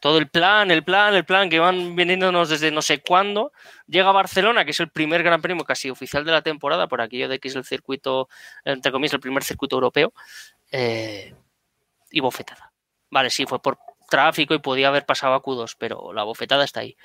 [0.00, 3.52] Todo el plan, el plan, el plan que van viniéndonos desde no sé cuándo.
[3.86, 7.00] Llega a Barcelona, que es el primer gran premio casi oficial de la temporada, por
[7.00, 8.28] aquello de que es el circuito,
[8.64, 10.12] entre comillas, el primer circuito europeo.
[10.72, 11.34] eh,
[12.10, 12.72] y bofetada.
[13.10, 13.78] Vale, sí, fue por
[14.08, 16.96] tráfico y podía haber pasado a Q2, pero la bofetada está ahí.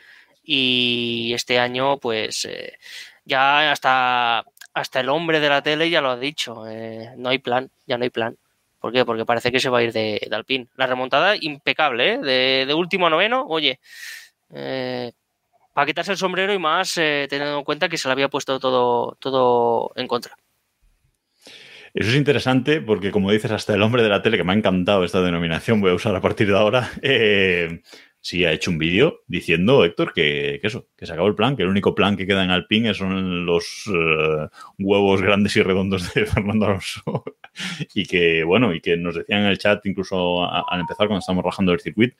[0.44, 2.78] Y este año, pues, eh,
[3.26, 6.68] ya hasta, hasta el hombre de la tele ya lo ha dicho.
[6.68, 8.38] eh, no hay plan, ya no hay plan.
[8.82, 9.06] ¿Por qué?
[9.06, 10.68] Porque parece que se va a ir de, de Alpine.
[10.76, 12.66] La remontada impecable, ¿eh?
[12.66, 13.80] De, último a noveno, oye,
[14.54, 15.12] eh,
[15.74, 18.60] para quitarse el sombrero y más eh, teniendo en cuenta que se le había puesto
[18.60, 20.36] todo, todo en contra.
[21.94, 24.56] Eso es interesante porque, como dices, hasta el hombre de la tele, que me ha
[24.56, 27.82] encantado esta denominación, voy a usar a partir de ahora, eh,
[28.22, 31.64] sí ha hecho un vídeo diciendo, Héctor, que, eso, que se acabó el plan, que
[31.64, 34.48] el único plan que queda en Alpine son los eh,
[34.78, 37.24] huevos grandes y redondos de Fernando Alonso.
[37.96, 41.20] y que, bueno, y que nos decían en el chat, incluso a- al empezar, cuando
[41.20, 42.16] estamos rajando el circuito,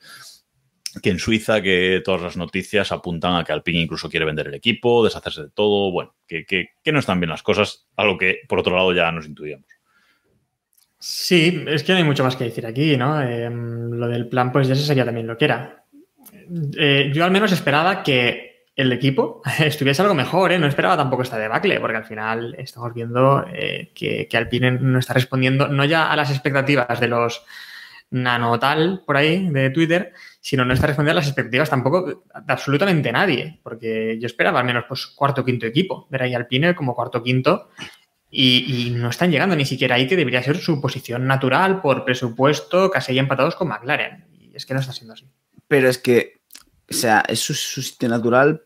[1.02, 4.54] que en Suiza que todas las noticias apuntan a que Alpine incluso quiere vender el
[4.54, 8.58] equipo, deshacerse de todo, bueno, que, que- no están bien las cosas, algo que por
[8.58, 9.66] otro lado ya nos intuíamos.
[10.98, 13.20] Sí, es que no hay mucho más que decir aquí, ¿no?
[13.22, 15.81] Eh, lo del plan, pues ya se sabía también lo que era.
[16.76, 20.58] Eh, yo al menos esperaba que el equipo estuviese algo mejor, ¿eh?
[20.58, 25.14] No esperaba tampoco esta debacle, porque al final estamos viendo eh, que, Alpine no está
[25.14, 27.44] respondiendo, no ya a las expectativas de los
[28.10, 32.52] nano tal por ahí de Twitter, sino no está respondiendo a las expectativas tampoco de
[32.52, 36.94] absolutamente nadie, porque yo esperaba al menos pues cuarto quinto equipo, ver ahí Alpine como
[36.94, 37.70] cuarto quinto
[38.30, 42.04] y, y no están llegando ni siquiera ahí que debería ser su posición natural por
[42.04, 44.26] presupuesto, casi empatados con McLaren.
[44.30, 45.26] Y es que no está siendo así.
[45.72, 46.34] Pero es que,
[46.90, 48.62] o sea, es su, su sitio natural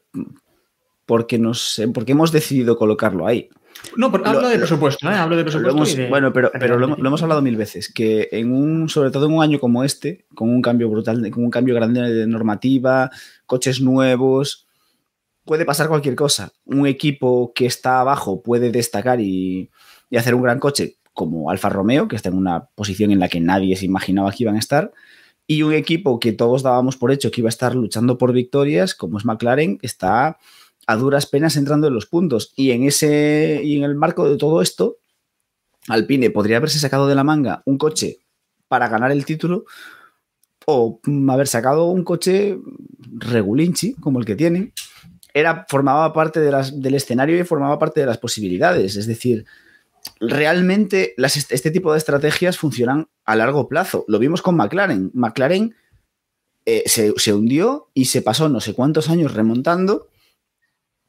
[1.06, 3.48] porque, nos, porque hemos decidido colocarlo ahí.
[3.96, 5.14] No, Lo- hablo de presupuesto, ¿eh?
[5.14, 5.76] Hablo de Lo presupuesto.
[5.76, 9.10] hemos- de- bueno, pero, pero lo, lo hemos hablado mil veces, que en un, sobre
[9.12, 12.26] todo en un año como este, con un cambio brutal, con un cambio grande de
[12.26, 13.10] normativa,
[13.46, 14.66] coches nuevos,
[15.44, 16.50] puede pasar cualquier cosa.
[16.64, 19.70] Un equipo que está abajo puede destacar y,
[20.10, 23.28] y hacer un gran coche, como Alfa Romeo, que está en una posición en la
[23.28, 24.90] que nadie se imaginaba que iban a estar,
[25.46, 28.94] y un equipo que todos dábamos por hecho que iba a estar luchando por victorias,
[28.94, 30.38] como es McLaren, está
[30.86, 32.52] a duras penas entrando en los puntos.
[32.56, 34.98] Y en ese y en el marco de todo esto,
[35.88, 38.18] Alpine podría haberse sacado de la manga un coche
[38.68, 39.64] para ganar el título
[40.66, 42.58] o haber sacado un coche
[43.18, 44.72] regulinchi como el que tienen.
[45.32, 48.96] Era, formaba parte de las- del escenario y formaba parte de las posibilidades.
[48.96, 49.44] Es decir,
[50.20, 54.04] realmente las, este tipo de estrategias funcionan a largo plazo.
[54.08, 55.10] Lo vimos con McLaren.
[55.14, 55.74] McLaren
[56.64, 60.08] eh, se, se hundió y se pasó no sé cuántos años remontando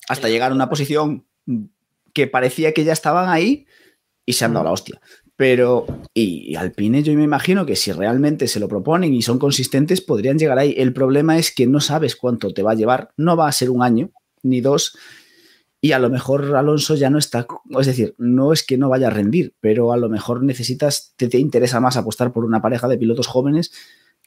[0.08, 1.26] hasta llegar a una posición
[2.14, 3.66] que parecía que ya estaban ahí
[4.26, 5.02] y se han dado la hostia.
[5.36, 9.38] Pero, y, y Alpine, yo me imagino que si realmente se lo proponen y son
[9.38, 10.74] consistentes, podrían llegar ahí.
[10.78, 13.12] El problema es que no sabes cuánto te va a llevar.
[13.18, 14.10] No va a ser un año
[14.42, 14.98] ni dos.
[15.80, 17.46] Y a lo mejor Alonso ya no está.
[17.80, 21.28] Es decir, no es que no vaya a rendir, pero a lo mejor necesitas, te,
[21.28, 23.72] te interesa más apostar por una pareja de pilotos jóvenes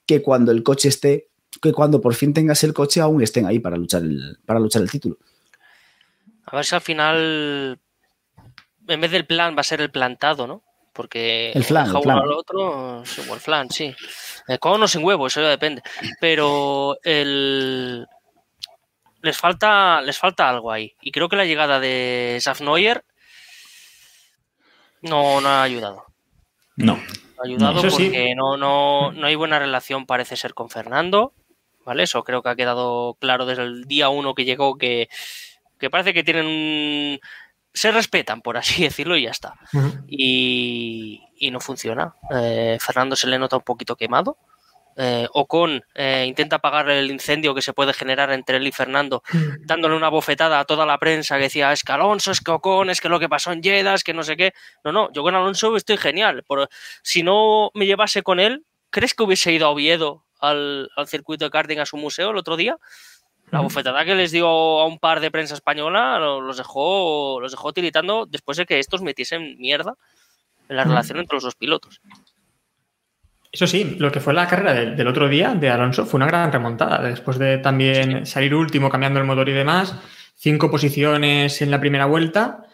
[0.07, 1.29] que cuando el coche esté,
[1.61, 4.83] que cuando por fin tengas el coche aún estén ahí para luchar el, para luchar
[4.83, 5.19] el título.
[6.47, 7.79] A ver si al final,
[8.89, 10.63] en vez del plan, va a ser el plantado, ¿no?
[10.93, 12.19] Porque El flan, el uno flan.
[12.19, 13.95] al otro, o el flan, sí.
[14.49, 15.83] Eh, con o sin huevo, eso ya depende.
[16.21, 18.07] Pero el...
[19.23, 20.95] les falta les falta algo ahí.
[21.01, 23.05] Y creo que la llegada de Safnoyer
[25.03, 26.07] no, no ha ayudado.
[26.77, 26.95] No.
[26.97, 27.03] No
[27.43, 27.89] ha ayudado sí.
[27.91, 31.33] porque no, no, no hay buena relación, parece ser, con Fernando.
[31.85, 32.03] ¿Vale?
[32.03, 35.09] Eso creo que ha quedado claro desde el día uno que llegó que,
[35.79, 37.21] que parece que tienen un...
[37.73, 39.55] se respetan, por así decirlo, y ya está.
[40.07, 42.15] Y, y no funciona.
[42.31, 44.37] Eh, Fernando se le nota un poquito quemado.
[44.97, 49.23] Eh, Ocon eh, intenta apagar el incendio que se puede generar entre él y Fernando,
[49.61, 52.91] dándole una bofetada a toda la prensa que decía es que Alonso, es que Ocon,
[52.91, 54.53] es que lo que pasó en Jeddah, es que no sé qué.
[54.85, 56.43] No, no, yo con Alonso estoy genial.
[56.45, 56.69] Por,
[57.03, 61.45] si no me llevase con él, ¿crees que hubiese ido a Oviedo al, al circuito
[61.45, 62.77] de karting a su museo el otro día?
[63.53, 67.51] La bofetada que les dio a un par de prensa española lo- los dejó, los
[67.53, 69.95] dejó tiritando después de que estos metiesen mierda
[70.69, 72.01] en la relación entre los dos pilotos.
[73.53, 76.27] Eso sí, lo que fue la carrera del, del otro día de Alonso fue una
[76.27, 77.03] gran remontada.
[77.03, 79.97] Después de también salir último cambiando el motor y demás,
[80.37, 82.65] cinco posiciones en la primera vuelta.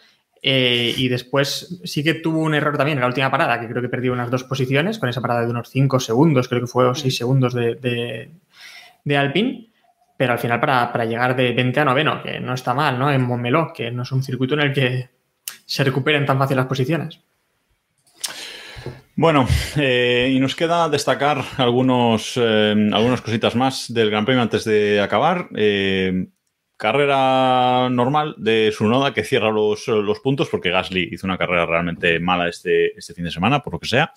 [0.41, 3.81] eh, y después sí que tuvo un error también en la última parada, que creo
[3.81, 6.85] que perdió unas dos posiciones, con esa parada de unos cinco segundos, creo que fue
[6.85, 8.29] o seis segundos de, de,
[9.03, 9.69] de Alpine.
[10.15, 13.11] Pero al final para, para llegar de 20 a noveno, que no está mal, ¿no?
[13.11, 15.09] En Montmeló, que no es un circuito en el que
[15.65, 17.19] se recuperen tan fácil las posiciones.
[19.19, 24.63] Bueno, eh, y nos queda destacar algunos, eh, algunas cositas más del Gran Premio antes
[24.63, 25.49] de acabar.
[25.55, 26.27] Eh,
[26.77, 32.19] carrera normal de Sunoda que cierra los, los puntos porque Gasly hizo una carrera realmente
[32.19, 34.13] mala este, este fin de semana, por lo que sea.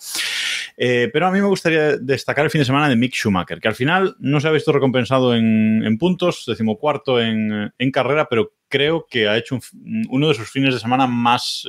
[0.77, 3.75] Pero a mí me gustaría destacar el fin de semana de Mick Schumacher, que al
[3.75, 9.07] final no se ha visto recompensado en, en puntos, decimocuarto en, en carrera, pero creo
[9.09, 11.65] que ha hecho un- uno de sus fines de semana más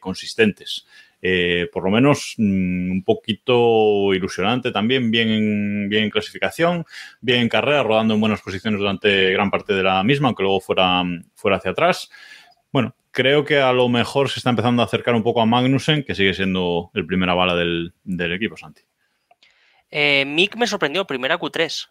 [0.00, 0.86] consistentes.
[1.24, 6.84] Eh, por lo menos mm, un poquito ilusionante también, bien en, bien en clasificación,
[7.20, 10.60] bien en carrera, rodando en buenas posiciones durante gran parte de la misma, aunque luego
[10.60, 11.02] fuera,
[11.36, 12.10] fuera hacia atrás.
[12.72, 16.02] Bueno, creo que a lo mejor se está empezando a acercar un poco a Magnussen,
[16.02, 18.82] que sigue siendo el primera bala del, del equipo, Santi.
[19.90, 21.88] Eh, Mick me sorprendió, primera Q3.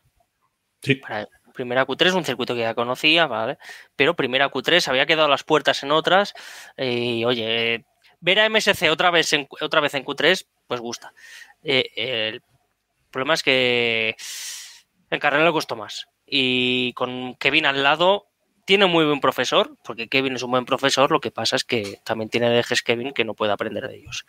[0.82, 0.96] Sí.
[0.96, 3.58] Para- primera Q3 es un circuito que ya conocía, ¿vale?
[3.96, 6.34] Pero primera Q3 había quedado las puertas en otras.
[6.78, 7.86] eh, Y oye,
[8.22, 11.14] ver a MSC otra vez en, otra vez en Q3, pues gusta.
[11.64, 12.42] Eh, el
[13.12, 14.16] problema es que
[15.10, 16.08] en carrera le costó más.
[16.26, 18.28] Y con Kevin al lado,
[18.66, 22.00] tiene muy buen profesor, porque Kevin es un buen profesor, lo que pasa es que
[22.06, 24.26] también tiene dejes Kevin que no puede aprender de ellos.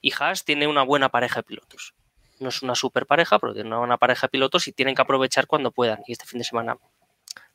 [0.00, 1.94] Y Haas tiene una buena pareja de pilotos.
[2.38, 5.02] No es una super pareja, pero tiene una buena pareja de pilotos y tienen que
[5.02, 6.02] aprovechar cuando puedan.
[6.06, 6.78] Y este fin de semana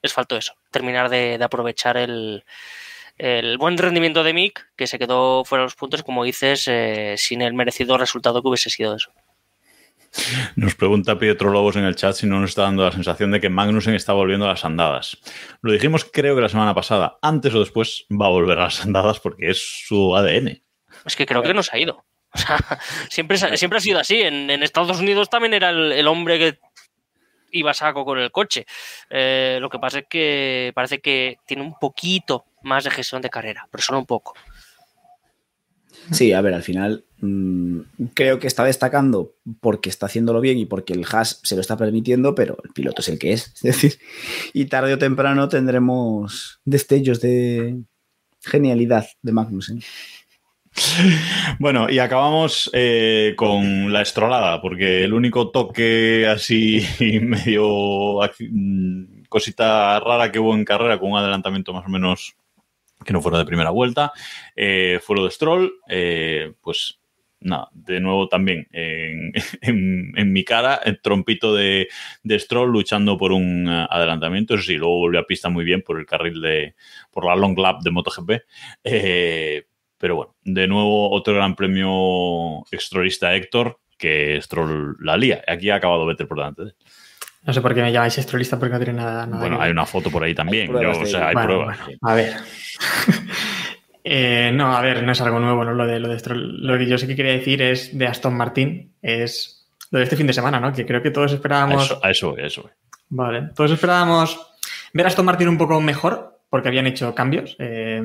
[0.01, 2.43] les faltó eso, terminar de aprovechar el,
[3.17, 7.15] el buen rendimiento de Mick, que se quedó fuera de los puntos, como dices, eh,
[7.17, 9.11] sin el merecido resultado que hubiese sido eso.
[10.55, 13.41] Nos pregunta Pietro Lobos en el chat si no nos está dando la sensación de
[13.41, 15.17] que Magnussen está volviendo a las andadas.
[15.61, 17.17] Lo dijimos creo que la semana pasada.
[17.21, 20.61] Antes o después va a volver a las andadas porque es su ADN.
[21.05, 22.05] Es que creo que no se ha ido.
[22.33, 22.57] O sea,
[23.09, 24.21] siempre, siempre ha sido así.
[24.21, 26.59] En, en Estados Unidos también era el, el hombre que
[27.51, 28.65] iba a saco con el coche.
[29.09, 33.29] Eh, lo que pasa es que parece que tiene un poquito más de gestión de
[33.29, 34.33] carrera, pero solo un poco.
[36.11, 37.79] Sí, a ver, al final mm,
[38.13, 41.77] creo que está destacando porque está haciéndolo bien y porque el Haas se lo está
[41.77, 43.53] permitiendo, pero el piloto es el que es.
[43.55, 43.99] Es decir,
[44.53, 47.81] y tarde o temprano tendremos destellos de
[48.41, 49.81] genialidad de Magnussen.
[51.57, 56.85] Bueno, y acabamos eh, con la estrolada, porque el único toque así
[57.21, 62.35] medio mm, cosita rara que hubo en carrera, con un adelantamiento más o menos
[63.05, 64.11] que no fuera de primera vuelta,
[64.55, 65.71] eh, fue lo de Stroll.
[65.87, 66.99] eh, pues
[67.41, 71.87] nada, de nuevo también en, en- en mi cara, el trompito de,
[72.23, 74.55] de Stroll luchando por un eh, adelantamiento.
[74.55, 76.73] Eso sí, luego volvió a pista muy bien por el carril de,
[77.11, 78.31] por la long lap de MotoGP.
[78.83, 79.65] Eh,
[79.97, 85.43] pero bueno, de nuevo otro gran premio extrolista Héctor, que Stroll la lía.
[85.47, 86.63] Aquí ha acabado Vettel por delante.
[86.63, 86.75] de él.
[87.45, 89.25] No sé por qué me llamáis estrolista porque no tiene nada.
[89.27, 90.67] nada Bueno, que hay una foto por ahí también.
[90.67, 91.79] pruebas yo, o sea, hay Bueno, pruebas.
[91.85, 92.33] bueno, a ver.
[94.07, 95.73] Eh, no, a ver, no es algo nuevo, ¿no?
[95.73, 96.61] Lo de, lo de Stroll.
[96.63, 100.15] Lo que yo sí que quería decir es de Aston Martin, es lo de este
[100.15, 100.71] fin de semana, ¿no?
[100.71, 101.85] Que creo que todos A esperábamos.
[101.85, 102.69] eso, a eso, eso.
[103.09, 104.39] Vale, todos esperábamos
[104.93, 107.99] ver a Aston Martin un poco mejor, porque habían hecho cambios, eh,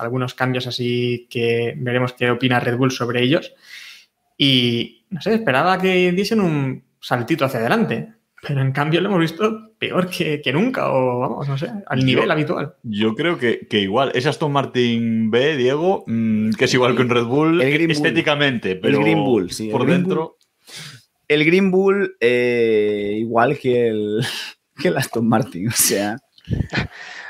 [0.00, 3.52] algunos cambios así que veremos qué opina Red Bull sobre ellos.
[4.38, 8.08] Y no sé, esperaba que diesen un saltito hacia adelante,
[8.46, 11.98] pero en cambio lo hemos visto peor que, que nunca, o vamos, no sé, al
[12.00, 12.74] Yo- nivel habitual.
[12.82, 17.02] Yo creo que, que igual, es Aston Martin B, Diego, mm, que es igual que
[17.02, 17.92] un Red Bull El Green Bull.
[17.96, 20.36] estéticamente, pero Green Bull, sí, el por Green dentro.
[21.28, 24.20] El Green Bull, eh, igual que el,
[24.76, 26.16] que el Aston Martin, o sea,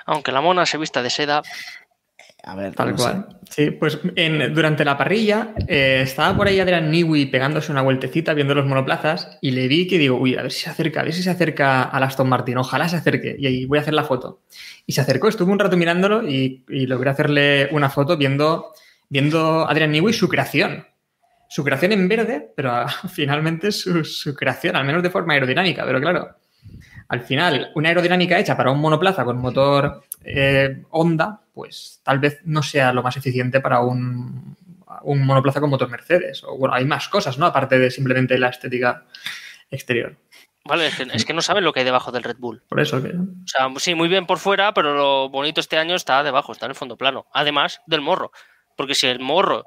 [0.05, 1.43] Aunque la mona se vista de seda,
[2.49, 3.03] a ver, Tal no sé.
[3.03, 3.27] cual.
[3.51, 8.35] Sí, pues en- durante la parrilla eh, estaba por ahí Adrian Newey pegándose una vueltecita
[8.35, 11.05] viendo los monoplazas y le vi que digo, uy, a ver si se acerca, a
[11.05, 13.95] ver si se acerca al Aston Martin, ojalá se acerque y ahí voy a hacer
[13.95, 14.43] la foto.
[14.87, 18.73] Y se acercó, estuve un rato mirándolo y, y logré hacerle una foto viendo,
[19.09, 20.87] viendo a Adrian Newey su creación.
[21.49, 25.85] Su creación en verde, pero ah, finalmente su, su creación, al menos de forma aerodinámica,
[25.85, 26.31] pero claro.
[27.09, 32.41] Al final, una aerodinámica hecha para un monoplaza con motor eh, Honda, pues tal vez
[32.45, 34.57] no sea lo más eficiente para un,
[35.03, 36.45] un monoplaza con motor Mercedes.
[36.45, 37.47] O bueno, hay más cosas, ¿no?
[37.47, 39.05] Aparte de simplemente la estética
[39.71, 40.17] exterior.
[40.65, 40.89] ¿vale?
[40.89, 42.63] Es que, es que no saben lo que hay debajo del Red Bull.
[42.69, 43.11] Por eso que.
[43.11, 46.67] O sea, sí, muy bien por fuera, pero lo bonito este año está debajo, está
[46.67, 47.27] en el fondo plano.
[47.33, 48.33] Además del morro.
[48.77, 49.65] Porque si el morro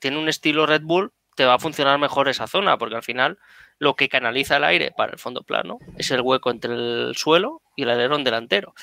[0.00, 3.38] tiene un estilo Red Bull, te va a funcionar mejor esa zona, porque al final
[3.78, 7.62] lo que canaliza el aire para el fondo plano es el hueco entre el suelo
[7.74, 8.74] y el alerón delantero.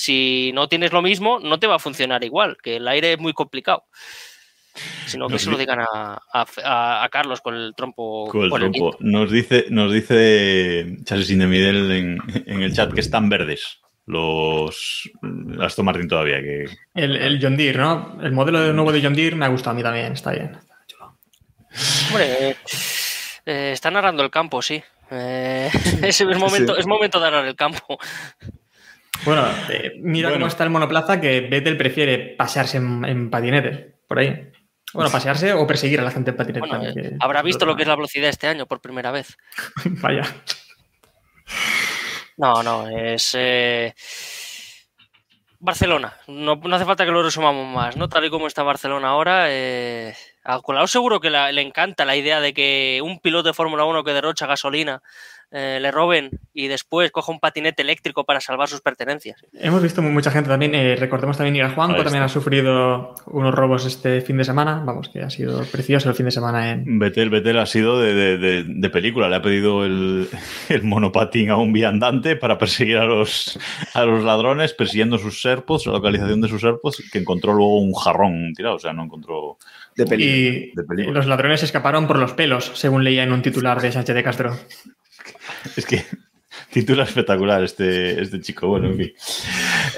[0.00, 3.18] Si no tienes lo mismo, no te va a funcionar igual, que el aire es
[3.18, 3.82] muy complicado.
[5.06, 8.28] Sino que Nos se lo di- digan a, a- a Carlos con el trompo.
[8.30, 8.96] Con el con el trompo.
[9.00, 15.10] Nos dice, nos dice Charles Indemidel en, en el chat que están verdes los
[15.60, 16.40] Aston Martin todavía.
[16.40, 18.18] Que, El, el John Deere, ¿no?
[18.22, 20.54] El modelo de nuevo de John Deere me ha gustado a mí también, está bien.
[20.54, 21.18] está chulo.
[22.10, 22.56] Hombre, eh,
[23.46, 24.80] eh, están arando el campo, sí.
[25.10, 25.70] Eh,
[26.02, 27.98] es, es momento, es momento de arar el campo.
[29.24, 30.40] Bueno, eh, mira Bueno.
[30.42, 34.50] cómo está el monoplaza que Vettel prefiere pasearse en, en patinetes, por ahí.
[34.94, 36.68] Bueno, pasearse o perseguir a la gente en patinetes.
[36.68, 39.10] Bueno, también, eh, que- habrá visto lo que es la velocidad este año por primera
[39.10, 39.36] vez.
[39.84, 40.22] Vaya.
[42.36, 43.92] No, no, es eh,
[45.58, 46.16] Barcelona.
[46.28, 48.08] No, no hace falta que lo resumamos más, ¿no?
[48.08, 50.14] Tal y como está Barcelona ahora, eh,
[50.44, 53.84] a Colau seguro que la- le encanta la idea de que un piloto de Fórmula
[53.84, 55.02] 1 que derrocha gasolina
[55.50, 59.40] eh, le roben y después coja un patinete eléctrico para salvar sus pertenencias.
[59.54, 63.14] Hemos visto mu- mucha gente también, eh, recordemos también Ira Juanco, Ahí también ha sufrido
[63.26, 66.70] unos robos este fin de semana, vamos, que ha sido precioso el fin de semana
[66.72, 66.98] en...
[66.98, 69.28] Betel, Betel ha sido de, de- de- de película.
[69.28, 70.28] Le ha pedido el,
[70.68, 73.58] el monopatín a un viandante para perseguir a los,
[73.94, 77.94] a los ladrones, persiguiendo sus serpos, la localización de sus serpos, que encontró luego un
[77.94, 78.76] jarrón tirado.
[78.76, 79.56] O sea, no encontró.
[79.96, 80.36] De peligro.
[80.36, 81.14] Y de película.
[81.18, 84.56] los ladrones escaparon por los pelos, según leía en un titular de Sánchez de Castro.
[85.76, 86.04] Es que
[86.72, 88.68] titula espectacular este, este chico.
[88.68, 89.12] Bueno, en fin.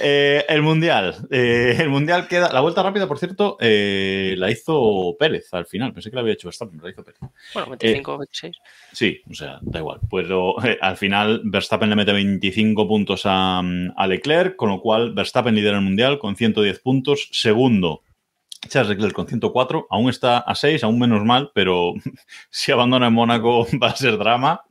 [0.02, 1.16] Eh, el Mundial.
[1.30, 2.52] Eh, el Mundial queda.
[2.52, 5.92] La vuelta rápida, por cierto, eh, la hizo Pérez al final.
[5.92, 7.20] Pensé que la había hecho Verstappen, pero la hizo Pérez.
[7.55, 8.56] Bueno, 25, 26.
[8.92, 10.01] Sí, o sea, da igual.
[10.09, 10.26] Pues
[10.64, 15.55] eh, al final Verstappen le mete 25 puntos a, a Leclerc, con lo cual Verstappen
[15.55, 17.28] lidera el Mundial con 110 puntos.
[17.32, 18.02] Segundo,
[18.69, 21.95] Charles Leclerc con 104, aún está a 6, aún menos mal, pero
[22.51, 24.62] si abandona en Mónaco va a ser drama.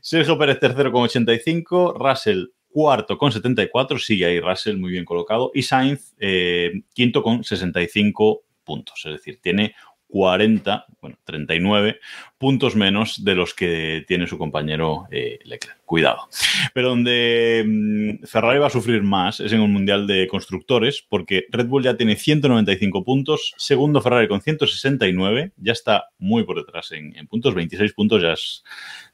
[0.00, 5.50] Sergio Pérez tercero con 85, Russell cuarto con 74, sigue ahí Russell muy bien colocado,
[5.54, 9.74] y Sainz eh, quinto con 65 puntos, es decir, tiene
[10.16, 12.00] 40, bueno, 39
[12.38, 15.76] puntos menos de los que tiene su compañero eh, Leclerc.
[15.84, 16.28] Cuidado.
[16.72, 21.44] Pero donde mm, Ferrari va a sufrir más es en el Mundial de Constructores, porque
[21.50, 26.92] Red Bull ya tiene 195 puntos, segundo Ferrari con 169, ya está muy por detrás
[26.92, 28.64] en, en puntos, 26 puntos ya es,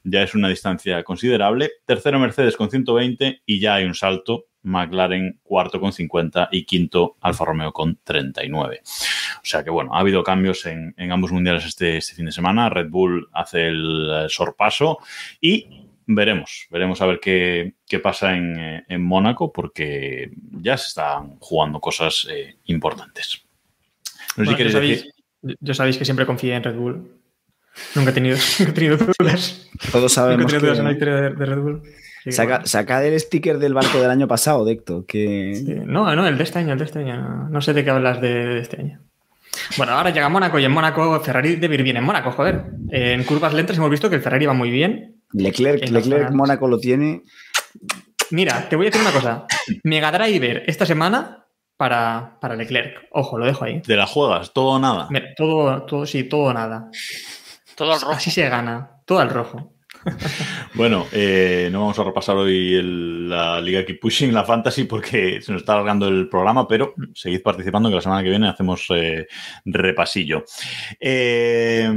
[0.05, 1.69] ya es una distancia considerable.
[1.85, 7.17] Tercero Mercedes con 120 y ya hay un salto McLaren cuarto con 50 y quinto
[7.21, 8.81] Alfa Romeo con 39.
[8.83, 12.31] O sea que bueno, ha habido cambios en, en ambos mundiales este, este, fin de
[12.31, 12.69] semana.
[12.69, 14.99] Red Bull hace el eh, sorpaso
[15.39, 20.87] y veremos, veremos a ver qué, qué pasa en, eh, en, Mónaco porque ya se
[20.87, 23.43] están jugando cosas eh, importantes.
[24.37, 24.97] No sé bueno, si yo, sabéis,
[25.41, 25.57] decir...
[25.59, 27.19] yo sabéis que siempre confío en Red Bull.
[27.95, 29.69] Nunca he tenido, nunca he tenido dudas.
[29.91, 30.79] Todos sabemos nunca he tenido dudas que...
[30.79, 31.83] en la victoria de, de Red Bull.
[32.23, 32.67] Sí, saca, bueno.
[32.67, 35.05] saca, el sticker del barco del año pasado, Decto.
[35.05, 35.53] Que...
[35.55, 37.49] Sí, no, no, el de este año, el de este año.
[37.49, 38.99] No sé de qué hablas de, de este año.
[39.77, 42.65] Bueno, ahora llega Mónaco y en Mónaco Ferrari debe ir bien en Mónaco, joder.
[42.89, 45.21] En curvas lentas hemos visto que el Ferrari va muy bien.
[45.33, 47.23] Leclerc, Leclerc Mónaco lo tiene.
[48.31, 49.45] Mira, te voy a decir una cosa.
[49.83, 51.45] Mega Driver esta semana
[51.77, 53.07] para, para Leclerc.
[53.11, 53.81] Ojo, lo dejo ahí.
[53.85, 54.53] ¿De las juegas?
[54.53, 55.07] ¿Todo o nada?
[55.35, 56.89] Todo, todo, sí, todo o nada.
[57.75, 58.13] Todo al rojo.
[58.13, 59.01] Así se gana.
[59.05, 59.72] Todo al rojo.
[60.75, 62.81] bueno, eh, no vamos a repasar hoy
[63.27, 67.41] la Liga Keep Pushing, la Fantasy, porque se nos está alargando el programa, pero seguid
[67.41, 69.27] participando que la semana que viene hacemos eh,
[69.65, 70.43] repasillo.
[70.99, 71.89] Eh,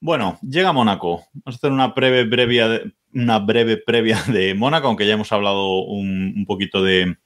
[0.00, 1.26] bueno, llega Mónaco.
[1.32, 2.82] Vamos a hacer una breve, brevia,
[3.14, 7.16] una breve previa de Mónaco, aunque ya hemos hablado un, poquito de,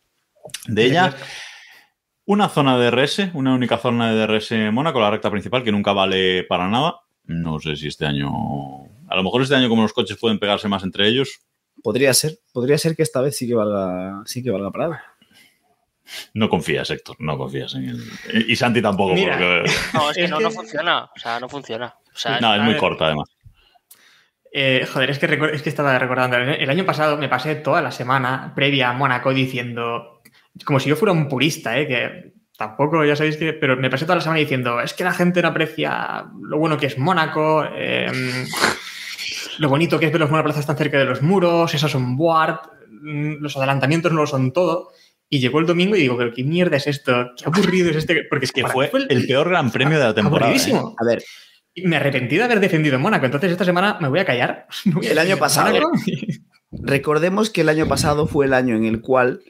[0.66, 1.14] de ella.
[2.24, 5.72] Una zona de DRS, una única zona de DRS en Mónaco, la recta principal, que
[5.72, 7.00] nunca vale para nada.
[7.24, 8.30] No sé si este año
[9.10, 11.40] a lo mejor este año, como los coches pueden pegarse más entre ellos.
[11.82, 15.02] Podría ser, podría ser que esta vez sí que valga, sí que valga para
[16.32, 18.04] No confías, Héctor, no confías en él.
[18.46, 19.14] Y Santi tampoco.
[19.14, 19.72] Mira, porque...
[19.94, 21.10] No, es que, no, no funciona.
[21.14, 21.96] O sea, no funciona.
[22.14, 23.28] O sea, no, es muy corta, además.
[24.52, 26.36] Eh, joder, es que, es que estaba recordando.
[26.36, 30.22] El año pasado me pasé toda la semana previa a Mónaco diciendo,
[30.64, 31.88] como si yo fuera un purista, ¿eh?
[31.88, 35.14] que tampoco, ya sabéis que, pero me pasé toda la semana diciendo, es que la
[35.14, 38.06] gente no aprecia lo bueno que es Mónaco, eh,
[39.60, 42.60] lo bonito que es ver los monoplazas tan cerca de los muros, esas son board,
[43.02, 44.88] los adelantamientos no lo son todo.
[45.28, 48.24] Y llegó el domingo y digo, pero qué mierda es esto, qué aburrido es este.
[48.30, 50.46] Porque es que fue, fue el, el, peor gran premio de la temporada.
[50.46, 50.92] Aburridísimo.
[50.92, 50.94] ¿eh?
[50.98, 51.22] A ver.
[51.84, 54.66] Me arrepentí de haber defendido Mónaco, entonces esta semana me voy a callar.
[54.86, 55.78] Voy a el año pasado.
[56.72, 59.42] Recordemos que el año pasado fue el año en el cual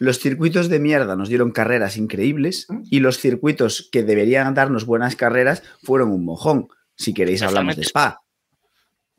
[0.00, 5.14] los circuitos de mierda nos dieron carreras increíbles y los circuitos que deberían darnos buenas
[5.14, 6.66] carreras fueron un mojón.
[6.96, 8.21] Si queréis hablamos de Spa.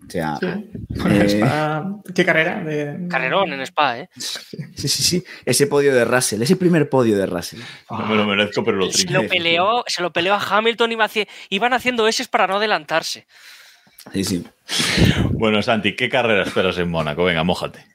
[0.06, 0.48] O sea, sí.
[0.48, 2.64] eh, Spa, ¿qué carrera?
[2.64, 3.08] De...
[3.10, 4.10] Carrerón en Spa, ¿eh?
[4.18, 5.24] Sí, sí, sí.
[5.46, 7.62] Ese podio de Russell, ese primer podio de Russell.
[7.90, 10.98] No me lo merezco, pero lo se lo peleó, Se lo peleó a Hamilton y
[11.50, 13.26] iban haciendo S para no adelantarse.
[14.12, 14.46] Sí, sí.
[15.32, 17.24] Bueno, Santi, ¿qué carrera esperas en Mónaco?
[17.24, 17.86] Venga, mójate.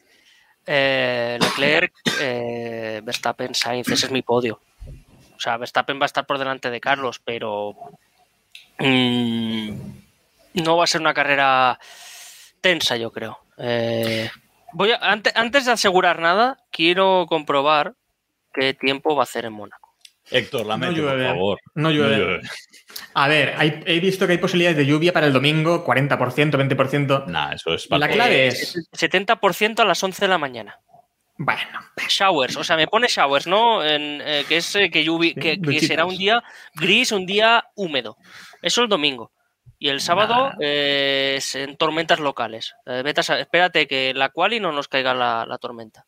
[0.67, 4.61] Eh, Leclerc, eh, Verstappen, Sainz, ese es mi podio.
[5.37, 7.75] O sea, Verstappen va a estar por delante de Carlos, pero
[8.79, 9.71] mmm,
[10.55, 11.79] no va a ser una carrera
[12.61, 13.39] tensa, yo creo.
[13.59, 14.31] Eh,
[14.73, 17.95] voy a, antes, antes, de asegurar nada, quiero comprobar
[18.53, 19.89] qué tiempo va a hacer en Mónaco.
[20.31, 21.59] Héctor, la no por favor.
[21.75, 22.19] No llueve.
[22.19, 22.41] no llueve.
[23.15, 27.27] A ver, hay, he visto que hay posibilidades de lluvia para el domingo, 40%, 20%.
[27.27, 28.77] Nah, eso es La clave es...
[28.93, 30.79] 70% a las 11 de la mañana.
[31.39, 31.81] Bueno.
[32.09, 33.85] Showers, o sea, me pone showers, ¿no?
[33.85, 36.43] En, eh, que es eh, que, lluvi, sí, que, que será un día
[36.75, 38.17] gris, un día húmedo.
[38.61, 39.31] Eso el domingo.
[39.79, 42.75] Y el sábado eh, es en tormentas locales.
[42.87, 46.07] Eh, espérate que la quali no nos caiga la, la tormenta.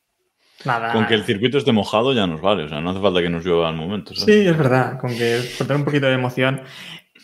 [0.64, 0.92] Nada.
[0.92, 3.30] Con que el circuito esté mojado ya nos vale, o sea, no hace falta que
[3.30, 4.14] nos llueva al momento.
[4.14, 4.34] ¿sabes?
[4.34, 6.62] Sí, es verdad, con que por tener un poquito de emoción.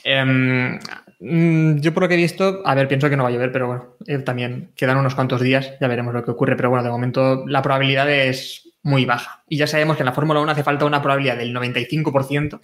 [0.04, 0.78] Eh,
[1.18, 3.66] yo por lo que he visto, a ver, pienso que no va a llover, pero
[3.66, 6.90] bueno, eh, también quedan unos cuantos días, ya veremos lo que ocurre, pero bueno, de
[6.90, 9.42] momento la probabilidad es muy baja.
[9.48, 12.60] Y ya sabemos que en la Fórmula 1 hace falta una probabilidad del 95%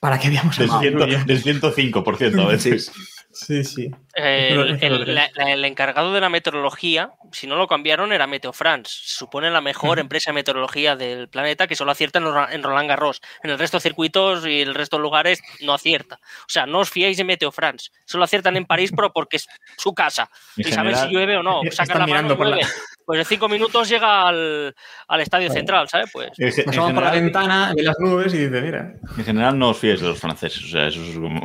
[0.00, 2.92] para que veamos del, 100, del 105% a veces.
[3.38, 3.88] Sí, sí.
[4.14, 8.52] El, el, la, la, el, encargado de la meteorología, si no lo cambiaron, era Meteo
[8.52, 8.92] France.
[9.04, 13.22] Se supone la mejor empresa de meteorología del planeta que solo acierta en, Roland Garros.
[13.44, 16.16] En el resto de circuitos y el resto de lugares no acierta.
[16.16, 17.90] O sea, no os fiéis de Meteo France.
[18.06, 19.46] Solo aciertan en París, pero porque es
[19.76, 20.28] su casa.
[20.56, 21.60] En y general, saben si llueve o no.
[21.70, 22.66] Sacan la mano y la...
[23.06, 24.74] Pues en cinco minutos llega al,
[25.06, 26.10] al estadio central, ¿sabes?
[26.12, 26.30] Pues.
[26.36, 28.96] General, por la ventana, ve las nubes y dice, mira.
[29.16, 30.62] En general no os fiéis de los franceses.
[30.64, 31.40] O sea, eso es como.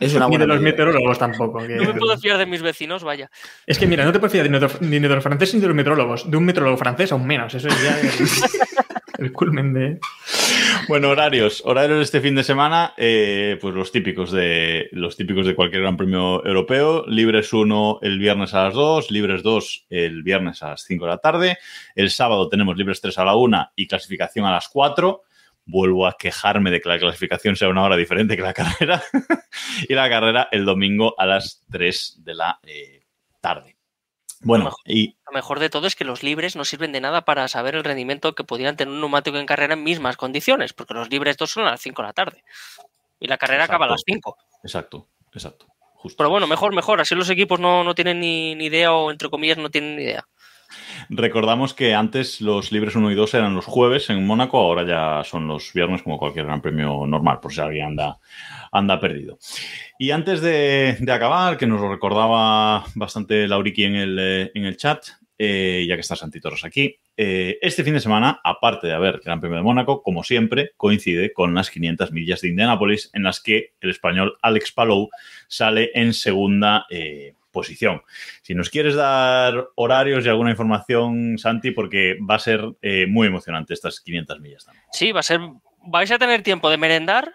[0.00, 1.58] es una buena Ni de los meteorólogos tampoco.
[1.66, 1.76] Que...
[1.76, 3.30] No me puedo fiar de mis vecinos, vaya.
[3.66, 4.48] Es que mira, no te puedes fiar
[4.80, 6.30] ni de los franceses ni de los meteorólogos.
[6.30, 7.54] De un meteorólogo francés aún menos.
[7.54, 9.98] Eso es ya el, el culmen de.
[10.88, 11.62] Bueno, horarios.
[11.64, 15.96] Horarios este fin de semana, eh, pues los típicos de los típicos de cualquier gran
[15.96, 17.04] premio europeo.
[17.06, 21.10] Libres 1 el viernes a las 2, libres 2 el viernes a las 5 de
[21.10, 21.58] la tarde.
[21.94, 25.22] El sábado tenemos libres 3 a la 1 y clasificación a las 4
[25.66, 29.02] vuelvo a quejarme de que la clasificación sea una hora diferente que la carrera.
[29.88, 33.06] y la carrera el domingo a las 3 de la eh,
[33.40, 33.76] tarde.
[34.40, 37.00] Bueno, lo mejor, y lo mejor de todo es que los libres no sirven de
[37.00, 40.74] nada para saber el rendimiento que podrían tener un neumático en carrera en mismas condiciones,
[40.74, 42.44] porque los libres dos son a las 5 de la tarde.
[43.18, 44.36] Y la carrera exacto, acaba a las 5.
[44.62, 45.66] Exacto, exacto.
[45.94, 46.18] Justo.
[46.18, 47.00] Pero bueno, mejor, mejor.
[47.00, 50.02] Así los equipos no, no tienen ni, ni idea o, entre comillas, no tienen ni
[50.02, 50.28] idea.
[51.08, 55.24] Recordamos que antes los libres 1 y 2 eran los jueves en Mónaco, ahora ya
[55.24, 58.18] son los viernes como cualquier gran premio normal, por si alguien anda,
[58.72, 59.38] anda perdido.
[59.98, 64.76] Y antes de, acabar, que nos lo recordaba bastante Lauriki en el, eh, en el
[64.76, 65.04] chat,
[65.38, 69.40] eh, ya que está Santitoros aquí, eh, este fin de semana, aparte de haber Gran
[69.40, 73.74] Premio de Mónaco, como siempre, coincide con las 500 millas de Indianápolis, en las que
[73.80, 75.10] el español Alex Palou
[75.48, 76.86] sale en segunda
[77.54, 78.02] posición.
[78.42, 83.28] Si nos quieres dar horarios y alguna información, Santi, porque va a ser eh, muy
[83.28, 84.84] emocionante estas 500 millas también.
[84.92, 85.40] Sí, va a ser.
[85.86, 87.32] Vais a tener tiempo de merendar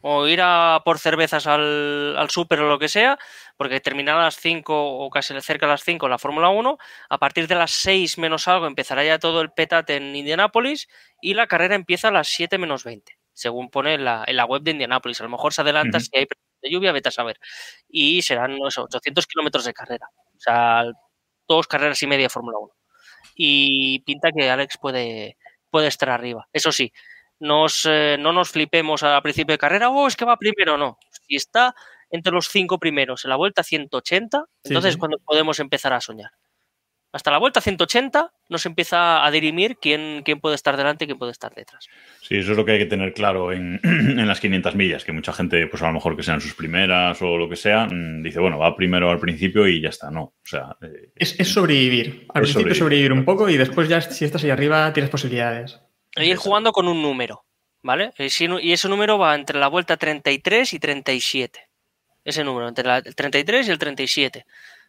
[0.00, 3.18] o ir a por cervezas al, al súper o lo que sea,
[3.56, 6.78] porque terminará a las 5 o casi cerca de las 5 la Fórmula 1.
[7.08, 10.88] A partir de las 6 menos algo empezará ya todo el petate en Indianápolis
[11.20, 14.44] y la carrera empieza a las 7 menos 20, según pone en la, en la
[14.44, 15.20] web de Indianápolis.
[15.20, 16.04] A lo mejor se adelanta uh -huh.
[16.04, 16.26] si hay
[16.62, 17.38] de lluvia, vete a saber.
[17.88, 20.06] Y serán sé, 800 kilómetros de carrera.
[20.14, 20.84] O sea,
[21.48, 22.72] dos carreras y media Fórmula 1.
[23.34, 25.36] Y pinta que Alex puede,
[25.70, 26.48] puede estar arriba.
[26.52, 26.92] Eso sí,
[27.40, 30.98] nos, eh, no nos flipemos al principio de carrera, oh, es que va primero, no.
[31.10, 31.74] Si está
[32.10, 36.30] entre los cinco primeros en la vuelta 180, entonces sí, cuando podemos empezar a soñar.
[37.12, 41.18] Hasta la vuelta 180 nos empieza a dirimir quién, quién puede estar delante y quién
[41.18, 41.86] puede estar detrás.
[42.22, 45.12] Sí, eso es lo que hay que tener claro en, en, las 500 millas, que
[45.12, 48.22] mucha gente, pues a lo mejor que sean sus primeras o lo que sea, mm,
[48.22, 50.22] dice, bueno, va primero al principio y ya está, no.
[50.22, 52.26] O sea, eh, es, es, sobrevivir.
[52.30, 52.76] Al es principio sobrevivir.
[52.76, 55.80] sobrevivir un poco y después ya si estás ahí arriba tienes posibilidades.
[56.16, 57.44] E ir jugando con un número,
[57.82, 58.12] ¿vale?
[58.18, 61.60] Y ese número va entre la vuelta 33 y 37.
[62.24, 64.46] Ese número, entre la, el 33 y el 37.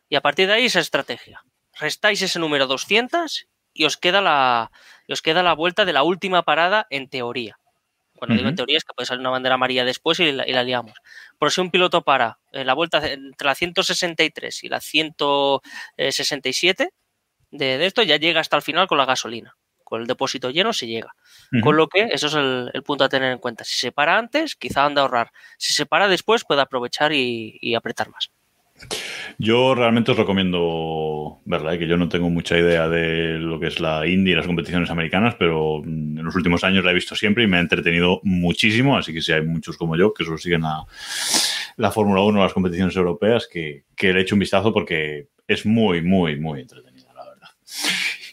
[0.08, 1.42] Y a partir de ahí esa estrategia.
[1.80, 4.72] Restáis ese número 200 y os queda la,
[5.10, 7.58] os queda la vuelta de la última parada en teoría.
[8.16, 8.40] Cuando uh -huh.
[8.40, 10.64] digo en teoría es que puede salir una bandera amarilla después y la, y la
[10.64, 10.94] liamos.
[11.38, 16.94] Por si un piloto para en la vuelta entre la 163 y la 167
[17.52, 19.56] de, de esto, ya llega hasta el final con la gasolina
[19.94, 21.14] con el depósito lleno se llega.
[21.52, 21.62] Uh -huh.
[21.62, 23.64] Con lo que eso es el, el, punto a tener en cuenta.
[23.64, 25.32] Si se para antes, quizá anda a ahorrar.
[25.60, 28.32] Si se para después, puede aprovechar y, y apretar más.
[29.38, 31.80] Yo realmente os recomiendo verla, ¿eh?
[31.80, 34.90] que yo no tengo mucha idea de lo que es la Indy y las competiciones
[34.90, 38.98] americanas, pero en los últimos años la he visto siempre y me ha entretenido muchísimo,
[38.98, 40.86] así que si hay muchos como yo que solo siguen la,
[41.78, 45.66] la Fórmula 1 las competiciones europeas, que, que le he hecho un vistazo porque es
[45.66, 47.50] muy, muy, muy entretenida, la verdad.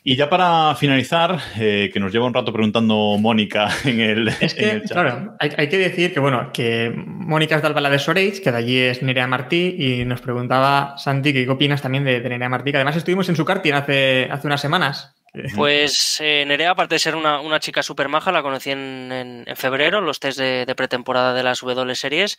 [0.03, 4.55] Y ya para finalizar, eh, que nos lleva un rato preguntando Mónica en el, es
[4.55, 4.93] que, en el chat.
[4.93, 8.51] Claro, hay, hay, que decir que, bueno, que Mónica es de Albalá de Soreich, que
[8.51, 12.49] de allí es Nerea Martí, y nos preguntaba, Santi, ¿qué opinas también de, de Nerea
[12.49, 12.71] Martí?
[12.71, 15.15] Que además estuvimos en su karting hace, hace unas semanas.
[15.55, 19.45] Pues eh, Nerea, aparte de ser una, una chica súper maja, la conocí en, en,
[19.47, 22.39] en, febrero, en los test de, de pretemporada de las W Series.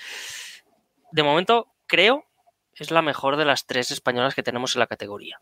[1.11, 2.25] De momento, creo,
[2.73, 5.39] es la mejor de las tres españolas que tenemos en la categoría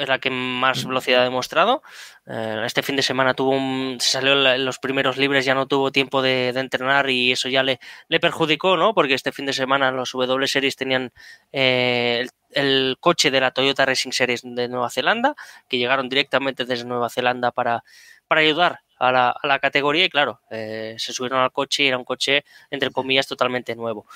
[0.00, 1.82] es la que más velocidad ha demostrado.
[2.26, 5.66] Eh, este fin de semana tuvo un, se salió en los primeros libres, ya no
[5.66, 8.94] tuvo tiempo de, de, entrenar y eso ya le, le perjudicó, ¿no?
[8.94, 11.12] Porque este fin de semana los W Series tenían
[11.52, 15.34] eh, el, el, coche de la Toyota Racing Series de Nueva Zelanda,
[15.68, 17.84] que llegaron directamente desde Nueva Zelanda para,
[18.28, 21.88] para ayudar a la, a la, categoría y claro, eh, se subieron al coche y
[21.88, 24.06] era un coche, entre comillas, totalmente nuevo.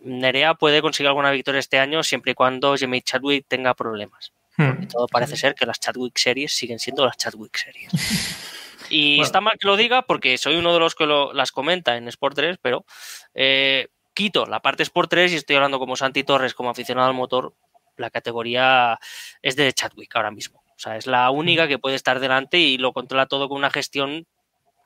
[0.00, 4.32] Nerea puede conseguir alguna victoria este año siempre y cuando Jimmy Chadwick tenga problemas.
[4.56, 4.86] Hmm.
[4.86, 7.92] todo parece ser que las Chadwick series siguen siendo las Chadwick series.
[8.90, 9.24] Y bueno.
[9.24, 12.08] está mal que lo diga porque soy uno de los que lo, las comenta en
[12.08, 12.84] Sport 3, pero
[13.32, 17.14] eh, quito la parte Sport 3 y estoy hablando como Santi Torres, como aficionado al
[17.14, 17.54] motor,
[17.96, 18.98] la categoría
[19.40, 20.62] es de Chadwick ahora mismo.
[20.68, 23.70] O sea, es la única que puede estar delante y lo controla todo con una
[23.70, 24.26] gestión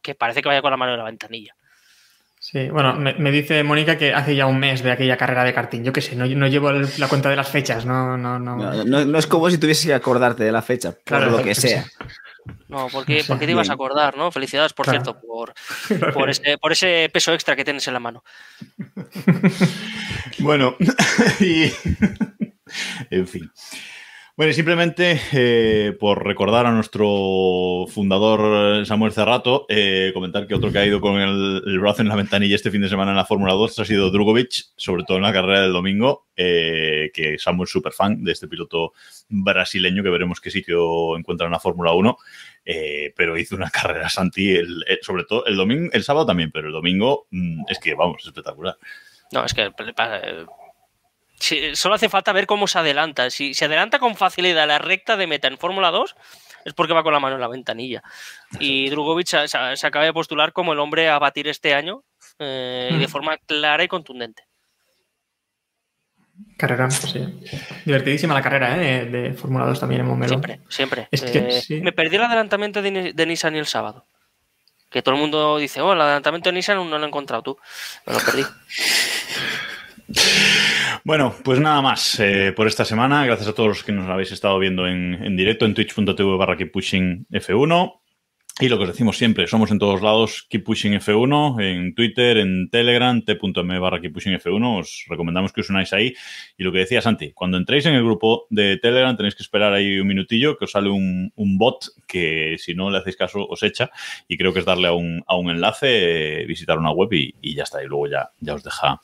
[0.02, 1.56] que parece que vaya con la mano en la ventanilla.
[2.48, 5.52] Sí, bueno, me, me dice Mónica que hace ya un mes de aquella carrera de
[5.52, 5.82] karting.
[5.82, 8.54] Yo qué sé, no, no llevo el- la cuenta de las fechas, no, no, no.
[8.56, 11.42] No, no- no es como si tuviese que acordarte de la fecha, por Claro, lo
[11.42, 11.68] que sí.
[11.70, 11.84] sea.
[12.68, 14.30] No, porque, Sí, porque te ibas a acordar, ¿no?
[14.30, 15.02] Felicidades, por Claro.
[15.02, 15.54] cierto, por,
[16.14, 18.22] por, ese, por ese peso extra que tienes en la mano.
[20.38, 20.76] Bueno,
[21.40, 21.72] y.
[23.10, 23.50] en fin.
[24.36, 30.70] Bueno, y simplemente eh, por recordar a nuestro fundador Samuel Cerrato, eh, comentar que otro
[30.70, 33.24] que ha ido con el, brazo en la ventanilla este fin de semana en la
[33.24, 37.64] Fórmula 2 ha sido Drugovic, sobre todo en la carrera del domingo, eh, que Samuel
[37.64, 38.92] es súper fan de este piloto
[39.30, 42.18] brasileño que veremos qué sitio encuentra en la Fórmula 1.
[42.66, 46.66] eh, pero hizo una carrera Santi, el- sobre todo el domingo, el sábado también, pero
[46.66, 48.76] el domingo mm, es que vamos, espectacular.
[49.32, 49.70] No, es que
[51.38, 53.30] solo hace falta ver cómo se adelanta.
[53.30, 56.16] Si se adelanta con facilidad la recta de meta en Fórmula 2,
[56.64, 58.02] es porque va con la mano en la ventanilla.
[58.58, 62.02] Y Drugovic se, acaba de postular como el hombre a batir este año
[62.38, 64.44] eh, y de forma clara y contundente.
[66.56, 67.24] Carrera, sí.
[67.84, 69.06] Divertidísima la carrera ¿eh?
[69.06, 70.30] de, de Fórmula 2 también en Montmeló.
[70.30, 71.08] Siempre, siempre.
[71.10, 71.80] Es que Eh, sí.
[71.80, 74.06] Me perdí el adelantamiento de, de Nissan el sábado.
[74.90, 77.58] Que todo el mundo dice, oh, el adelantamiento de Nissan no lo he encontrado tú.
[78.06, 78.42] Me lo perdí.
[81.04, 83.24] Bueno, pues nada más eh, por esta semana.
[83.24, 86.56] Gracias a todos los que nos habéis estado viendo en, en directo en twitch.tv barra
[86.72, 88.00] Pushing F1.
[88.58, 92.38] Y lo que os decimos siempre, somos en todos lados Keep Pushing F1, en Twitter,
[92.38, 94.78] en Telegram, t.m barra Keep Pushing F1.
[94.80, 96.14] Os recomendamos que os unáis ahí.
[96.56, 99.74] Y lo que decía Santi, cuando entréis en el grupo de Telegram tenéis que esperar
[99.74, 103.62] ahí un minutillo que os sale un, bot que si no le hacéis caso os
[103.62, 103.90] echa.
[104.26, 107.54] Y creo que es darle a un, a un enlace, visitar una web y, y
[107.54, 107.84] ya está.
[107.84, 109.02] Y luego ya, ya os deja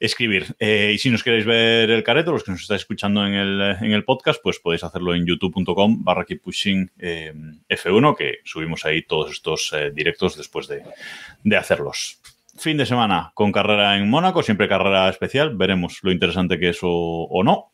[0.00, 0.56] escribir.
[0.58, 3.60] Eh, y si nos queréis ver el careto, los que nos estáis escuchando en el,
[3.80, 7.32] en el podcast, pues podéis hacerlo en youtube.com barra keep pushing eh,
[7.68, 10.82] F1, que subimos ahí todos estos eh, directos después de,
[11.44, 12.20] de hacerlos.
[12.56, 16.78] Fin de semana con carrera en Mónaco, siempre carrera especial, veremos lo interesante que es
[16.82, 17.72] o, o no.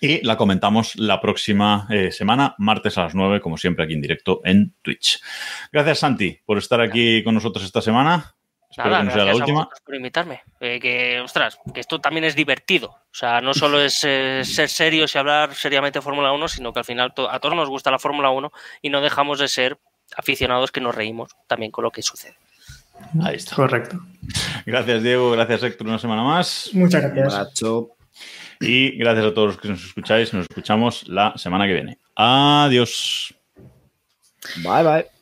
[0.00, 4.02] Y la comentamos la próxima eh, semana, martes a las 9, como siempre aquí en
[4.02, 5.20] directo en Twitch.
[5.72, 8.34] Gracias Santi por estar aquí con nosotros esta semana.
[8.70, 9.68] Espero Nada, que no sea la última.
[9.84, 10.42] por invitarme.
[10.60, 12.90] Eh, que, ostras, que esto también es divertido.
[12.90, 16.72] O sea, no solo es eh, ser serios y hablar seriamente de Fórmula 1, sino
[16.72, 18.52] que al final to- a todos nos gusta la Fórmula 1
[18.82, 19.78] y no dejamos de ser
[20.16, 22.36] aficionados que nos reímos también con lo que sucede.
[23.22, 23.56] Ahí está.
[23.56, 23.98] Correcto.
[24.66, 25.30] Gracias, Diego.
[25.32, 26.70] Gracias, Héctor, una semana más.
[26.72, 27.62] Muchas gracias.
[28.60, 30.34] Y gracias a todos los que nos escucháis.
[30.34, 31.98] Nos escuchamos la semana que viene.
[32.14, 33.34] Adiós.
[34.62, 35.10] Bye, bye.